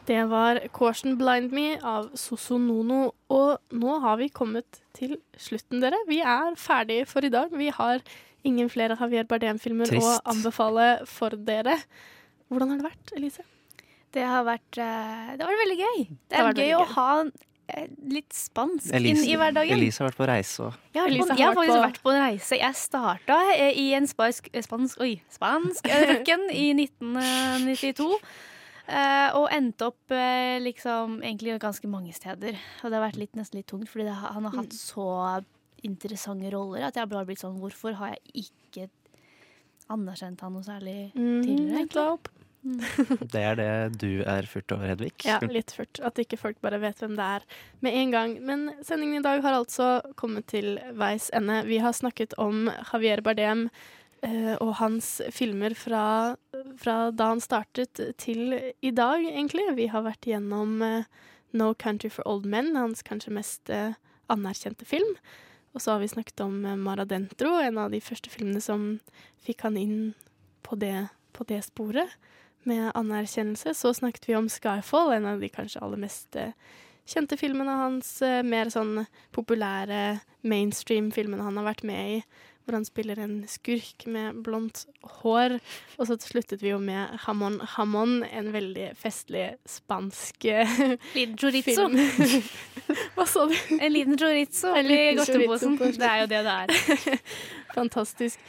[0.04, 5.96] Det var Caution Blind Me av Sosonono, og nå har vi kommet til slutten, dere.
[6.10, 7.48] Vi er ferdige for i dag.
[7.56, 8.02] Vi har
[8.44, 11.78] ingen flere Javier Bardem-filmer å anbefale for dere.
[12.52, 13.46] Hvordan har det vært, Elise?
[14.14, 16.04] Det har vært, eh, det var veldig gøy.
[16.28, 17.08] Det er det gøy gøy å ha
[17.72, 19.72] eh, litt spansk Elise, inn i hverdagen.
[19.80, 22.02] Elise har vært på reise og Jeg har, Elise har jeg har faktisk på- vært
[22.04, 22.58] på en reise.
[22.60, 28.20] Jeg starta eh, i en spansk, eh, spansk Oi, spansk ørken i 1992.
[28.86, 32.58] eh, og endte opp eh, liksom egentlig ganske mange steder.
[32.82, 35.08] Og det har vært litt, nesten litt tungt, fordi det, han har hatt så
[35.84, 38.86] interessante roller at jeg har bare blitt sånn Hvorfor har jeg ikke
[39.92, 41.84] anerkjent han noe særlig tidligere?
[41.84, 42.40] Mm.
[43.34, 45.12] Det er det du er furt over, Hedvig.
[45.26, 46.00] Ja, litt furt.
[46.00, 47.44] At ikke folk bare vet hvem det er
[47.84, 48.36] med en gang.
[48.40, 51.60] Men sendingen i dag har altså kommet til veis ende.
[51.68, 53.66] Vi har snakket om Javier Bardem
[54.62, 56.36] og hans filmer fra,
[56.80, 59.66] fra da han startet til i dag, egentlig.
[59.76, 61.08] Vi har vært gjennom eh,
[61.52, 63.96] No Country for Old Men, hans kanskje mest eh,
[64.32, 65.16] anerkjente film.
[65.74, 69.00] Og så har vi snakket om Maradentro, en av de første filmene som
[69.42, 69.98] fikk han inn
[70.62, 72.14] på det, på det sporet
[72.64, 73.74] med anerkjennelse.
[73.74, 76.54] Så snakket vi om Skyfall, en av de kanskje aller mest eh,
[77.06, 78.16] kjente filmene hans.
[78.22, 79.04] eh, Mer sånn
[79.36, 82.22] populære mainstream-filmene han har vært med i.
[82.64, 84.86] Hvor han spiller en skurk med blondt
[85.20, 85.58] hår.
[85.98, 90.78] Og så sluttet vi jo med Hamon Hamon, en veldig festlig spansk eh,
[91.12, 91.90] Liten chorizo.
[93.16, 93.54] Hva sa du?
[93.76, 95.76] En liten chorizo En liten godteposen.
[95.76, 97.20] Det er jo det det er.
[97.78, 98.40] Fantastisk.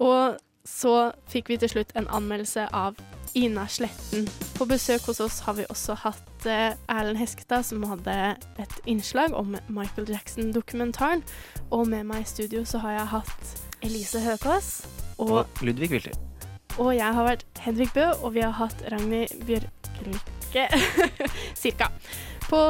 [0.00, 0.96] Og så
[1.30, 2.96] fikk vi til slutt en anmeldelse av
[3.36, 4.24] Ina Sletten.
[4.56, 8.14] På besøk hos oss har vi også hatt eh, Erlend Heskestad, som hadde
[8.62, 11.20] et innslag om Michael Jackson-dokumentaren.
[11.70, 13.52] Og med meg i studio så har jeg hatt
[13.84, 14.70] Elise Høkås.
[15.18, 16.16] Og, Og Ludvig Wilter.
[16.78, 20.66] og jeg har vært Henrik Bø, og vi har hatt Ragnhild Bjørkelykke
[21.62, 21.88] cirka
[22.48, 22.60] på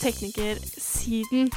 [0.00, 1.50] teknikersiden.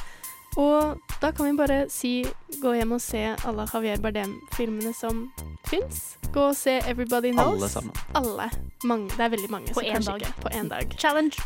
[0.58, 2.26] Og da kan vi bare si
[2.62, 5.32] gå hjem og se alle Javier Bardem-filmene som
[5.70, 6.18] fins.
[6.34, 7.62] Gå og se Everybody Knows.
[7.62, 7.96] Alle sammen.
[8.16, 8.50] Alle.
[8.84, 9.10] Mange.
[9.16, 9.74] Det er veldig mange.
[9.74, 10.22] På én dag.
[10.22, 10.34] Ikke.
[10.42, 10.96] På én dag.
[11.00, 11.38] Challenge.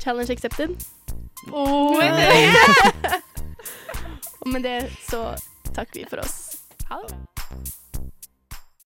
[0.00, 0.76] Challenge accepted.
[1.52, 1.96] Oh,
[4.40, 5.36] Og med det så
[5.74, 6.56] takker vi for oss.
[6.90, 7.39] Ha det.